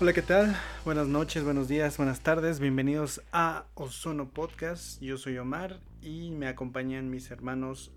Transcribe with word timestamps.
Hola, 0.00 0.12
¿qué 0.12 0.22
tal? 0.22 0.56
Buenas 0.84 1.06
noches, 1.06 1.44
buenos 1.44 1.68
días, 1.68 1.98
buenas 1.98 2.20
tardes. 2.20 2.58
Bienvenidos 2.58 3.22
a 3.30 3.66
Ozono 3.74 4.28
Podcast. 4.28 5.00
Yo 5.00 5.16
soy 5.18 5.38
Omar 5.38 5.78
y 6.02 6.32
me 6.32 6.48
acompañan 6.48 7.10
mis 7.10 7.30
hermanos 7.30 7.92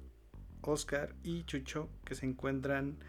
Oscar 0.61 1.15
y 1.23 1.43
Chucho 1.45 1.89
que 2.05 2.13
se 2.13 2.27
encuentran 2.27 2.99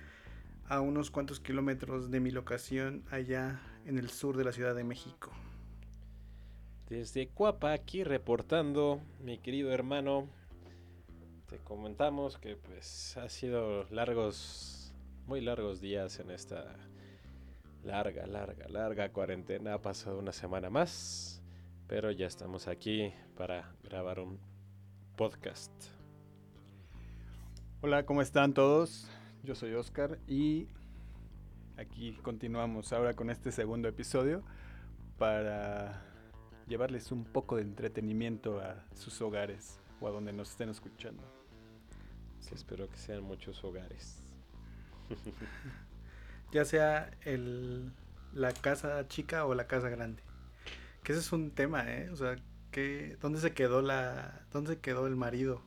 a 0.66 0.80
unos 0.80 1.11
cuantos 1.11 1.38
kilómetros 1.38 2.11
de 2.11 2.21
mi 2.21 2.31
locación 2.31 3.04
allá 3.11 3.61
en 3.85 3.99
el 3.99 4.09
sur 4.09 4.38
de 4.38 4.45
la 4.45 4.53
Ciudad 4.53 4.74
de 4.74 4.85
México. 4.85 5.33
Desde 6.89 7.29
Cuapa, 7.29 7.75
aquí 7.75 8.05
reportando, 8.05 9.03
mi 9.21 9.37
querido 9.37 9.71
hermano. 9.71 10.31
Te 11.51 11.59
comentamos 11.59 12.39
que 12.39 12.57
pues 12.57 13.19
ha 13.19 13.29
sido 13.29 13.85
largos, 13.91 14.95
muy 15.27 15.43
largos 15.43 15.83
días 15.83 16.20
en 16.20 16.30
esta 16.30 16.75
larga, 17.82 18.27
larga, 18.27 18.68
larga 18.68 19.12
cuarentena. 19.12 19.74
Ha 19.74 19.82
pasado 19.82 20.18
una 20.18 20.32
semana 20.32 20.70
más, 20.70 21.42
pero 21.87 22.10
ya 22.10 22.27
estamos 22.27 22.68
aquí 22.68 23.12
para 23.37 23.73
grabar 23.82 24.20
un 24.20 24.38
podcast. 25.16 25.73
Hola, 27.80 28.04
¿cómo 28.04 28.23
están 28.23 28.54
todos? 28.54 29.10
Yo 29.42 29.54
soy 29.54 29.74
Oscar 29.74 30.18
y 30.27 30.68
aquí 31.77 32.12
continuamos 32.23 32.92
ahora 32.92 33.14
con 33.14 33.30
este 33.30 33.52
segundo 33.52 33.88
episodio 33.88 34.42
para 35.16 36.02
llevarles 36.66 37.12
un 37.12 37.24
poco 37.24 37.56
de 37.56 37.62
entretenimiento 37.62 38.60
a 38.60 38.84
sus 38.95 39.20
hogares 39.23 39.80
o 40.01 40.09
a 40.09 40.10
donde 40.10 40.32
nos 40.32 40.51
estén 40.51 40.68
escuchando. 40.68 41.23
Sí, 42.40 42.51
espero 42.54 42.88
que 42.88 42.96
sean 42.96 43.23
muchos 43.23 43.62
hogares. 43.65 44.23
ya 46.52 46.65
sea 46.65 47.11
el, 47.23 47.93
la 48.33 48.52
casa 48.52 49.07
chica 49.09 49.45
o 49.45 49.55
la 49.55 49.66
casa 49.66 49.88
grande. 49.88 50.23
Que 51.02 51.13
ese 51.13 51.21
es 51.21 51.32
un 51.32 51.51
tema, 51.51 51.90
¿eh? 51.90 52.10
O 52.10 52.16
sea, 52.16 52.37
que, 52.71 53.16
¿dónde 53.21 53.40
se 53.40 53.52
quedó 53.52 53.82
la, 53.82 54.46
dónde 54.52 54.74
se 54.74 54.80
quedó 54.80 55.07
el 55.07 55.16
marido? 55.16 55.63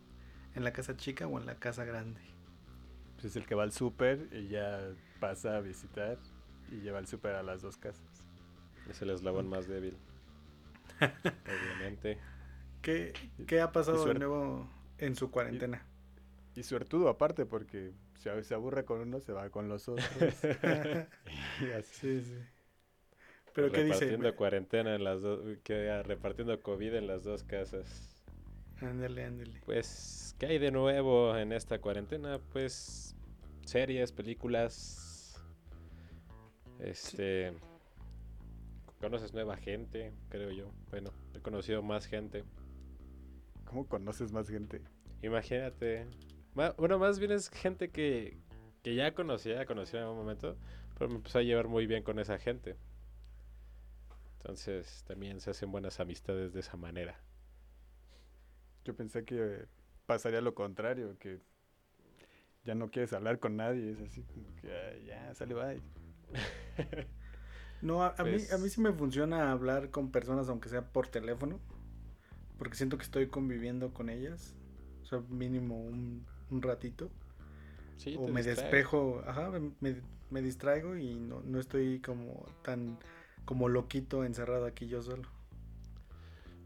¿En 0.55 0.63
la 0.63 0.73
casa 0.73 0.97
chica 0.97 1.27
o 1.27 1.39
en 1.39 1.45
la 1.45 1.55
casa 1.55 1.85
grande? 1.85 2.21
Pues 3.15 3.25
es 3.25 3.35
el 3.35 3.45
que 3.45 3.55
va 3.55 3.63
al 3.63 3.71
súper 3.71 4.27
y 4.31 4.49
ya 4.49 4.79
pasa 5.19 5.57
a 5.57 5.61
visitar 5.61 6.17
y 6.71 6.81
lleva 6.81 6.99
el 6.99 7.07
súper 7.07 7.35
a 7.35 7.43
las 7.43 7.61
dos 7.61 7.77
casas. 7.77 8.27
Es 8.89 9.01
el 9.01 9.11
eslabón 9.11 9.47
más 9.47 9.67
débil. 9.67 9.95
Obviamente. 10.99 12.17
¿Qué, 12.81 13.13
¿Qué, 13.47 13.61
ha 13.61 13.71
pasado 13.71 14.05
de 14.05 14.15
nuevo 14.15 14.67
en 14.97 15.15
su 15.15 15.29
cuarentena? 15.29 15.85
Y, 16.55 16.61
y 16.61 16.63
suertudo 16.63 17.09
aparte, 17.09 17.45
porque 17.45 17.93
si 18.21 18.29
se 18.43 18.53
aburre 18.53 18.85
con 18.85 19.01
uno, 19.01 19.19
se 19.19 19.33
va 19.33 19.49
con 19.49 19.67
los 19.67 19.89
otros. 19.89 20.07
sí, 21.83 22.21
sí. 22.21 22.37
¿Pero 23.53 23.71
qué 23.71 23.83
dice? 23.83 24.05
Repartiendo 24.05 24.35
cuarentena 24.35 24.95
en 24.95 25.03
las 25.03 25.21
dos, 25.21 25.57
que 25.63 26.03
repartiendo 26.03 26.61
COVID 26.61 26.93
en 26.93 27.07
las 27.07 27.23
dos 27.23 27.43
casas. 27.43 28.23
Ándale, 28.79 29.25
ándale. 29.25 29.59
Pues, 29.65 30.35
¿qué 30.39 30.45
hay 30.45 30.59
de 30.59 30.71
nuevo 30.71 31.35
en 31.35 31.51
esta 31.51 31.79
cuarentena? 31.79 32.39
Pues, 32.53 33.15
series, 33.65 34.11
películas. 34.11 35.41
Este. 36.79 37.53
Conoces 38.99 39.33
nueva 39.33 39.57
gente, 39.57 40.13
creo 40.29 40.51
yo. 40.51 40.71
Bueno, 40.91 41.11
he 41.33 41.39
conocido 41.39 41.81
más 41.81 42.05
gente. 42.05 42.43
¿Cómo 43.65 43.87
conoces 43.87 44.31
más 44.31 44.47
gente? 44.47 44.81
Imagínate. 45.23 46.07
Bueno, 46.53 46.99
más 46.99 47.19
bien 47.19 47.31
es 47.31 47.49
gente 47.49 47.89
que, 47.89 48.37
que 48.83 48.95
ya 48.95 49.13
conocía, 49.13 49.65
conocía 49.65 49.99
en 49.99 50.05
algún 50.05 50.19
momento, 50.19 50.57
pero 50.97 51.09
me 51.09 51.15
empezó 51.15 51.39
a 51.39 51.43
llevar 51.43 51.67
muy 51.67 51.87
bien 51.87 52.03
con 52.03 52.19
esa 52.19 52.37
gente. 52.37 52.75
Entonces 54.37 55.03
también 55.07 55.39
se 55.39 55.51
hacen 55.51 55.71
buenas 55.71 55.99
amistades 55.99 56.53
de 56.53 56.59
esa 56.59 56.75
manera. 56.75 57.19
Yo 58.83 58.95
pensé 58.95 59.23
que 59.23 59.65
pasaría 60.05 60.41
lo 60.41 60.55
contrario, 60.55 61.17
que 61.19 61.39
ya 62.63 62.75
no 62.75 62.89
quieres 62.89 63.13
hablar 63.13 63.39
con 63.39 63.55
nadie, 63.55 63.91
es 63.91 64.01
así 64.01 64.23
como 64.23 64.53
que 64.55 65.03
ya, 65.05 65.33
sale 65.35 65.53
bye. 65.53 65.81
no, 67.81 68.03
a, 68.03 68.11
mí, 68.23 68.29
a 68.29 68.33
mí 68.33 68.39
pues 68.59 68.73
sí 68.73 68.81
me 68.81 68.91
funciona 68.93 69.51
hablar 69.51 69.89
con 69.89 70.11
personas 70.11 70.49
aunque 70.49 70.69
sea 70.69 70.91
por 70.91 71.07
teléfono, 71.07 71.59
porque 72.57 72.75
siento 72.75 72.97
que 72.97 73.03
estoy 73.03 73.27
conviviendo 73.27 73.93
con 73.93 74.09
ellas, 74.09 74.55
o 75.03 75.05
sea, 75.05 75.19
mínimo 75.29 75.79
un, 75.79 76.25
un 76.51 76.61
ratito. 76.61 77.09
Sí, 77.97 78.15
o 78.17 78.27
me 78.27 78.43
despejo, 78.43 79.23
ajá, 79.27 79.51
me, 79.79 79.95
me, 80.29 80.41
distraigo 80.41 80.97
y 80.97 81.15
no, 81.15 81.41
no 81.41 81.59
estoy 81.59 81.99
como 81.99 82.45
tan 82.63 82.97
como 83.45 83.69
loquito 83.69 84.23
encerrado 84.23 84.65
aquí 84.65 84.87
yo 84.87 85.01
solo. 85.01 85.29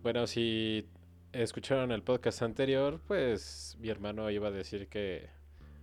Bueno, 0.01 0.27
si 0.27 0.87
escucharon 1.33 1.91
el 1.91 2.03
podcast 2.03 2.41
anterior, 2.41 3.01
pues 3.07 3.77
mi 3.79 3.89
hermano 3.89 4.29
iba 4.29 4.47
a 4.47 4.51
decir 4.51 4.87
que, 4.87 5.29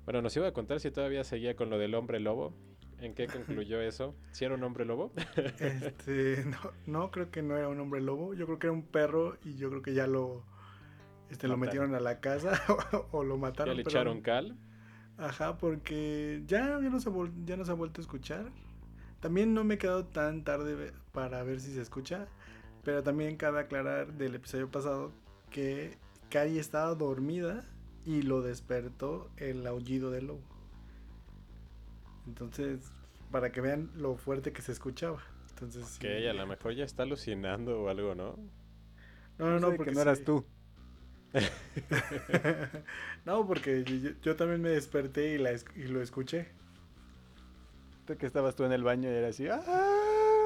bueno, 0.05 0.23
nos 0.23 0.37
iba 0.37 0.49
a 0.49 0.53
contar 0.53 0.81
si 0.81 0.91
todavía 0.91 1.25
seguía 1.25 1.57
con 1.57 1.71
lo 1.71 1.79
del 1.79 1.95
hombre 1.95 2.21
lobo. 2.21 2.55
¿En 3.01 3.15
qué 3.15 3.27
concluyó 3.27 3.81
eso? 3.83 4.15
¿Si 4.31 4.45
era 4.45 4.55
un 4.55 4.63
hombre 4.63 4.85
lobo? 4.85 5.13
este, 5.59 6.45
no, 6.47 6.59
no, 6.87 7.11
creo 7.11 7.31
que 7.31 7.43
no 7.43 7.57
era 7.57 7.69
un 7.69 7.81
hombre 7.81 8.01
lobo. 8.01 8.33
Yo 8.33 8.47
creo 8.47 8.59
que 8.59 8.69
era 8.69 8.73
un 8.73 8.85
perro 8.85 9.37
y 9.45 9.57
yo 9.57 9.69
creo 9.71 9.83
que 9.83 9.93
ya 9.93 10.07
lo, 10.07 10.45
este, 11.33 11.49
lo 11.49 11.57
metieron 11.57 11.95
a 11.95 12.01
la 12.01 12.21
casa 12.21 12.63
o, 13.11 13.25
lo 13.25 13.39
mataron. 13.39 13.75
¿Ya 13.75 13.77
le 13.77 13.83
echaron 13.83 14.21
cal? 14.21 14.57
Ajá, 15.17 15.57
porque 15.57 16.43
ya, 16.47 16.79
ya, 16.81 16.91
no 16.91 17.01
se 17.01 17.11
ya 17.47 17.57
no 17.57 17.65
se 17.65 17.71
ha 17.71 17.75
vuelto 17.75 18.01
a 18.01 18.03
escuchar. 18.03 18.51
También 19.21 19.55
no 19.55 19.65
me 19.65 19.75
he 19.75 19.79
quedado 19.79 20.05
tan 20.05 20.45
tarde 20.45 20.93
para 21.13 21.43
ver 21.43 21.61
si 21.61 21.73
se 21.73 21.81
escucha, 21.81 22.27
pero 22.85 23.03
también 23.03 23.37
cabe 23.37 23.61
aclarar 23.61 24.13
del 24.15 24.35
episodio 24.35 24.71
pasado 24.71 25.13
que 25.51 25.97
Cari 26.29 26.59
estaba 26.59 26.95
dormida 26.95 27.65
y 28.05 28.23
lo 28.23 28.43
despertó 28.43 29.31
el 29.37 29.67
aullido 29.67 30.11
del 30.11 30.27
lobo. 30.27 30.43
Entonces, 32.27 32.81
para 33.31 33.53
que 33.53 33.61
vean 33.61 33.91
lo 33.97 34.17
fuerte 34.17 34.53
que 34.53 34.61
se 34.61 34.73
escuchaba. 34.73 35.23
Entonces, 35.51 35.99
que 35.99 36.29
a 36.29 36.35
lo 36.35 36.47
mejor 36.47 36.75
ya 36.75 36.85
está 36.85 37.05
alucinando 37.05 37.81
o 37.81 37.89
algo, 37.89 38.15
¿no? 38.15 38.37
No, 39.39 39.51
no, 39.51 39.61
no, 39.61 39.75
porque 39.77 39.93
no 39.93 40.01
eras 40.01 40.25
tú. 40.25 40.45
no, 43.25 43.47
porque 43.47 43.85
yo, 44.23 44.37
también 44.37 44.61
me 44.61 44.69
desperté 44.71 45.35
y, 45.35 45.39
la, 45.39 45.53
y 45.53 45.85
lo 45.85 46.03
escuché. 46.03 46.49
que 48.19 48.27
estabas 48.27 48.55
tú 48.55 48.65
en 48.65 48.73
el 48.73 48.83
baño 48.83 49.11
y 49.11 49.15
era 49.15 49.29
así. 49.29 49.49
¡Ah! 49.49 49.61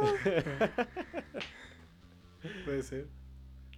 Puede 2.65 2.83
ser. 2.83 3.07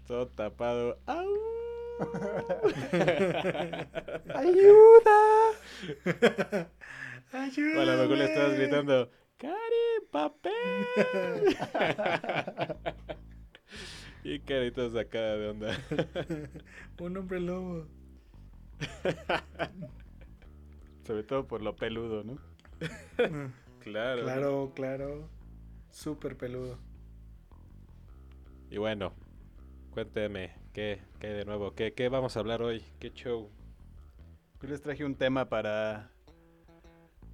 Todo 0.06 0.28
tapado. 0.28 0.98
¡Ayuda! 4.34 5.50
¡Ayuda! 7.32 7.78
O 7.78 7.80
a 7.80 7.84
lo 7.84 7.96
mejor 7.96 8.18
le 8.18 8.24
estabas 8.24 8.54
gritando, 8.54 9.10
¡Cari, 9.36 10.06
papel! 10.10 10.52
Y 14.24 14.40
caritas 14.40 14.92
sacada 14.92 15.36
de 15.36 15.48
onda. 15.48 15.78
Un 17.00 17.16
hombre 17.16 17.40
lobo. 17.40 17.86
Sobre 21.06 21.22
todo 21.22 21.46
por 21.46 21.62
lo 21.62 21.76
peludo, 21.76 22.24
¿no? 22.24 22.38
claro. 23.80 24.22
Claro, 24.22 24.72
claro. 24.74 25.28
Súper 25.90 26.36
peludo. 26.36 26.78
Y 28.70 28.76
bueno, 28.76 29.14
cuénteme, 29.90 30.52
¿qué, 30.72 31.00
qué 31.18 31.28
de 31.28 31.44
nuevo? 31.44 31.74
¿Qué, 31.74 31.94
¿Qué 31.94 32.08
vamos 32.08 32.36
a 32.36 32.40
hablar 32.40 32.60
hoy? 32.60 32.82
¿Qué 33.00 33.10
show? 33.10 33.50
Yo 34.60 34.68
les 34.68 34.82
traje 34.82 35.04
un 35.04 35.14
tema 35.14 35.48
para, 35.48 36.10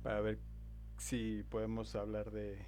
para 0.03 0.21
ver 0.21 0.39
si 0.99 1.43
podemos 1.51 1.97
hablar 1.97 2.31
de, 2.31 2.65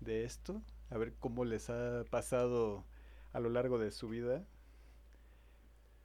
de 0.00 0.24
esto. 0.24 0.62
A 0.90 0.98
ver 0.98 1.14
cómo 1.20 1.44
les 1.44 1.70
ha 1.70 2.02
pasado 2.10 2.84
a 3.32 3.40
lo 3.40 3.50
largo 3.50 3.78
de 3.78 3.90
su 3.90 4.08
vida 4.08 4.44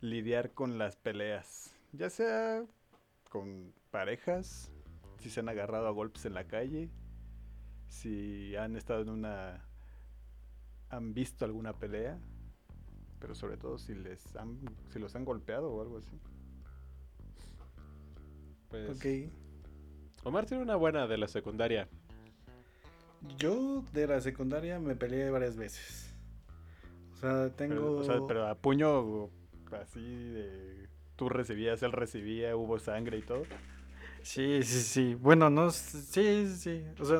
lidiar 0.01 0.51
con 0.51 0.77
las 0.77 0.95
peleas, 0.95 1.73
ya 1.91 2.09
sea 2.09 2.63
con 3.29 3.73
parejas, 3.91 4.71
si 5.19 5.29
se 5.29 5.39
han 5.39 5.49
agarrado 5.49 5.87
a 5.87 5.91
golpes 5.91 6.25
en 6.25 6.33
la 6.33 6.45
calle, 6.47 6.89
si 7.87 8.55
han 8.55 8.75
estado 8.75 9.01
en 9.01 9.09
una 9.09 9.65
han 10.89 11.13
visto 11.13 11.45
alguna 11.45 11.73
pelea, 11.73 12.19
pero 13.19 13.33
sobre 13.33 13.57
todo 13.57 13.77
si 13.77 13.95
les 13.95 14.35
han 14.35 14.59
si 14.91 14.99
los 14.99 15.15
han 15.15 15.25
golpeado 15.25 15.71
o 15.71 15.81
algo 15.81 15.97
así. 15.97 16.19
Pues 18.69 19.31
Omar 20.23 20.45
tiene 20.45 20.63
una 20.63 20.75
buena 20.75 21.07
de 21.07 21.17
la 21.17 21.27
secundaria. 21.27 21.87
Yo 23.37 23.83
de 23.93 24.07
la 24.07 24.21
secundaria 24.21 24.79
me 24.79 24.95
peleé 24.95 25.29
varias 25.29 25.55
veces. 25.55 26.04
O 27.15 27.17
sea, 27.17 27.49
tengo... 27.49 28.01
Pero, 28.27 28.47
a 28.47 28.55
puño 28.55 29.29
así 29.81 30.01
de... 30.01 30.87
Tú 31.15 31.29
recibías, 31.29 31.81
él 31.81 31.93
recibía, 31.93 32.55
hubo 32.57 32.77
sangre 32.77 33.17
y 33.17 33.21
todo. 33.21 33.43
Sí, 34.21 34.61
sí, 34.63 34.81
sí. 34.81 35.15
Bueno, 35.15 35.49
no... 35.49 35.71
Sí, 35.71 36.47
sí, 36.55 36.85
O 36.99 37.05
sea, 37.05 37.19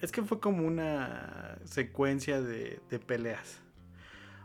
es 0.00 0.12
que 0.12 0.22
fue 0.22 0.38
como 0.38 0.66
una 0.66 1.58
secuencia 1.64 2.42
de, 2.42 2.80
de 2.90 2.98
peleas. 2.98 3.60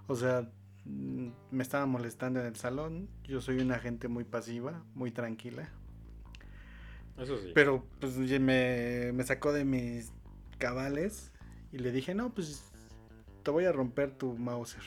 O 0.07 0.15
sea, 0.15 0.49
me 0.85 1.63
estaba 1.63 1.85
molestando 1.85 2.39
en 2.39 2.45
el 2.45 2.55
salón. 2.55 3.09
Yo 3.23 3.41
soy 3.41 3.59
una 3.59 3.79
gente 3.79 4.07
muy 4.07 4.23
pasiva, 4.23 4.83
muy 4.93 5.11
tranquila. 5.11 5.69
Eso 7.17 7.37
sí. 7.37 7.51
Pero 7.53 7.85
pues 7.99 8.17
me, 8.17 9.11
me 9.13 9.23
sacó 9.23 9.51
de 9.51 9.65
mis 9.65 10.11
cabales 10.57 11.31
y 11.71 11.79
le 11.79 11.91
dije, 11.91 12.13
no, 12.13 12.33
pues 12.33 12.71
te 13.45 13.51
voy 13.51 13.63
a 13.65 13.71
romper 13.71 14.11
tu 14.11 14.33
Mauser. 14.33 14.81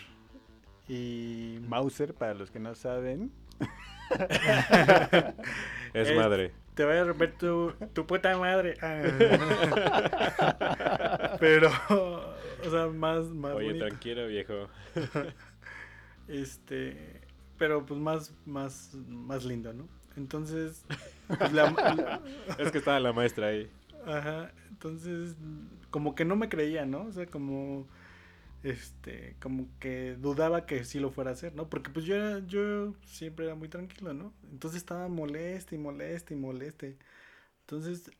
Y... 0.88 1.60
Mauser, 1.68 2.12
para 2.12 2.34
los 2.34 2.50
que 2.50 2.58
no 2.58 2.74
saben. 2.74 3.30
es, 5.94 6.16
madre. 6.16 6.52
Te 6.74 6.84
voy 6.84 6.96
a 6.96 7.04
romper 7.04 7.38
tu, 7.38 7.72
tu 7.92 8.04
puta 8.04 8.36
madre. 8.36 8.74
Ah. 8.82 9.04
Pero, 11.40 11.70
o 11.88 12.34
sea, 12.68 12.88
más, 12.88 13.26
más 13.26 13.54
Oye, 13.54 13.74
tranquilo, 13.74 14.26
viejo. 14.26 14.66
este, 16.28 17.20
pero 17.58 17.86
pues 17.86 18.00
más, 18.00 18.34
más, 18.44 18.92
más 19.08 19.44
lindo, 19.44 19.72
¿no? 19.72 19.86
Entonces, 20.16 20.84
pues, 21.28 21.52
es 22.58 22.72
que 22.72 22.78
estaba 22.78 22.98
la 22.98 23.12
maestra 23.12 23.46
ahí. 23.48 23.70
Ajá, 24.04 24.50
entonces, 24.68 25.36
como 25.90 26.16
que 26.16 26.24
no 26.24 26.34
me 26.34 26.48
creía, 26.48 26.86
¿no? 26.86 27.02
O 27.02 27.12
sea, 27.12 27.26
como 27.26 27.86
este, 28.62 29.36
como 29.40 29.68
que 29.78 30.16
dudaba 30.16 30.66
que 30.66 30.84
sí 30.84 31.00
lo 31.00 31.10
fuera 31.10 31.30
a 31.30 31.34
hacer, 31.34 31.54
¿no? 31.54 31.68
Porque 31.68 31.90
pues 31.90 32.04
yo 32.06 32.16
era, 32.16 32.40
yo 32.46 32.94
siempre 33.06 33.46
era 33.46 33.54
muy 33.54 33.68
tranquilo, 33.68 34.14
¿no? 34.14 34.32
Entonces 34.50 34.78
estaba 34.78 35.08
moleste 35.08 35.76
y 35.76 35.78
moleste 35.78 36.34
y 36.34 36.36
moleste. 36.36 36.98
Entonces 37.62 38.10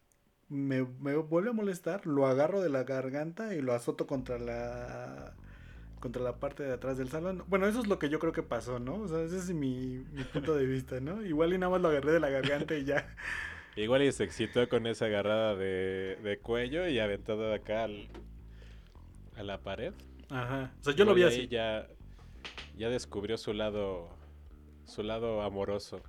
me, 0.49 0.85
me 1.01 1.17
vuelve 1.17 1.51
a 1.51 1.53
molestar, 1.53 2.07
lo 2.07 2.27
agarro 2.27 2.61
de 2.63 2.71
la 2.71 2.85
garganta 2.85 3.55
y 3.55 3.63
lo 3.63 3.75
azoto 3.75 4.07
contra 4.07 4.39
la 4.39 5.35
contra 6.01 6.23
la 6.23 6.39
parte 6.41 6.63
de 6.63 6.73
atrás 6.73 6.99
del 6.99 7.09
salón. 7.11 7.45
Bueno, 7.49 7.67
eso 7.67 7.81
es 7.81 7.89
lo 7.89 7.99
que 7.99 8.09
yo 8.09 8.21
creo 8.21 8.33
que 8.33 8.43
pasó, 8.45 8.79
¿no? 8.79 8.97
O 9.03 9.09
sea, 9.09 9.23
ese 9.23 9.39
es 9.39 9.51
mi, 9.53 10.05
mi 10.13 10.25
punto 10.25 10.55
de 10.57 10.67
vista, 10.67 11.01
¿no? 11.01 11.25
Igual 11.25 11.53
y 11.55 11.59
nada 11.59 11.71
más 11.73 11.81
lo 11.81 11.89
agarré 11.89 12.13
de 12.13 12.21
la 12.21 12.31
garganta 12.31 12.77
y 12.77 12.85
ya. 12.85 13.17
Igual 13.77 14.03
y 14.03 14.13
se 14.13 14.25
excitó 14.25 14.69
con 14.69 14.87
esa 14.87 15.07
agarrada 15.07 15.55
de, 15.55 16.19
de 16.23 16.39
cuello 16.39 16.89
y 16.89 16.99
aventado 16.99 17.53
acá 17.55 17.85
al, 17.85 18.09
a 19.37 19.43
la 19.43 19.63
pared. 19.63 19.95
Ajá. 20.31 20.73
O 20.81 20.85
sea, 20.85 20.95
yo 20.95 21.05
lo 21.05 21.15
vi 21.15 21.23
así. 21.23 21.49
Ya, 21.49 21.87
ya 22.77 22.89
descubrió 22.89 23.37
su 23.37 23.53
lado, 23.53 24.09
su 24.85 25.03
lado 25.03 25.43
amoroso. 25.43 26.03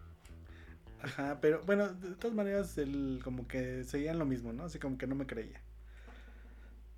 Ajá, 1.02 1.40
pero 1.42 1.62
bueno, 1.66 1.88
de 1.94 2.16
todas 2.16 2.36
maneras, 2.36 2.78
él 2.78 3.22
como 3.24 3.48
que 3.48 3.84
seguían 3.86 4.20
lo 4.20 4.26
mismo, 4.26 4.52
¿no? 4.52 4.66
Así 4.66 4.80
como 4.80 4.98
que 4.98 5.08
no 5.08 5.16
me 5.16 5.26
creía. 5.26 5.62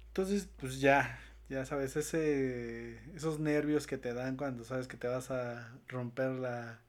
Entonces, 0.08 0.50
pues 0.58 0.82
ya, 0.82 1.20
ya 1.50 1.66
sabes, 1.66 1.96
ese, 1.96 3.00
esos 3.16 3.40
nervios 3.40 3.86
que 3.86 3.98
te 3.98 4.14
dan 4.14 4.38
cuando 4.38 4.64
sabes 4.64 4.88
que 4.88 4.98
te 4.98 5.08
vas 5.08 5.30
a 5.30 5.72
romper 5.88 6.32
la, 6.32 6.82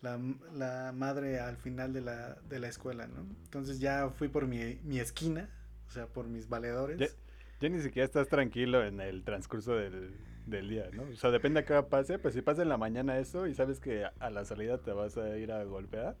la, 0.00 0.92
madre 0.92 1.40
al 1.40 1.56
final 1.56 1.92
de 1.92 2.00
la, 2.00 2.34
de 2.48 2.60
la 2.60 2.68
escuela, 2.68 3.08
¿no? 3.08 3.26
Entonces 3.44 3.80
ya 3.80 4.08
fui 4.10 4.28
por 4.28 4.46
mi, 4.46 4.78
mi 4.84 5.00
esquina, 5.00 5.50
o 5.88 5.90
sea, 5.90 6.06
por 6.06 6.28
mis 6.28 6.48
valedores. 6.48 6.98
Ya 6.98 7.27
ni 7.60 7.80
siquiera 7.80 8.04
estás 8.04 8.28
tranquilo 8.28 8.84
en 8.84 9.00
el 9.00 9.24
transcurso 9.24 9.74
del, 9.74 10.12
día, 10.46 10.88
¿no? 10.92 11.02
O 11.02 11.16
sea, 11.16 11.30
depende 11.30 11.60
a 11.60 11.64
qué 11.64 11.82
pase, 11.82 12.18
pues 12.18 12.34
si 12.34 12.42
pasa 12.42 12.62
en 12.62 12.68
la 12.68 12.78
mañana 12.78 13.18
eso 13.18 13.46
y 13.46 13.54
sabes 13.54 13.80
que 13.80 14.04
a 14.04 14.30
la 14.30 14.44
salida 14.44 14.78
te 14.78 14.92
vas 14.92 15.18
a 15.18 15.36
ir 15.36 15.52
a 15.52 15.62
golpear, 15.64 16.16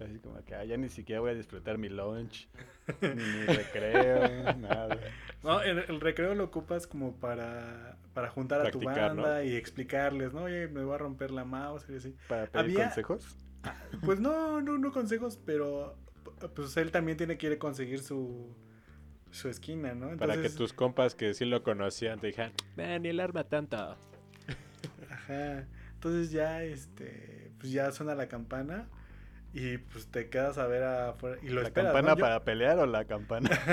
así 0.00 0.18
como 0.20 0.44
que 0.44 0.54
ah, 0.54 0.64
ya 0.64 0.76
ni 0.76 0.88
siquiera 0.88 1.20
voy 1.20 1.30
a 1.30 1.34
disfrutar 1.34 1.78
mi 1.78 1.88
lunch, 1.88 2.48
ni 3.00 3.46
recreo, 3.46 4.54
nada. 4.58 5.00
No, 5.42 5.60
el, 5.62 6.00
recreo 6.00 6.34
lo 6.34 6.44
ocupas 6.44 6.86
como 6.86 7.16
para, 7.16 7.96
para 8.14 8.28
juntar 8.28 8.64
a 8.64 8.70
tu 8.70 8.80
banda 8.80 9.42
y 9.42 9.56
explicarles, 9.56 10.32
¿no? 10.32 10.44
Oye, 10.44 10.68
me 10.68 10.84
voy 10.84 10.94
a 10.94 10.98
romper 10.98 11.30
la 11.30 11.44
mouse 11.44 11.88
y 11.88 11.96
así. 11.96 12.14
¿Para 12.28 12.46
pedir 12.46 12.76
consejos? 12.76 13.36
Pues 14.04 14.20
no, 14.20 14.60
no, 14.60 14.78
no 14.78 14.92
consejos, 14.92 15.40
pero 15.44 15.96
pues 16.54 16.76
él 16.76 16.92
también 16.92 17.16
tiene 17.16 17.36
que 17.38 17.48
ir 17.48 17.52
a 17.54 17.58
conseguir 17.58 18.00
su 18.00 18.54
su 19.30 19.48
esquina, 19.48 19.94
¿no? 19.94 20.16
Para 20.16 20.40
que 20.40 20.50
tus 20.50 20.72
compas 20.72 21.14
que 21.14 21.34
sí 21.34 21.44
lo 21.44 21.62
conocían 21.62 22.18
te 22.20 22.28
dijeran, 22.28 22.52
ni 22.76 23.08
el 23.08 23.20
arma 23.20 23.44
tanto. 23.44 23.76
Ajá. 25.10 25.66
Entonces 25.94 26.30
ya, 26.30 26.62
este, 26.62 27.50
pues 27.58 27.72
ya 27.72 27.90
suena 27.90 28.14
la 28.14 28.28
campana 28.28 28.88
y 29.52 29.78
pues 29.78 30.06
te 30.06 30.28
quedas 30.28 30.58
a 30.58 30.66
ver 30.66 30.84
afuera 30.84 31.38
y 31.42 31.48
lo 31.48 31.62
¿La 31.62 31.70
campana 31.70 32.14
para 32.16 32.44
pelear 32.44 32.78
o 32.78 32.86
la 32.86 33.04
campana? 33.04 33.50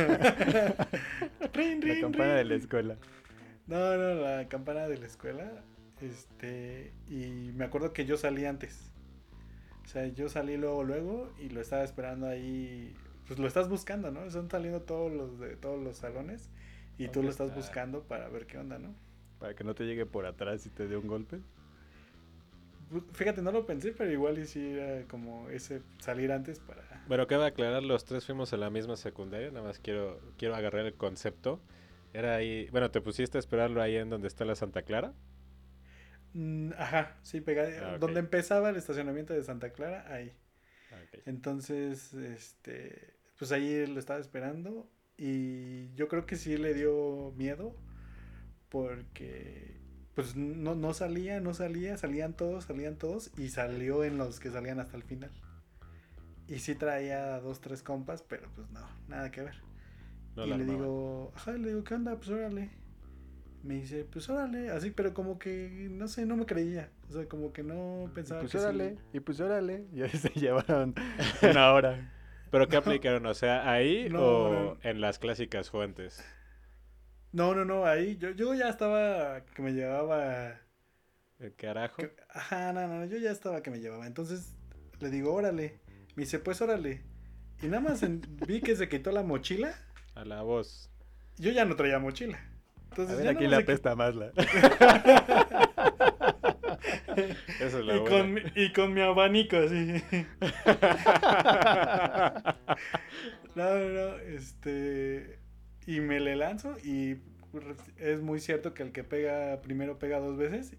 la 1.54 2.02
campana 2.02 2.34
de 2.36 2.46
la 2.46 2.56
escuela. 2.56 2.98
No, 3.68 3.98
no, 3.98 4.16
la 4.16 4.48
campana 4.48 4.88
de 4.88 4.98
la 4.98 5.06
escuela. 5.06 5.64
Este, 6.02 6.94
y 7.08 7.52
me 7.54 7.66
acuerdo 7.66 7.94
que 7.94 8.06
yo 8.06 8.18
salí 8.18 8.46
antes. 8.46 8.92
O 9.84 9.88
sea, 9.88 10.08
yo 10.08 10.30
salí 10.30 10.58
luego, 10.58 10.84
luego 10.84 11.34
y 11.40 11.50
lo 11.50 11.62
estaba 11.62 11.84
esperando 11.84 12.28
ahí 12.28 12.96
pues 13.28 13.40
lo 13.40 13.48
estás 13.48 13.70
buscando, 13.70 14.12
¿no? 14.12 14.24
Están 14.24 14.50
saliendo 14.50 14.82
todos 14.82 15.12
los 15.12 15.40
de 15.40 15.56
todos 15.56 15.82
los 15.82 15.98
salones 15.98 16.50
y 16.98 17.08
tú 17.08 17.24
lo 17.24 17.30
estás 17.30 17.54
buscando 17.56 18.04
para 18.04 18.30
ver 18.30 18.46
qué 18.46 18.58
onda, 18.58 18.80
¿no? 18.80 18.94
Para 19.40 19.56
que 19.56 19.64
no 19.64 19.76
te 19.76 19.86
llegue 19.86 20.06
por 20.06 20.26
atrás 20.26 20.66
y 20.66 20.70
te 20.70 20.88
dé 20.88 20.96
un 20.98 21.08
golpe. 21.08 21.42
Fíjate, 23.14 23.42
no 23.42 23.52
lo 23.52 23.66
pensé, 23.66 23.94
pero 23.94 24.12
igual 24.12 24.38
y 24.38 24.46
sí 24.46 24.64
era 24.64 25.04
como 25.08 25.50
ese 25.50 25.82
salir 26.00 26.32
antes 26.32 26.60
para... 26.60 27.04
Bueno, 27.08 27.26
cabe 27.28 27.46
aclarar, 27.46 27.84
los 27.84 28.06
tres 28.06 28.26
fuimos 28.26 28.54
a 28.54 28.58
la 28.58 28.70
misma 28.70 28.96
secundaria, 28.96 29.50
nada 29.50 29.64
más 29.66 29.80
quiero, 29.80 30.20
quiero 30.38 30.56
agarrar 30.56 30.86
el 30.86 30.94
concepto. 30.94 31.60
Era 32.14 32.36
ahí, 32.36 32.70
bueno, 32.70 32.92
¿te 32.92 33.02
pusiste 33.02 33.38
a 33.38 33.40
esperarlo 33.40 33.82
ahí 33.82 33.96
en 33.96 34.10
donde 34.10 34.28
está 34.28 34.46
la 34.46 34.56
Santa 34.56 34.84
Clara? 34.84 35.14
Mm, 36.34 36.72
ajá, 36.78 37.18
sí, 37.24 37.42
pegado. 37.42 37.70
Ah, 37.82 37.98
donde 37.98 38.20
empezaba 38.20 38.70
el 38.70 38.76
estacionamiento 38.76 39.34
de 39.34 39.44
Santa 39.44 39.72
Clara, 39.72 40.06
ahí. 40.14 40.32
Entonces, 41.26 42.14
este, 42.14 43.14
pues 43.38 43.52
ahí 43.52 43.86
lo 43.88 44.00
estaba 44.00 44.20
esperando 44.20 44.90
y 45.18 45.94
yo 45.96 46.08
creo 46.08 46.26
que 46.26 46.36
sí 46.36 46.58
le 46.58 46.74
dio 46.74 47.34
miedo 47.38 47.76
porque 48.70 49.80
pues 50.16 50.36
no, 50.36 50.76
no 50.76 50.94
salía, 50.94 51.42
no 51.42 51.54
salía, 51.54 51.98
salían 51.98 52.34
todos, 52.34 52.66
salían 52.66 52.96
todos 52.98 53.32
y 53.38 53.50
salió 53.50 54.04
en 54.04 54.18
los 54.18 54.40
que 54.40 54.50
salían 54.50 54.80
hasta 54.80 54.96
el 54.96 55.04
final. 55.04 55.32
Y 56.48 56.60
sí 56.60 56.76
traía 56.76 57.40
dos, 57.40 57.60
tres 57.60 57.84
compas, 57.84 58.22
pero 58.22 58.50
pues 58.56 58.70
no, 58.72 58.88
nada 59.10 59.30
que 59.32 59.42
ver. 59.42 59.56
y 60.38 60.48
le 60.48 60.64
digo, 60.64 61.34
ajá, 61.36 61.54
le 61.54 61.70
digo, 61.70 61.84
¿qué 61.84 61.96
onda? 61.96 62.16
Pues 62.16 62.30
órale. 62.30 62.70
Me 63.64 63.76
dice, 63.76 64.06
pues 64.06 64.30
órale, 64.30 64.70
así, 64.70 64.92
pero 64.92 65.14
como 65.14 65.38
que, 65.40 65.90
no 65.92 66.08
sé, 66.08 66.26
no 66.26 66.38
me 66.38 66.46
creía. 66.46 66.92
O 67.10 67.14
sea, 67.14 67.28
como 67.28 67.54
que 67.54 67.64
no 67.64 68.10
pensaba 68.14 68.42
pues 68.42 68.52
que 68.52 68.58
órale, 68.58 68.98
y 69.14 69.20
pues 69.20 69.40
órale. 69.40 69.86
Y 69.94 70.02
ahí 70.02 70.10
se 70.10 70.30
llevaron 70.30 70.96
una 71.42 71.74
hora. 71.74 72.12
¿Pero 72.52 72.68
qué 72.68 72.78
aplicaron? 72.78 73.26
O 73.26 73.34
sea, 73.34 73.70
ahí 73.70 74.08
o 74.16 74.78
en 74.82 75.02
las 75.02 75.20
clásicas 75.20 75.70
fuentes. 75.70 76.24
No, 77.32 77.54
no, 77.54 77.66
no, 77.66 77.86
ahí 77.86 78.18
yo, 78.18 78.32
yo 78.32 78.54
ya 78.54 78.70
estaba 78.70 79.42
que 79.46 79.62
me 79.62 79.74
llevaba... 79.74 80.62
¿El 81.38 81.54
carajo? 81.54 82.02
ajá, 82.30 82.72
no, 82.72 82.88
no, 82.88 83.06
yo 83.06 83.18
ya 83.18 83.32
estaba 83.32 83.62
que 83.62 83.70
me 83.70 83.82
llevaba. 83.82 84.08
Entonces 84.08 84.56
le 85.02 85.10
digo, 85.10 85.34
órale. 85.34 85.82
Me 86.16 86.24
dice, 86.24 86.40
pues 86.40 86.62
órale. 86.62 87.04
Y 87.62 87.68
nada 87.68 87.82
más 87.82 88.06
vi 88.48 88.62
que 88.62 88.76
se 88.76 88.88
quitó 88.88 89.12
la 89.12 89.24
mochila. 89.24 89.76
A 90.14 90.24
la 90.24 90.44
voz. 90.44 90.90
Yo 91.38 91.52
ya 91.52 91.66
no 91.66 91.76
traía 91.76 92.00
mochila. 92.00 92.40
Entonces, 92.92 93.16
A 93.16 93.20
ver, 93.20 93.28
aquí 93.28 93.48
la 93.48 93.62
pesta 93.62 93.96
más 93.96 94.16
la. 94.16 94.32
Esa 97.60 97.80
es 97.80 97.86
la 97.86 97.98
y, 97.98 98.04
con, 98.04 98.40
y 98.56 98.74
con 98.74 98.94
mi 98.94 99.02
abanico 99.02 99.58
así. 99.58 99.76
no, 103.56 103.76
no, 103.76 103.90
no, 103.90 104.18
este. 104.20 105.40
Y 105.88 106.00
me 106.00 106.20
le 106.20 106.36
lanzo 106.36 106.78
y 106.84 107.18
es 107.98 108.22
muy 108.22 108.40
cierto 108.40 108.74
que 108.74 108.84
el 108.84 108.92
que 108.92 109.04
pega 109.04 109.62
primero 109.62 110.00
pega 110.00 110.20
dos 110.20 110.38
veces. 110.38 110.76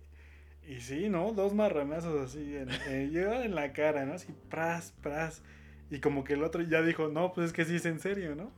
Y 0.67 0.81
sí, 0.81 1.09
¿no? 1.09 1.33
Dos 1.33 1.55
marranazos 1.55 2.21
así. 2.21 2.57
En, 2.57 2.71
eh, 2.89 3.11
en 3.45 3.55
la 3.55 3.73
cara, 3.73 4.05
¿no? 4.05 4.15
Así, 4.15 4.35
pras, 4.51 4.93
pras. 5.03 5.43
Y 5.91 6.01
como 6.01 6.25
que 6.25 6.35
el 6.35 6.43
otro 6.43 6.63
ya 6.63 6.83
dijo, 6.83 7.09
no, 7.09 7.33
pues 7.33 7.49
es 7.49 7.53
que 7.53 7.65
sí 7.65 7.77
es 7.77 7.87
en 7.87 8.01
serio, 8.01 8.35
¿no? 8.35 8.53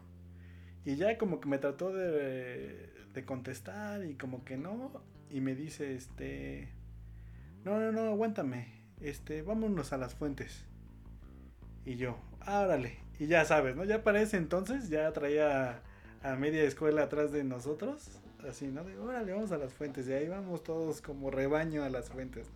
Y 0.85 0.97
ya 0.97 1.18
como 1.18 1.40
que 1.40 1.49
me 1.49 1.58
trató 1.58 1.92
de, 1.92 2.90
de 3.12 3.25
contestar 3.25 4.04
y 4.06 4.14
como 4.14 4.44
que 4.44 4.56
no. 4.56 5.02
Y 5.30 5.40
me 5.40 5.54
dice, 5.54 5.94
este 5.94 6.68
no, 7.65 7.79
no, 7.79 7.93
no, 7.93 8.03
aguántame, 8.03 8.69
este, 9.00 9.43
vámonos 9.43 9.93
a 9.93 9.97
las 9.97 10.15
fuentes. 10.15 10.65
Y 11.85 11.97
yo, 11.97 12.19
árale, 12.41 12.99
y 13.19 13.27
ya 13.27 13.45
sabes, 13.45 13.77
¿no? 13.77 13.85
Ya 13.85 14.03
para 14.03 14.21
ese 14.21 14.37
entonces 14.37 14.88
ya 14.88 15.12
traía 15.12 15.83
a 16.23 16.37
media 16.37 16.62
escuela 16.62 17.05
atrás 17.05 17.33
de 17.33 17.45
nosotros, 17.45 18.21
así, 18.49 18.69
¿no? 18.69 18.85
De, 18.85 18.99
órale, 18.99 19.33
vamos 19.33 19.53
a 19.53 19.59
las 19.59 19.73
fuentes, 19.73 20.09
y 20.09 20.12
ahí 20.12 20.29
vamos 20.29 20.62
todos 20.62 21.00
como 21.00 21.31
rebaño 21.31 21.85
a 21.85 21.91
las 21.91 22.09
fuentes. 22.09 22.47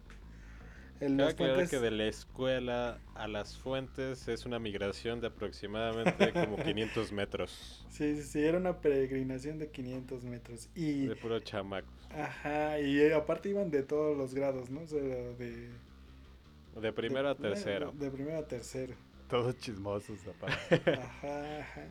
El 1.02 1.16
Cabe 1.34 1.66
que 1.66 1.80
de 1.80 1.90
la 1.90 2.06
escuela 2.06 3.00
a 3.16 3.26
las 3.26 3.58
fuentes 3.58 4.28
es 4.28 4.46
una 4.46 4.60
migración 4.60 5.20
de 5.20 5.26
aproximadamente 5.26 6.32
como 6.32 6.56
500 6.64 7.10
metros. 7.10 7.84
Sí, 7.88 8.14
sí, 8.14 8.22
sí, 8.22 8.44
era 8.44 8.56
una 8.56 8.80
peregrinación 8.80 9.58
de 9.58 9.68
500 9.68 10.22
metros. 10.22 10.70
Y, 10.76 11.06
de 11.06 11.16
puro 11.16 11.40
chamaco. 11.40 11.88
Ajá, 12.16 12.78
y 12.78 13.00
eh, 13.00 13.14
aparte 13.14 13.48
iban 13.48 13.68
de 13.68 13.82
todos 13.82 14.16
los 14.16 14.32
grados, 14.32 14.70
¿no? 14.70 14.82
O 14.82 14.86
sea, 14.86 15.00
de... 15.00 15.70
De 16.80 16.92
primero 16.92 17.28
a 17.30 17.34
tercero. 17.34 17.90
De, 17.98 18.08
primero 18.08 18.38
a 18.38 18.46
tercero. 18.46 18.94
Todos 19.28 19.58
chismosos, 19.58 20.20
aparte. 20.28 20.90
ajá, 21.00 21.60
ajá. 21.62 21.86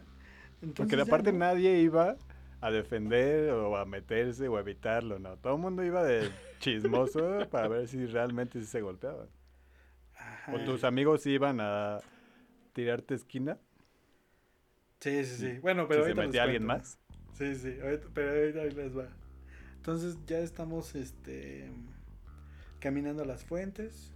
Porque 0.73 0.95
aparte 1.01 1.33
nadie 1.33 1.81
iba 1.81 2.15
a 2.61 2.71
defender 2.71 3.49
o 3.49 3.75
a 3.75 3.83
meterse 3.83 4.47
o 4.47 4.55
a 4.55 4.61
evitarlo, 4.61 5.19
¿no? 5.19 5.35
Todo 5.35 5.55
el 5.55 5.59
mundo 5.59 5.83
iba 5.83 6.01
de 6.01 6.29
chismoso 6.61 7.49
para 7.49 7.67
ver 7.67 7.87
si 7.87 8.05
realmente 8.05 8.63
se 8.63 8.81
golpeaban. 8.81 9.27
¿O 10.53 10.59
tus 10.63 10.83
amigos 10.83 11.25
iban 11.25 11.59
a 11.59 11.99
tirarte 12.73 13.15
esquina? 13.15 13.57
Sí, 14.99 15.25
sí, 15.25 15.35
sí. 15.35 15.59
Bueno, 15.59 15.87
pero 15.87 16.05
¿Se 16.05 16.13
metía 16.13 16.43
alguien 16.43 16.63
más? 16.63 16.99
Sí, 17.33 17.55
sí, 17.55 17.75
pero 18.13 18.61
ahí 18.61 18.71
les 18.71 18.97
va. 18.97 19.07
Entonces 19.75 20.17
ya 20.27 20.39
estamos 20.39 20.95
este 20.95 21.71
caminando 22.79 23.23
a 23.23 23.25
las 23.25 23.43
fuentes. 23.43 24.13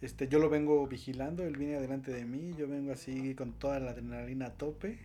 Este, 0.00 0.28
yo 0.28 0.38
lo 0.38 0.50
vengo 0.50 0.86
vigilando, 0.86 1.44
él 1.44 1.56
viene 1.56 1.76
adelante 1.76 2.12
de 2.12 2.24
mí, 2.26 2.54
yo 2.56 2.68
vengo 2.68 2.92
así 2.92 3.34
con 3.34 3.52
toda 3.52 3.80
la 3.80 3.92
adrenalina 3.92 4.46
a 4.46 4.52
tope 4.52 4.98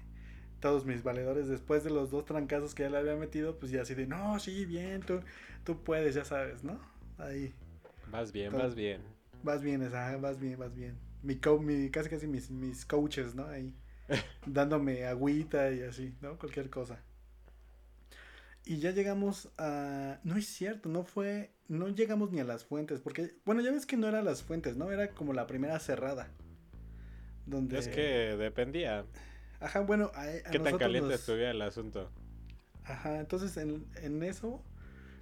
todos 0.60 0.86
mis 0.86 1.04
valedores 1.04 1.48
después 1.48 1.84
de 1.84 1.89
los 1.89 2.10
dos 2.12 2.25
trancazos 2.25 2.75
que 2.75 2.84
ya 2.84 2.89
le 2.89 2.98
había 2.98 3.16
metido, 3.16 3.58
pues 3.58 3.72
ya 3.72 3.82
así 3.82 3.96
de, 3.96 4.08
no, 4.08 4.39
sí, 4.39 4.66
bien, 4.66 5.01
tú, 5.01 5.22
tú 5.63 5.84
puedes, 5.84 6.16
ya 6.16 6.25
sabes, 6.25 6.63
¿no? 6.63 6.80
Ahí. 7.18 7.54
Vas 8.12 8.32
bien, 8.32 8.51
vas 8.51 8.75
bien. 8.75 9.01
Vas 9.44 9.62
bien, 9.62 9.82
esa, 9.82 10.18
vas 10.18 10.39
bien, 10.39 10.60
vas 10.60 10.75
bien. 10.75 10.98
Mi, 11.22 11.39
mi 11.60 11.89
casi 11.89 12.10
casi 12.10 12.28
mis, 12.28 12.50
mis 12.50 12.86
coaches, 12.86 13.36
¿no? 13.36 13.46
Ahí, 13.46 13.74
dándome 14.46 15.06
agüita 15.06 15.72
y 15.72 15.82
así, 15.82 16.16
¿no? 16.22 16.38
Cualquier 16.38 16.70
cosa. 16.70 17.00
Y 18.66 18.78
ya 18.78 18.92
llegamos 18.92 19.50
a... 19.58 20.20
No 20.24 20.36
es 20.36 20.46
cierto, 20.46 20.89
no 20.89 21.04
fue... 21.04 21.51
No 21.68 21.88
llegamos 21.89 22.32
ni 22.32 22.39
a 22.39 22.44
las 22.44 22.66
fuentes, 22.66 23.00
porque... 23.00 23.36
Bueno, 23.46 23.62
ya 23.62 23.72
ves 23.72 23.86
que 23.86 23.98
no 23.98 24.08
era 24.08 24.22
las 24.22 24.44
fuentes, 24.44 24.75
¿no? 24.75 24.92
Era 24.92 25.10
como 25.10 25.34
la 25.34 25.48
primera 25.48 25.80
cerrada. 25.80 26.30
Donde... 27.46 27.80
Es 27.80 27.88
que 27.88 28.36
dependía. 28.38 29.06
Ajá, 29.60 29.82
bueno, 29.82 30.12
a, 30.16 30.25
¿Qué 30.51 30.60
tan 30.60 30.78
caliente 30.78 31.13
estuviera 31.13 31.51
el 31.51 31.62
asunto? 31.62 32.10
Ajá, 32.86 33.20
entonces 33.20 33.56
en, 33.58 33.86
en 34.01 34.24
eso 34.24 34.63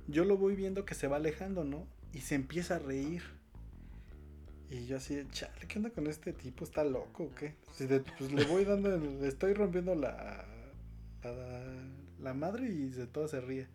yo 0.07 0.23
lo 0.23 0.37
voy 0.37 0.55
viendo 0.55 0.85
que 0.85 0.95
se 0.95 1.07
va 1.07 1.17
alejando, 1.17 1.63
¿no? 1.63 1.87
Y 2.13 2.21
se 2.21 2.35
empieza 2.35 2.75
a 2.75 2.79
reír. 2.79 3.23
Y 4.69 4.85
yo 4.85 4.97
así, 4.97 5.25
chale, 5.31 5.67
¿qué 5.67 5.79
onda 5.79 5.91
con 5.91 6.07
este 6.07 6.33
tipo? 6.33 6.63
¿Está 6.63 6.83
loco 6.83 7.25
o 7.25 7.35
qué? 7.35 7.55
pues 8.17 8.31
le 8.31 8.45
voy 8.45 8.65
dando, 8.65 8.97
le 8.97 9.27
estoy 9.27 9.53
rompiendo 9.53 9.95
la, 9.95 10.45
la, 11.23 11.63
la, 12.19 12.33
madre 12.33 12.67
y 12.67 12.89
de 12.89 13.07
todo 13.07 13.27
se 13.27 13.39
ríe. 13.39 13.67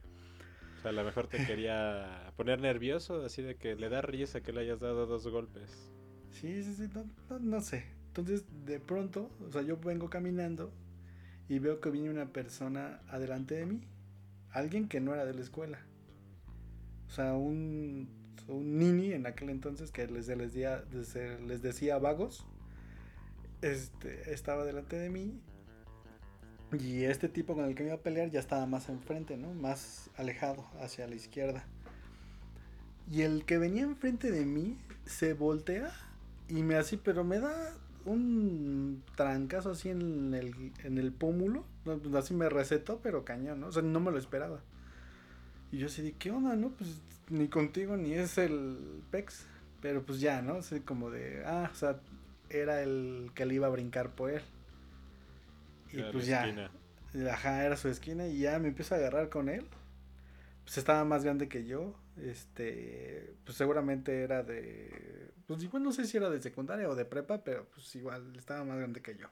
O 0.78 0.82
sea, 0.82 0.90
a 0.90 0.94
lo 0.94 1.04
mejor 1.04 1.28
te 1.28 1.38
quería 1.46 2.32
poner 2.36 2.60
nervioso, 2.60 3.24
así 3.24 3.42
de 3.42 3.56
que 3.56 3.74
le 3.74 3.88
da 3.88 4.02
risa 4.02 4.42
que 4.42 4.52
le 4.52 4.60
hayas 4.60 4.80
dado 4.80 5.06
dos 5.06 5.26
golpes. 5.28 5.90
Sí, 6.30 6.62
sí, 6.62 6.74
sí, 6.74 6.90
no, 6.94 7.38
no 7.38 7.60
sé. 7.60 7.84
Entonces, 8.12 8.44
de 8.66 8.78
pronto, 8.78 9.30
o 9.48 9.50
sea, 9.50 9.62
yo 9.62 9.78
vengo 9.78 10.10
caminando 10.10 10.70
y 11.48 11.60
veo 11.60 11.80
que 11.80 11.88
viene 11.88 12.10
una 12.10 12.26
persona 12.26 13.00
adelante 13.08 13.54
de 13.54 13.64
mí. 13.64 13.80
Alguien 14.50 14.86
que 14.86 15.00
no 15.00 15.14
era 15.14 15.24
de 15.24 15.32
la 15.32 15.40
escuela. 15.40 15.78
O 17.08 17.10
sea, 17.10 17.32
un, 17.32 18.10
un 18.48 18.78
nini 18.78 19.14
en 19.14 19.26
aquel 19.26 19.48
entonces 19.48 19.90
que 19.90 20.06
les, 20.08 20.28
les, 20.28 20.52
decía, 20.52 20.84
les 20.90 21.62
decía 21.62 21.96
vagos. 21.96 22.44
Este, 23.62 24.30
estaba 24.30 24.66
delante 24.66 24.96
de 24.96 25.08
mí. 25.08 25.40
Y 26.78 27.04
este 27.04 27.30
tipo 27.30 27.54
con 27.54 27.64
el 27.64 27.74
que 27.74 27.82
me 27.82 27.88
iba 27.88 27.96
a 27.96 28.02
pelear 28.02 28.30
ya 28.30 28.40
estaba 28.40 28.66
más 28.66 28.90
enfrente, 28.90 29.38
¿no? 29.38 29.54
Más 29.54 30.10
alejado 30.18 30.66
hacia 30.82 31.06
la 31.06 31.14
izquierda. 31.14 31.64
Y 33.10 33.22
el 33.22 33.46
que 33.46 33.56
venía 33.56 33.84
enfrente 33.84 34.30
de 34.30 34.44
mí 34.44 34.78
se 35.06 35.32
voltea 35.32 35.90
y 36.48 36.62
me 36.62 36.74
así, 36.74 36.98
pero 36.98 37.24
me 37.24 37.40
da 37.40 37.74
un 38.04 39.02
trancazo 39.16 39.70
así 39.70 39.88
en 39.88 40.34
el, 40.34 40.72
en 40.84 40.98
el 40.98 41.12
pómulo. 41.12 41.64
Pues, 41.84 41.98
así 42.14 42.34
me 42.34 42.48
recetó, 42.48 43.00
pero 43.02 43.24
cañón, 43.24 43.60
¿no? 43.60 43.68
O 43.68 43.72
sea, 43.72 43.82
no 43.82 44.00
me 44.00 44.10
lo 44.10 44.18
esperaba. 44.18 44.60
Y 45.70 45.78
yo 45.78 45.86
así 45.86 46.02
de, 46.02 46.12
¿qué 46.12 46.30
onda, 46.30 46.54
no? 46.56 46.70
Pues 46.70 47.00
ni 47.30 47.48
contigo 47.48 47.96
ni 47.96 48.12
es 48.12 48.38
el 48.38 49.02
PEX. 49.10 49.46
Pero 49.80 50.02
pues 50.02 50.20
ya, 50.20 50.42
¿no? 50.42 50.54
Así 50.54 50.80
como 50.80 51.10
de, 51.10 51.42
ah, 51.44 51.68
o 51.72 51.74
sea, 51.74 51.98
era 52.50 52.82
el 52.82 53.30
que 53.34 53.46
le 53.46 53.54
iba 53.54 53.66
a 53.66 53.70
brincar 53.70 54.10
por 54.10 54.30
él. 54.30 54.42
Y 55.92 56.02
pues 56.12 56.26
ya. 56.26 56.46
Esquina. 56.46 56.70
Ajá, 57.30 57.64
era 57.64 57.76
su 57.76 57.88
esquina 57.88 58.26
y 58.26 58.38
ya 58.38 58.58
me 58.58 58.68
empiezo 58.68 58.94
a 58.94 58.98
agarrar 58.98 59.28
con 59.28 59.48
él. 59.48 59.66
Pues 60.64 60.78
estaba 60.78 61.04
más 61.04 61.24
grande 61.24 61.48
que 61.48 61.64
yo. 61.64 61.94
Este, 62.16 63.34
pues 63.44 63.56
seguramente 63.56 64.22
era 64.22 64.42
de 64.42 65.32
pues 65.46 65.62
igual 65.62 65.82
no 65.82 65.92
sé 65.92 66.06
si 66.06 66.16
era 66.16 66.30
de 66.30 66.40
secundaria 66.40 66.88
o 66.88 66.94
de 66.94 67.04
prepa, 67.04 67.44
pero 67.44 67.66
pues 67.66 67.94
igual 67.94 68.34
estaba 68.36 68.64
más 68.64 68.78
grande 68.78 69.02
que 69.02 69.16
yo. 69.16 69.28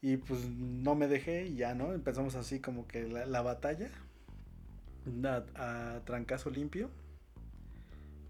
Y 0.00 0.16
pues 0.16 0.48
no 0.48 0.94
me 0.94 1.08
dejé 1.08 1.46
y 1.46 1.56
ya, 1.56 1.74
¿no? 1.74 1.92
Empezamos 1.92 2.34
así 2.34 2.60
como 2.60 2.86
que 2.86 3.06
la, 3.06 3.42
batalla. 3.42 3.90
A, 5.24 5.96
a, 5.96 6.04
trancazo 6.04 6.50
limpio. 6.50 6.90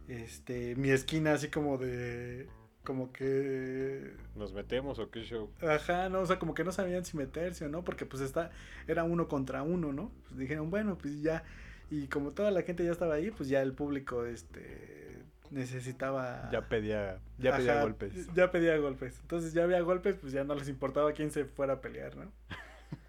Este, 0.08 0.74
mi 0.74 0.90
esquina 0.90 1.34
así 1.34 1.48
como 1.48 1.78
de 1.78 2.48
como 2.84 3.12
que 3.12 4.14
nos 4.36 4.52
metemos 4.52 4.98
o 4.98 5.10
qué 5.10 5.22
show. 5.22 5.50
Ajá, 5.60 6.08
no, 6.08 6.20
o 6.20 6.26
sea, 6.26 6.38
como 6.38 6.54
que 6.54 6.64
no 6.64 6.72
sabían 6.72 7.04
si 7.04 7.16
meterse 7.16 7.66
o 7.66 7.68
no, 7.68 7.84
porque 7.84 8.06
pues 8.06 8.22
está 8.22 8.50
era 8.86 9.04
uno 9.04 9.28
contra 9.28 9.62
uno, 9.62 9.92
¿no? 9.92 10.10
Pues 10.28 10.38
dijeron, 10.38 10.70
bueno, 10.70 10.96
pues 10.98 11.20
ya 11.22 11.44
y 11.90 12.06
como 12.06 12.30
toda 12.30 12.52
la 12.52 12.62
gente 12.62 12.84
ya 12.84 12.92
estaba 12.92 13.14
ahí, 13.14 13.30
pues 13.32 13.48
ya 13.48 13.60
el 13.62 13.74
público 13.74 14.24
este 14.24 15.24
necesitaba... 15.50 16.48
Ya 16.52 16.68
pedía, 16.68 17.18
ya 17.38 17.56
pedía 17.56 17.82
golpes. 17.82 18.32
Ya 18.34 18.52
pedía 18.52 18.76
golpes. 18.76 19.18
Entonces 19.20 19.52
ya 19.52 19.64
había 19.64 19.80
golpes, 19.80 20.14
pues 20.20 20.32
ya 20.32 20.44
no 20.44 20.54
les 20.54 20.68
importaba 20.68 21.12
quién 21.12 21.32
se 21.32 21.44
fuera 21.44 21.74
a 21.74 21.80
pelear, 21.80 22.16
¿no? 22.16 22.32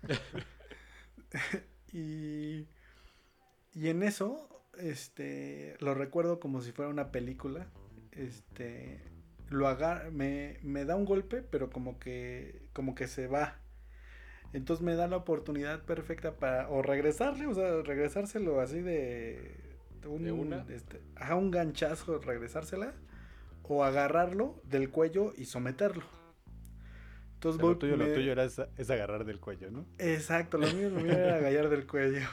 y, 1.94 2.68
y 3.74 3.90
en 3.90 4.01
eso, 4.01 4.66
este, 4.80 5.75
lo 5.80 5.94
recuerdo 5.94 6.40
como 6.40 6.62
si 6.62 6.72
fuera 6.72 6.90
una 6.90 7.12
película. 7.12 7.68
Este, 8.12 9.00
lo 9.51 9.67
agar 9.67 10.12
me, 10.12 10.58
me 10.63 10.86
da 10.86 10.96
un 10.96 11.05
golpe, 11.05 11.43
pero 11.43 11.70
como 11.70 12.00
que, 12.00 12.63
como 12.74 12.96
que 12.96 13.08
se 13.08 13.27
va. 13.27 13.60
Entonces 14.53 14.84
me 14.84 14.96
da 14.96 15.08
la 15.08 15.17
oportunidad 15.17 15.84
perfecta 15.84 16.38
para 16.38 16.70
o 16.70 16.81
regresarle, 16.81 17.46
o 17.46 17.53
sea, 17.53 17.81
regresárselo 17.84 18.60
así 18.60 18.81
de 18.81 19.77
un, 20.05 20.53
Este, 20.70 21.01
un 21.34 21.51
ganchazo, 21.51 22.20
regresársela, 22.20 22.93
o 23.63 23.84
agarrarlo 23.84 24.62
del 24.65 24.89
cuello 24.89 25.34
y 25.38 25.46
someterlo. 25.46 26.03
Entonces, 27.36 27.62
lo, 27.62 27.77
tuyo, 27.77 27.96
lo 27.96 28.12
tuyo 28.13 28.34
era 28.34 28.43
es, 28.43 28.60
agarrar 28.89 29.25
del 29.25 29.39
cuello, 29.39 29.72
¿no? 29.72 29.86
Exacto, 29.98 30.58
lo 30.58 30.67
mío, 30.74 30.89
lo 30.89 31.00
mío 31.00 31.13
era 31.13 31.38
agarrar 31.38 31.70
del 31.70 31.88
cuello. 31.88 32.27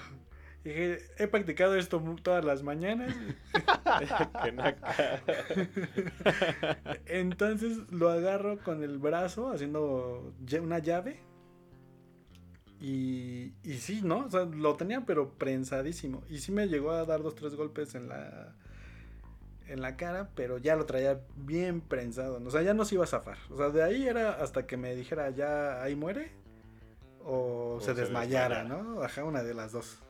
Dije, 0.68 0.98
he 1.16 1.26
practicado 1.28 1.76
esto 1.76 2.02
todas 2.22 2.44
las 2.44 2.62
mañanas. 2.62 3.14
Entonces 7.06 7.90
lo 7.90 8.10
agarro 8.10 8.58
con 8.58 8.82
el 8.82 8.98
brazo 8.98 9.50
haciendo 9.50 10.34
una 10.60 10.78
llave 10.78 11.22
y, 12.80 13.54
y 13.62 13.78
sí, 13.78 14.02
¿no? 14.02 14.26
O 14.26 14.30
sea, 14.30 14.44
lo 14.44 14.76
tenía 14.76 15.06
pero 15.06 15.32
prensadísimo. 15.32 16.22
Y 16.28 16.38
sí 16.38 16.52
me 16.52 16.68
llegó 16.68 16.90
a 16.90 17.06
dar 17.06 17.22
dos, 17.22 17.34
tres 17.34 17.54
golpes 17.54 17.94
en 17.94 18.08
la, 18.08 18.54
en 19.68 19.80
la 19.80 19.96
cara, 19.96 20.28
pero 20.34 20.58
ya 20.58 20.76
lo 20.76 20.84
traía 20.84 21.20
bien 21.34 21.80
prensado. 21.80 22.42
O 22.44 22.50
sea, 22.50 22.60
ya 22.62 22.74
no 22.74 22.84
se 22.84 22.96
iba 22.96 23.04
a 23.04 23.08
zafar. 23.08 23.38
O 23.50 23.56
sea, 23.56 23.70
de 23.70 23.82
ahí 23.82 24.06
era 24.06 24.34
hasta 24.34 24.66
que 24.66 24.76
me 24.76 24.94
dijera, 24.94 25.30
ya 25.30 25.82
ahí 25.82 25.96
muere. 25.96 26.30
O, 27.24 27.78
se, 27.80 27.94
desmayara, 27.94 28.64
¿no? 28.64 29.02
Ajá, 29.02 29.24
una 29.24 29.42
de 29.42 29.54
las 29.54 29.72
dos. 29.72 30.02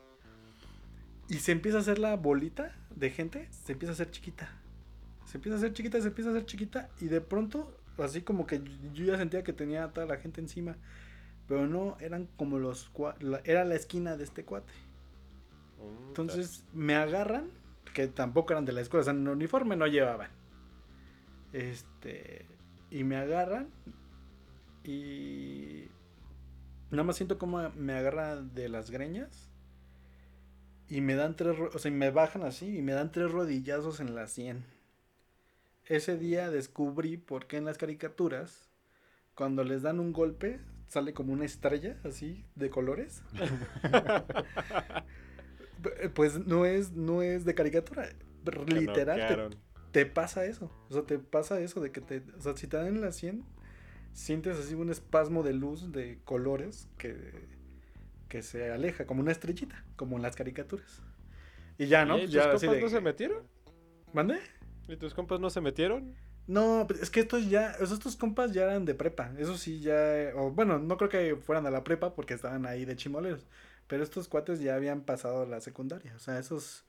Y 1.29 1.35
se 1.35 1.53
empieza 1.53 1.79
a 1.79 1.81
hacer 1.83 1.99
la 1.99 2.17
bolita 2.17 2.75
de 2.95 3.11
gente, 3.11 3.49
se 3.51 3.73
empieza 3.73 3.93
a 3.93 3.95
hacer 3.95 4.11
chiquita. 4.11 4.49
Se 5.27 5.37
empieza 5.37 5.57
a 5.57 5.59
hacer 5.59 5.75
chiquita, 5.75 6.01
se 6.01 6.09
empieza 6.09 6.31
a 6.31 6.33
hacer 6.33 6.47
chiquita. 6.47 6.89
Y 7.01 7.07
de 7.07 7.21
pronto, 7.21 7.77
así 7.99 8.23
como 8.23 8.47
que 8.47 8.63
yo 8.95 9.05
ya 9.05 9.19
sentía 9.19 9.45
que 9.45 9.53
tenía 9.53 9.85
a 9.85 9.93
toda 9.93 10.07
la 10.07 10.17
gente 10.17 10.41
encima. 10.41 10.77
Pero 11.47 11.67
no, 11.67 11.99
eran 12.01 12.29
como 12.37 12.59
los... 12.59 12.91
Era 13.45 13.65
la 13.65 13.75
esquina 13.75 14.17
de 14.17 14.25
este 14.25 14.45
cuate. 14.45 14.73
Entonces 16.09 16.65
me 16.73 16.95
agarran, 16.95 17.51
que 17.93 18.09
tampoco 18.09 18.53
eran 18.53 18.65
de 18.65 18.73
la 18.73 18.81
escuela, 18.81 19.03
o 19.03 19.05
sea, 19.05 19.13
en 19.13 19.29
uniforme 19.29 19.77
no 19.77 19.87
llevaban. 19.87 20.31
Este... 21.53 22.47
Y 22.91 23.05
me 23.05 23.17
agarran 23.17 23.69
y... 24.83 25.89
Nada 26.91 27.05
más 27.05 27.17
siento 27.17 27.37
como 27.37 27.69
me 27.71 27.93
agarra 27.93 28.37
de 28.37 28.71
las 28.71 28.91
greñas. 28.91 29.48
Y 30.88 31.00
me 31.00 31.14
dan 31.14 31.37
tres, 31.37 31.57
o 31.59 31.78
sea, 31.78 31.90
me 31.90 32.11
bajan 32.11 32.42
así 32.42 32.78
y 32.78 32.83
me 32.83 32.92
dan 32.92 33.12
tres 33.12 33.30
rodillazos 33.30 34.00
en 34.00 34.14
la 34.14 34.26
sien. 34.26 34.64
ese 35.87 36.16
día 36.16 36.50
descubrí 36.50 37.16
por 37.16 37.47
qué 37.47 37.59
en 37.59 37.64
las 37.64 37.78
caricaturas, 37.78 38.68
cuando 39.35 39.64
les 39.64 39.83
dan 39.83 40.00
un 40.00 40.12
golpe, 40.12 40.61
sale 40.88 41.12
como 41.12 41.33
una 41.33 41.45
estrella 41.45 41.97
así 42.04 42.45
de 42.54 42.71
colores. 42.71 43.23
pues 46.14 46.47
no 46.47 46.64
es, 46.64 46.92
no 46.92 47.23
es 47.23 47.45
de 47.45 47.54
caricatura. 47.54 48.09
Literal, 48.66 49.57
te, 49.92 50.07
pasa 50.07 50.47
eso. 50.47 50.71
O 50.88 50.95
sea, 50.95 51.02
te 51.02 51.18
pasa 51.18 51.61
eso 51.61 51.80
de 51.80 51.92
que 51.92 52.00
te. 52.00 52.23
O 52.38 52.40
sea, 52.40 52.57
si 52.57 52.66
te 52.66 52.78
dan 52.78 53.00
la 53.00 53.12
100, 53.12 53.45
sientes 54.12 54.59
así 54.59 54.75
un 54.75 54.90
espasmo 54.90 55.42
de 55.42 55.52
luz, 55.52 55.92
de 55.92 56.18
colores, 56.25 56.88
que, 56.97 57.14
que 58.29 58.43
se 58.43 58.71
aleja, 58.71 59.07
como 59.07 59.21
una 59.21 59.33
estrellita, 59.33 59.85
como 59.97 60.17
en 60.17 60.23
las 60.23 60.37
caricaturas. 60.37 61.03
Y 61.79 61.87
ya, 61.87 62.05
¿no? 62.05 62.19
¿Y 62.19 62.25
tus 62.25 62.33
ya, 62.33 62.51
compas 62.51 62.81
no 62.81 62.89
se 62.89 63.01
metieron? 63.01 63.43
¿Mande? 64.13 64.41
¿Y 64.89 64.97
tus 64.97 65.15
compas 65.15 65.41
no 65.41 65.51
se 65.51 65.61
metieron? 65.61 66.15
No, 66.47 66.87
pues, 66.89 67.03
es 67.03 67.11
que 67.11 67.21
estos 67.21 67.49
ya, 67.49 67.73
estos 67.73 68.17
compas 68.17 68.53
ya 68.53 68.65
eran 68.65 68.85
de 68.85 68.95
prepa. 68.95 69.33
Eso 69.39 69.57
sí, 69.57 69.81
ya. 69.81 70.33
O 70.35 70.51
bueno, 70.51 70.79
no 70.79 70.97
creo 70.97 71.11
que 71.11 71.37
fueran 71.37 71.67
a 71.67 71.71
la 71.71 71.85
prepa 71.85 72.15
porque 72.15 72.35
estaban 72.35 72.67
ahí 72.67 72.85
de 72.85 72.97
chimoleros. 72.97 73.47
Pero 73.87 74.03
estos 74.03 74.29
cuates 74.29 74.61
ya 74.61 74.75
habían 74.75 75.03
pasado 75.03 75.47
la 75.47 75.61
secundaria. 75.61 76.15
O 76.17 76.19
sea, 76.19 76.39
esos. 76.39 76.85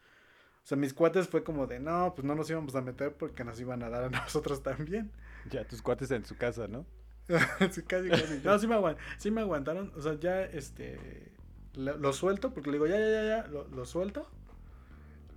O 0.64 0.68
sea, 0.70 0.78
mis 0.78 0.94
cuates 0.94 1.28
fue 1.28 1.44
como 1.44 1.68
de 1.68 1.80
no, 1.80 2.14
pues 2.16 2.26
no 2.26 2.36
nos 2.36 2.50
íbamos 2.50 2.76
a 2.76 2.82
meter 2.82 3.14
porque 3.14 3.44
nos 3.44 3.60
iban 3.60 3.84
a 3.84 3.90
dar 3.90 4.04
a 4.04 4.10
nosotros 4.24 4.64
también. 4.64 5.12
Ya, 5.50 5.66
tus 5.66 5.82
cuates 5.82 6.10
en 6.12 6.26
su 6.26 6.38
casa, 6.38 6.68
¿no? 6.68 6.86
sí, 7.72 7.84
casi, 7.84 8.10
casi. 8.10 8.42
No, 8.44 8.58
sí 8.60 8.68
me, 8.68 8.76
sí 9.18 9.32
me 9.32 9.42
aguantaron. 9.42 9.92
O 9.96 10.02
sea, 10.02 10.20
ya 10.20 10.44
este. 10.44 11.32
Lo, 11.76 12.12
suelto 12.14 12.54
porque 12.54 12.72
le 12.72 12.78
digo, 12.78 12.88
ya, 12.88 13.00
ya, 13.00 13.10
ya, 13.10 13.24
ya, 13.24 13.48
lo, 13.48 13.68
lo 13.68 13.86
suelto. 13.86 14.30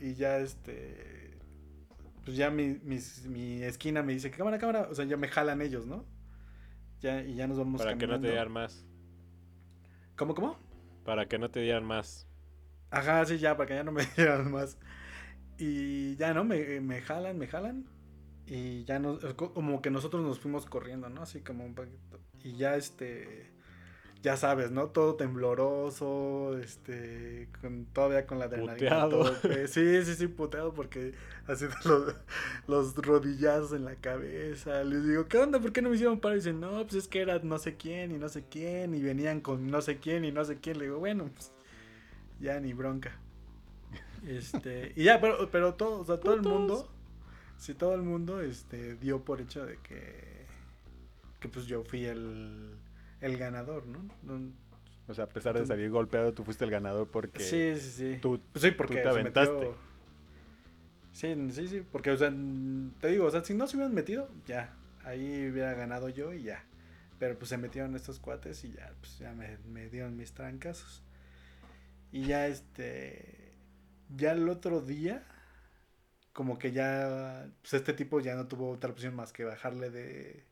Y 0.00 0.14
ya 0.14 0.38
este. 0.38 1.36
Pues 2.24 2.36
ya 2.36 2.50
mi, 2.50 2.78
mi 2.84 3.62
esquina 3.62 4.02
me 4.02 4.12
dice, 4.12 4.30
cámara, 4.30 4.58
cámara. 4.58 4.88
O 4.90 4.94
sea, 4.94 5.04
ya 5.04 5.16
me 5.16 5.28
jalan 5.28 5.60
ellos, 5.60 5.86
¿no? 5.86 6.04
Ya, 7.00 7.20
y 7.20 7.34
ya 7.34 7.48
nos 7.48 7.58
vamos 7.58 7.82
Para 7.82 7.98
que 7.98 8.06
no 8.06 8.20
te 8.20 8.28
dieran 8.28 8.52
más. 8.52 8.86
¿Cómo, 10.16 10.34
cómo? 10.34 10.56
Para 11.04 11.26
que 11.26 11.36
no 11.36 11.50
te 11.50 11.60
dieran 11.60 11.84
más. 11.84 12.28
Ajá, 12.90 13.24
sí, 13.24 13.38
ya, 13.38 13.56
para 13.56 13.66
que 13.66 13.74
ya 13.74 13.82
no 13.82 13.90
me 13.90 14.06
dieran 14.16 14.50
más. 14.52 14.78
Y 15.58 16.14
ya, 16.16 16.32
¿no? 16.32 16.44
Me, 16.44 16.80
me 16.80 17.02
jalan, 17.02 17.38
me 17.38 17.48
jalan. 17.48 17.86
Y 18.46 18.84
ya 18.84 18.98
nos, 18.98 19.22
como 19.34 19.80
que 19.80 19.90
nosotros 19.90 20.22
nos 20.22 20.40
fuimos 20.40 20.66
corriendo, 20.66 21.08
¿no? 21.08 21.22
Así 21.22 21.40
como 21.40 21.64
un 21.64 21.74
poquito. 21.74 22.18
Y 22.42 22.56
ya 22.56 22.76
este, 22.76 23.52
ya 24.22 24.36
sabes, 24.36 24.70
¿no? 24.70 24.88
Todo 24.88 25.16
tembloroso, 25.16 26.56
este, 26.58 27.48
con, 27.60 27.86
todavía 27.86 28.26
con 28.26 28.38
la 28.38 28.44
adrenalina. 28.46 29.08
Sí, 29.66 30.04
sí, 30.04 30.14
sí, 30.14 30.28
puteado 30.28 30.72
porque 30.72 31.12
haciendo 31.46 31.76
los, 31.84 32.14
los, 32.68 32.96
rodillazos 32.96 33.72
en 33.72 33.84
la 33.84 33.96
cabeza. 33.96 34.84
Les 34.84 35.06
digo, 35.06 35.26
¿qué 35.26 35.38
onda? 35.38 35.58
¿Por 35.60 35.72
qué 35.72 35.82
no 35.82 35.88
me 35.88 35.96
hicieron 35.96 36.20
parar? 36.20 36.36
Y 36.36 36.40
dicen, 36.40 36.60
no, 36.60 36.70
pues 36.82 36.94
es 36.94 37.08
que 37.08 37.20
era 37.20 37.40
no 37.40 37.58
sé 37.58 37.76
quién 37.76 38.12
y 38.12 38.18
no 38.18 38.28
sé 38.28 38.44
quién 38.48 38.94
y 38.94 39.02
venían 39.02 39.40
con 39.40 39.68
no 39.68 39.80
sé 39.82 39.98
quién 39.98 40.24
y 40.24 40.30
no 40.30 40.44
sé 40.44 40.58
quién. 40.58 40.78
Le 40.78 40.84
digo, 40.84 40.98
bueno, 40.98 41.28
pues 41.34 41.52
ya 42.40 42.60
ni 42.60 42.72
bronca. 42.72 43.18
Este, 44.24 44.92
y 44.94 45.04
ya, 45.04 45.20
pero, 45.20 45.50
pero 45.50 45.74
todo, 45.74 46.00
o 46.00 46.04
sea, 46.04 46.20
todo 46.20 46.34
el 46.34 46.42
mundo, 46.42 46.91
sí, 47.62 47.74
todo 47.74 47.94
el 47.94 48.02
mundo, 48.02 48.40
este, 48.40 48.96
dio 48.96 49.24
por 49.24 49.40
hecho 49.40 49.64
de 49.64 49.78
que, 49.78 50.44
que 51.40 51.48
pues 51.48 51.66
yo 51.66 51.84
fui 51.84 52.04
el 52.04 52.76
el 53.22 53.38
ganador, 53.38 53.86
¿no? 53.86 54.00
o 55.08 55.14
sea, 55.14 55.24
a 55.24 55.28
pesar 55.28 55.58
de 55.58 55.64
salir 55.64 55.90
golpeado, 55.90 56.32
tú 56.32 56.44
fuiste 56.44 56.64
el 56.64 56.70
ganador 56.70 57.08
porque. 57.08 57.42
Sí, 57.42 57.80
sí, 57.80 57.90
sí. 57.90 58.18
Tú, 58.20 58.40
sí, 58.56 58.72
porque 58.72 58.96
te 58.96 59.08
aventaste. 59.08 59.70
Sí, 61.12 61.34
sí, 61.52 61.68
sí. 61.68 61.82
Porque, 61.90 62.10
o 62.10 62.16
sea, 62.16 62.32
te 63.00 63.08
digo, 63.08 63.26
o 63.26 63.30
sea, 63.30 63.44
si 63.44 63.54
no 63.54 63.66
se 63.66 63.76
hubieran 63.76 63.94
metido, 63.94 64.28
ya. 64.46 64.74
Ahí 65.04 65.48
hubiera 65.50 65.74
ganado 65.74 66.08
yo 66.08 66.32
y 66.32 66.42
ya. 66.42 66.64
Pero 67.18 67.36
pues 67.36 67.48
se 67.48 67.58
metieron 67.58 67.94
estos 67.94 68.18
cuates 68.18 68.64
y 68.64 68.72
ya, 68.72 68.92
pues 69.00 69.18
ya 69.18 69.32
me, 69.32 69.58
me 69.72 69.88
dieron 69.88 70.16
mis 70.16 70.32
trancas. 70.32 71.02
Y 72.10 72.26
ya 72.26 72.48
este. 72.48 73.52
Ya 74.16 74.32
el 74.32 74.48
otro 74.48 74.80
día. 74.80 75.24
Como 76.32 76.58
que 76.58 76.72
ya. 76.72 77.50
Pues 77.60 77.74
este 77.74 77.92
tipo 77.92 78.20
ya 78.20 78.34
no 78.34 78.46
tuvo 78.46 78.70
otra 78.70 78.90
opción 78.90 79.14
más 79.14 79.32
que 79.32 79.44
bajarle 79.44 79.90
de. 79.90 80.44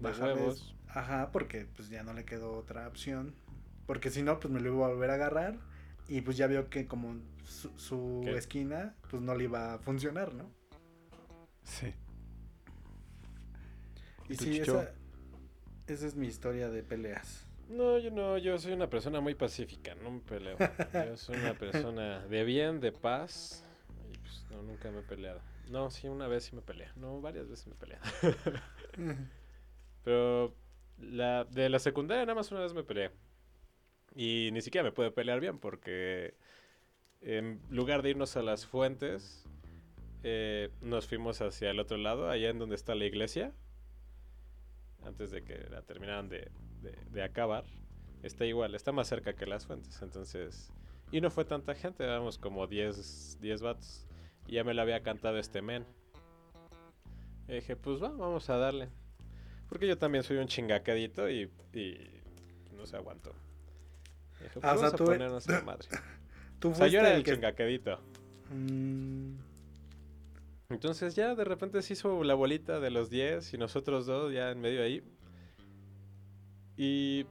De 0.00 0.10
huevos. 0.10 0.74
Ajá, 0.88 1.30
porque 1.32 1.66
pues 1.76 1.88
ya 1.88 2.02
no 2.02 2.12
le 2.12 2.24
quedó 2.24 2.52
otra 2.52 2.86
opción. 2.86 3.34
Porque 3.86 4.10
si 4.10 4.22
no, 4.22 4.38
pues 4.40 4.52
me 4.52 4.60
lo 4.60 4.74
iba 4.74 4.86
a 4.86 4.90
volver 4.90 5.10
a 5.10 5.14
agarrar. 5.14 5.58
Y 6.08 6.20
pues 6.20 6.36
ya 6.36 6.46
vio 6.46 6.68
que 6.68 6.86
como 6.86 7.16
su, 7.44 8.24
esquina, 8.36 8.94
pues 9.10 9.22
no 9.22 9.34
le 9.34 9.44
iba 9.44 9.74
a 9.74 9.78
funcionar, 9.78 10.34
¿no? 10.34 10.50
Sí. 11.64 11.94
Y, 14.28 14.34
sí, 14.36 14.58
esa, 14.58 14.92
esa 15.86 16.06
es 16.06 16.16
mi 16.16 16.26
historia 16.26 16.68
de 16.70 16.82
peleas. 16.82 17.46
No, 17.68 17.98
yo 17.98 18.10
no, 18.10 18.36
yo 18.36 18.58
soy 18.58 18.72
una 18.72 18.90
persona 18.90 19.20
muy 19.20 19.34
pacífica, 19.34 19.94
no 19.94 20.10
me 20.10 20.20
peleo. 20.20 20.58
Yo 20.92 21.16
soy 21.16 21.38
una 21.38 21.54
persona 21.54 22.20
de 22.26 22.44
bien, 22.44 22.80
de 22.80 22.92
paz. 22.92 23.64
Pues 24.32 24.50
no, 24.50 24.62
nunca 24.62 24.90
me 24.90 25.00
he 25.00 25.02
peleado. 25.02 25.40
No, 25.68 25.90
sí, 25.90 26.08
una 26.08 26.26
vez 26.26 26.44
sí 26.44 26.56
me 26.56 26.62
peleé. 26.62 26.88
No, 26.96 27.20
varias 27.20 27.48
veces 27.48 27.66
me 27.66 27.74
he 27.74 27.76
peleado. 27.76 28.04
Pero 30.04 30.54
la, 30.98 31.44
de 31.44 31.68
la 31.68 31.78
secundaria 31.78 32.24
nada 32.24 32.34
más 32.34 32.50
una 32.50 32.60
vez 32.60 32.72
me 32.72 32.84
peleé. 32.84 33.10
Y 34.14 34.50
ni 34.52 34.60
siquiera 34.60 34.84
me 34.84 34.92
pude 34.92 35.10
pelear 35.10 35.40
bien 35.40 35.58
porque 35.58 36.34
en 37.20 37.60
lugar 37.70 38.02
de 38.02 38.10
irnos 38.10 38.36
a 38.36 38.42
las 38.42 38.66
fuentes, 38.66 39.44
eh, 40.22 40.70
nos 40.80 41.06
fuimos 41.06 41.40
hacia 41.40 41.70
el 41.70 41.80
otro 41.80 41.96
lado, 41.96 42.28
allá 42.28 42.50
en 42.50 42.58
donde 42.58 42.74
está 42.74 42.94
la 42.94 43.04
iglesia. 43.04 43.52
Antes 45.04 45.30
de 45.30 45.42
que 45.42 45.66
la 45.70 45.82
terminaran 45.82 46.28
de, 46.28 46.50
de, 47.10 47.22
acabar. 47.22 47.64
Está 48.22 48.46
igual, 48.46 48.74
está 48.74 48.92
más 48.92 49.08
cerca 49.08 49.34
que 49.34 49.46
las 49.46 49.66
fuentes. 49.66 50.00
Entonces... 50.02 50.72
Y 51.10 51.20
no 51.20 51.30
fue 51.30 51.44
tanta 51.44 51.74
gente, 51.74 52.04
éramos 52.04 52.38
como 52.38 52.66
10, 52.66 53.38
10 53.40 53.60
vatos. 53.60 54.06
Y 54.46 54.54
ya 54.54 54.64
me 54.64 54.74
lo 54.74 54.82
había 54.82 55.02
cantado 55.02 55.38
este 55.38 55.62
men. 55.62 55.86
Y 57.48 57.54
dije, 57.54 57.76
pues 57.76 58.02
va, 58.02 58.08
vamos 58.08 58.48
a 58.50 58.56
darle. 58.56 58.88
Porque 59.68 59.86
yo 59.86 59.96
también 59.96 60.24
soy 60.24 60.36
un 60.38 60.46
chingacadito 60.46 61.30
y, 61.30 61.50
y 61.72 62.22
no 62.76 62.86
se 62.86 62.96
aguanto. 62.96 63.32
Dije, 64.40 64.50
pues 64.54 64.64
ah, 64.64 64.74
vamos 64.74 64.94
a 64.94 64.96
ponernos 64.96 65.48
a 65.48 65.52
la 65.52 65.62
madre. 65.64 65.88
Tú 66.58 66.70
o 66.70 66.74
sea, 66.74 66.86
yo 66.88 67.00
era 67.00 67.14
el, 67.14 67.24
chingacadito. 67.24 67.98
Mm. 68.50 69.34
Entonces 70.70 71.14
ya 71.14 71.34
de 71.34 71.44
repente 71.44 71.82
se 71.82 71.92
hizo 71.92 72.22
la 72.24 72.34
bolita 72.34 72.80
de 72.80 72.90
los 72.90 73.10
10 73.10 73.54
y 73.54 73.58
nosotros 73.58 74.06
dos 74.06 74.32
ya 74.32 74.50
en 74.50 74.60
medio 74.60 74.82
ahí. 74.82 75.02
Y 76.76 77.26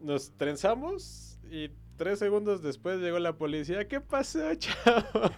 nos 0.00 0.32
trenzamos 0.32 1.38
y 1.50 1.70
tres 1.96 2.18
segundos 2.18 2.62
después 2.62 3.00
llegó 3.00 3.18
la 3.18 3.36
policía. 3.36 3.88
¿Qué 3.88 4.00
pasó, 4.00 4.54
chavo? 4.54 5.30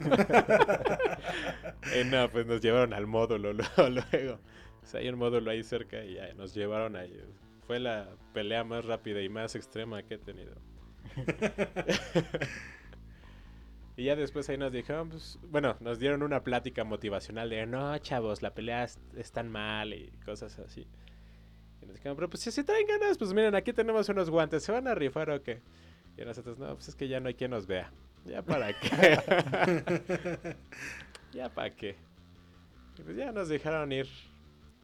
y 1.99 2.05
no, 2.05 2.31
pues 2.31 2.47
nos 2.47 2.61
llevaron 2.61 2.93
al 2.93 3.07
módulo 3.07 3.53
luego 3.53 4.39
hay 4.95 5.09
un 5.09 5.19
módulo 5.19 5.51
ahí 5.51 5.63
cerca 5.63 6.05
y 6.05 6.15
ya 6.15 6.33
nos 6.35 6.55
llevaron 6.55 6.97
ahí. 6.97 7.13
Fue 7.67 7.79
la 7.79 8.09
pelea 8.33 8.65
más 8.65 8.85
rápida 8.85 9.21
y 9.21 9.29
más 9.29 9.55
extrema 9.55 10.03
que 10.03 10.15
he 10.15 10.19
tenido. 10.19 10.55
y 13.97 14.05
ya 14.05 14.17
después 14.17 14.49
ahí 14.49 14.57
nos 14.57 14.73
dijeron, 14.73 15.11
pues, 15.11 15.39
bueno, 15.43 15.77
nos 15.81 15.99
dieron 15.99 16.23
una 16.23 16.43
plática 16.43 16.85
motivacional 16.85 17.51
de, 17.51 17.67
no, 17.67 17.97
chavos, 17.99 18.43
la 18.43 18.55
pelea 18.55 18.85
es, 18.85 19.33
tan 19.33 19.51
mal 19.51 19.93
y 19.93 20.11
cosas 20.25 20.59
así. 20.59 20.87
Y 21.83 21.87
nos 21.87 21.97
dijeron, 21.97 22.17
pero 22.17 22.31
pues 22.31 22.43
si 22.43 22.65
traen 22.65 22.87
ganas, 22.87 23.19
pues 23.19 23.33
miren, 23.33 23.55
aquí 23.55 23.73
tenemos 23.73 24.09
unos 24.09 24.31
guantes, 24.31 24.63
¿se 24.63 24.73
van 24.73 24.89
a 24.89 24.95
rifar 24.95 25.31
o 25.31 25.43
qué? 25.43 25.61
Y 26.19 26.25
nosotros, 26.25 26.59
no, 26.59 26.75
pues 26.75 26.89
es 26.89 26.95
que 26.95 27.09
ya 27.09 27.21
no 27.21 27.29
hay 27.29 27.35
quien 27.35 27.53
nos 27.53 27.67
vea. 27.67 27.91
¿Ya 28.27 28.43
para 28.43 28.73
qué? 28.81 30.57
¿Ya 31.33 31.49
para 31.49 31.75
qué? 31.75 31.97
Y 32.99 33.03
pues 33.03 33.17
ya 33.17 33.31
nos 33.31 33.49
dejaron 33.49 33.93
ir 33.93 34.09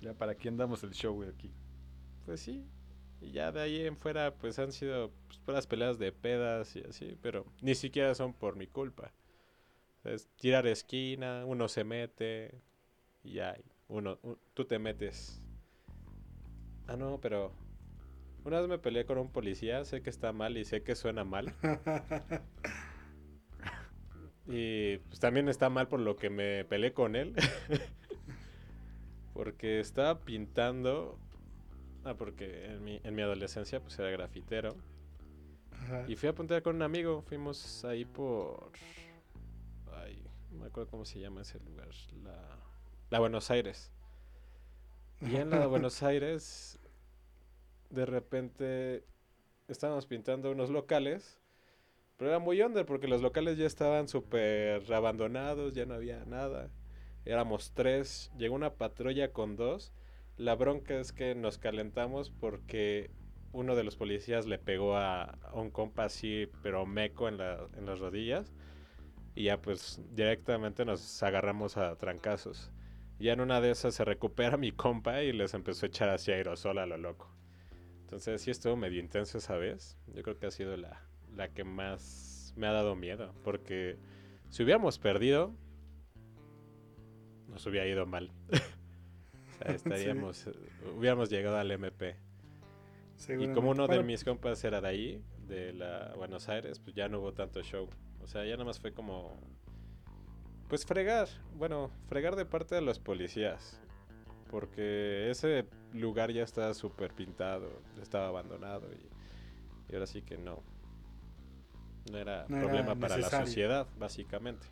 ya, 0.04 0.12
¿para 0.12 0.34
quién 0.34 0.58
damos 0.58 0.82
el 0.84 0.92
show 0.92 1.22
aquí? 1.22 1.50
Pues 2.26 2.40
sí. 2.40 2.62
Y 3.22 3.32
ya 3.32 3.50
de 3.50 3.62
ahí 3.62 3.86
en 3.86 3.96
fuera, 3.96 4.34
pues 4.34 4.58
han 4.58 4.70
sido 4.70 5.10
pues, 5.26 5.38
puras 5.38 5.66
peleas 5.66 5.98
de 5.98 6.12
pedas 6.12 6.76
y 6.76 6.82
así, 6.82 7.16
pero 7.22 7.46
ni 7.62 7.74
siquiera 7.74 8.14
son 8.14 8.34
por 8.34 8.54
mi 8.54 8.66
culpa. 8.66 9.12
Es 10.04 10.28
tirar 10.36 10.66
esquina, 10.66 11.46
uno 11.46 11.68
se 11.68 11.84
mete 11.84 12.60
y 13.22 13.34
ya, 13.34 13.56
uno, 13.88 14.18
tú 14.52 14.66
te 14.66 14.78
metes. 14.78 15.40
Ah, 16.86 16.96
no, 16.96 17.18
pero 17.18 17.50
una 18.44 18.60
vez 18.60 18.68
me 18.68 18.78
peleé 18.78 19.06
con 19.06 19.18
un 19.18 19.30
policía, 19.30 19.84
sé 19.84 20.02
que 20.02 20.10
está 20.10 20.32
mal 20.32 20.56
y 20.56 20.64
sé 20.64 20.82
que 20.82 20.94
suena 20.94 21.24
mal. 21.24 21.54
y 24.46 24.98
pues 24.98 25.20
también 25.20 25.48
está 25.48 25.70
mal 25.70 25.88
por 25.88 26.00
lo 26.00 26.16
que 26.16 26.30
me 26.30 26.64
peleé 26.64 26.92
con 26.92 27.16
él. 27.16 27.34
Porque 29.32 29.80
estaba 29.80 30.20
pintando. 30.20 31.18
Ah, 32.04 32.14
porque 32.14 32.66
en 32.66 32.84
mi, 32.84 33.00
en 33.02 33.14
mi 33.16 33.22
adolescencia 33.22 33.80
pues 33.80 33.98
era 33.98 34.08
grafitero. 34.10 34.76
Y 36.06 36.14
fui 36.14 36.28
a 36.28 36.34
pintar 36.34 36.62
con 36.62 36.76
un 36.76 36.82
amigo. 36.82 37.22
Fuimos 37.22 37.84
ahí 37.84 38.04
por. 38.04 38.70
Ay, 39.92 40.24
no 40.50 40.60
me 40.60 40.66
acuerdo 40.66 40.88
cómo 40.88 41.04
se 41.04 41.18
llama 41.18 41.42
ese 41.42 41.58
lugar. 41.60 41.88
La, 42.22 42.58
la 43.10 43.18
Buenos 43.18 43.50
Aires. 43.50 43.90
Y 45.20 45.36
en 45.36 45.50
la 45.50 45.58
de 45.58 45.66
Buenos 45.66 46.02
Aires, 46.02 46.78
de 47.94 48.06
repente 48.06 49.04
estábamos 49.68 50.06
pintando 50.06 50.50
unos 50.50 50.70
locales, 50.70 51.40
pero 52.16 52.30
era 52.30 52.38
muy 52.38 52.60
under 52.62 52.86
porque 52.86 53.08
los 53.08 53.22
locales 53.22 53.58
ya 53.58 53.66
estaban 53.66 54.08
súper 54.08 54.92
abandonados, 54.92 55.74
ya 55.74 55.86
no 55.86 55.94
había 55.94 56.24
nada. 56.24 56.70
Éramos 57.24 57.72
tres, 57.72 58.30
llegó 58.36 58.54
una 58.54 58.74
patrulla 58.74 59.32
con 59.32 59.56
dos. 59.56 59.92
La 60.36 60.54
bronca 60.54 60.98
es 60.98 61.12
que 61.12 61.34
nos 61.34 61.58
calentamos 61.58 62.30
porque 62.30 63.10
uno 63.52 63.76
de 63.76 63.84
los 63.84 63.96
policías 63.96 64.46
le 64.46 64.58
pegó 64.58 64.96
a, 64.96 65.38
un 65.54 65.70
compa 65.70 66.04
así, 66.04 66.48
pero 66.62 66.86
meco 66.86 67.28
en, 67.28 67.38
la, 67.38 67.68
en 67.76 67.86
las 67.86 68.00
rodillas. 68.00 68.52
Y 69.34 69.44
ya 69.44 69.60
pues 69.60 70.00
directamente 70.12 70.84
nos 70.84 71.22
agarramos 71.22 71.76
a 71.76 71.96
trancazos. 71.96 72.70
Ya 73.18 73.32
en 73.32 73.40
una 73.40 73.60
de 73.60 73.70
esas 73.70 73.94
se 73.94 74.04
recupera 74.04 74.56
mi 74.58 74.72
compa 74.72 75.22
y 75.22 75.32
les 75.32 75.54
empezó 75.54 75.86
a 75.86 75.88
echar 75.88 76.08
así 76.08 76.32
aerosol 76.32 76.78
a 76.78 76.86
lo 76.86 76.96
loco. 76.98 77.34
Entonces 78.04 78.42
sí 78.42 78.50
estuvo 78.50 78.76
medio 78.76 79.00
intenso 79.00 79.38
esa 79.38 79.56
vez. 79.56 79.98
Yo 80.14 80.22
creo 80.22 80.38
que 80.38 80.46
ha 80.46 80.50
sido 80.50 80.76
la, 80.76 81.02
la 81.34 81.48
que 81.48 81.64
más 81.64 82.52
me 82.56 82.66
ha 82.66 82.72
dado 82.72 82.94
miedo. 82.94 83.34
Porque 83.42 83.96
si 84.50 84.62
hubiéramos 84.62 84.98
perdido, 84.98 85.54
nos 87.48 87.66
hubiera 87.66 87.86
ido 87.86 88.06
mal. 88.06 88.30
o 88.52 89.64
sea, 89.64 89.74
estaríamos, 89.74 90.48
hubiéramos 90.96 91.30
llegado 91.30 91.56
al 91.56 91.70
MP. 91.70 92.16
Y 93.38 93.48
como 93.48 93.70
uno 93.70 93.86
de 93.86 94.02
mis 94.02 94.22
compas 94.22 94.62
era 94.64 94.80
de 94.80 94.88
ahí, 94.88 95.24
de 95.46 95.72
la 95.72 96.12
Buenos 96.16 96.48
Aires, 96.48 96.78
pues 96.80 96.94
ya 96.94 97.08
no 97.08 97.20
hubo 97.20 97.32
tanto 97.32 97.62
show. 97.62 97.88
O 98.20 98.26
sea, 98.26 98.44
ya 98.44 98.52
nada 98.52 98.64
más 98.64 98.80
fue 98.80 98.92
como 98.92 99.40
pues 100.68 100.86
fregar, 100.86 101.28
bueno, 101.56 101.90
fregar 102.08 102.36
de 102.36 102.44
parte 102.44 102.74
de 102.74 102.80
los 102.80 102.98
policías. 102.98 103.80
Porque 104.54 105.32
ese 105.32 105.66
lugar 105.94 106.30
ya 106.30 106.44
está 106.44 106.72
súper 106.74 107.12
pintado, 107.12 107.82
estaba 108.00 108.28
abandonado 108.28 108.88
y, 108.92 109.92
ahora 109.92 110.06
sí 110.06 110.22
que 110.22 110.38
no. 110.38 110.62
No 112.08 112.18
era 112.18 112.46
problema 112.46 112.94
para 112.94 113.18
la 113.18 113.28
sociedad, 113.28 113.88
básicamente. 113.98 114.64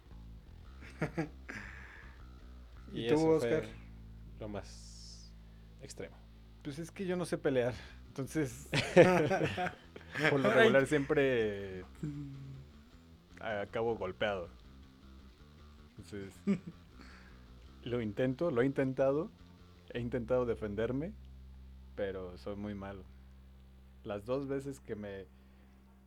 y, 2.93 3.09
tú, 3.09 3.29
Oscar? 3.29 3.65
lo 4.39 4.49
más 4.49 5.35
extremo. 5.81 6.17
Pues 6.63 6.79
es 6.79 6.93
que 6.93 7.05
yo 7.05 7.17
no 7.17 7.25
sé 7.25 7.37
pelear. 7.37 7.75
Entonces, 8.07 8.69
por 10.31 10.39
lo 10.39 10.49
regular 10.49 10.87
siempre 10.87 11.85
acabo 13.41 13.97
golpeado. 13.97 14.49
Entonces, 15.99 16.41
lo 17.83 18.01
intento, 18.01 18.53
lo 18.53 18.63
he 18.63 18.67
intentado, 18.67 19.29
he 19.93 20.01
intentado 20.01 20.47
defenderme, 20.47 21.13
pero 21.95 22.37
soy 22.39 22.57
muy 22.57 22.75
malo. 22.75 23.05
Las 24.05 24.25
dos 24.25 24.49
veces 24.49 24.81
que 24.81 24.97
me, 24.97 25.27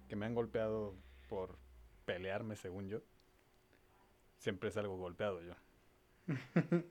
que 0.08 0.16
me 0.16 0.26
han 0.26 0.34
golpeado 0.34 0.96
por 1.30 1.58
pelearme, 2.06 2.56
según 2.56 2.88
yo, 2.88 3.02
siempre 4.38 4.72
salgo 4.72 4.98
golpeado 4.98 5.42
yo. 5.42 5.54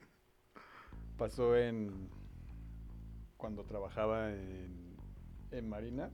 Pasó 1.17 1.55
en 1.55 2.09
cuando 3.37 3.63
trabajaba 3.65 4.31
en, 4.31 4.95
en 5.51 5.69
Marina. 5.69 6.11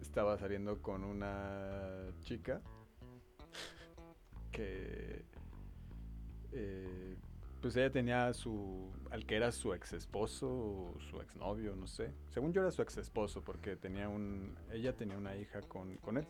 Estaba 0.00 0.36
saliendo 0.36 0.82
con 0.82 1.04
una 1.04 2.10
chica 2.20 2.60
que 4.50 5.24
eh, 6.52 7.16
pues 7.62 7.76
ella 7.76 7.90
tenía 7.90 8.34
su 8.34 8.92
al 9.10 9.24
que 9.24 9.36
era 9.36 9.52
su 9.52 9.72
ex 9.72 9.92
esposo 9.92 10.48
o 10.50 11.00
su 11.00 11.20
ex 11.20 11.36
novio 11.36 11.76
no 11.76 11.86
sé 11.86 12.12
según 12.28 12.52
yo 12.52 12.60
era 12.60 12.72
su 12.72 12.82
ex 12.82 12.98
esposo 12.98 13.42
porque 13.42 13.76
tenía 13.76 14.08
un 14.08 14.56
ella 14.72 14.94
tenía 14.94 15.16
una 15.16 15.36
hija 15.36 15.62
con, 15.62 15.96
con 15.98 16.18
él 16.18 16.26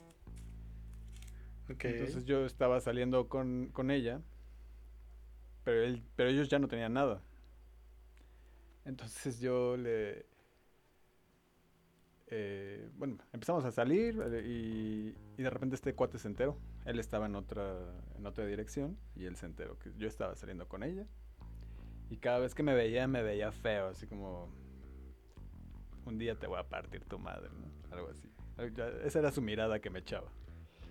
entonces 1.68 2.26
yo 2.26 2.44
estaba 2.44 2.78
saliendo 2.80 3.28
con, 3.28 3.70
con 3.72 3.90
ella 3.90 4.20
pero 5.64 5.82
él 5.82 6.02
pero 6.14 6.28
ellos 6.28 6.48
ya 6.48 6.58
no 6.58 6.68
tenían 6.68 6.92
nada 6.92 7.22
entonces 8.84 9.40
yo 9.40 9.76
le 9.76 10.26
eh, 12.34 12.88
bueno, 12.96 13.18
empezamos 13.34 13.62
a 13.66 13.70
salir 13.70 14.18
eh, 14.32 14.42
y, 14.42 15.14
y, 15.36 15.42
de 15.42 15.50
repente 15.50 15.74
este 15.74 15.94
cuate 15.94 16.16
se 16.16 16.28
enteró. 16.28 16.56
Él 16.86 16.98
estaba 16.98 17.26
en 17.26 17.34
otra, 17.34 17.78
en 18.16 18.24
otra 18.24 18.46
dirección 18.46 18.96
y 19.14 19.26
él 19.26 19.36
se 19.36 19.44
enteró 19.44 19.78
que 19.78 19.92
yo 19.98 20.08
estaba 20.08 20.34
saliendo 20.34 20.66
con 20.66 20.82
ella. 20.82 21.06
Y 22.12 22.18
cada 22.18 22.40
vez 22.40 22.54
que 22.54 22.62
me 22.62 22.74
veía, 22.74 23.08
me 23.08 23.22
veía 23.22 23.52
feo, 23.52 23.88
así 23.88 24.06
como, 24.06 24.50
un 26.04 26.18
día 26.18 26.38
te 26.38 26.46
voy 26.46 26.58
a 26.58 26.68
partir 26.68 27.02
tu 27.06 27.18
madre, 27.18 27.48
¿no? 27.58 27.96
Algo 27.96 28.10
así. 28.10 28.28
esa 29.02 29.18
era 29.18 29.32
su 29.32 29.40
mirada 29.40 29.80
que 29.80 29.88
me 29.88 30.00
echaba. 30.00 30.30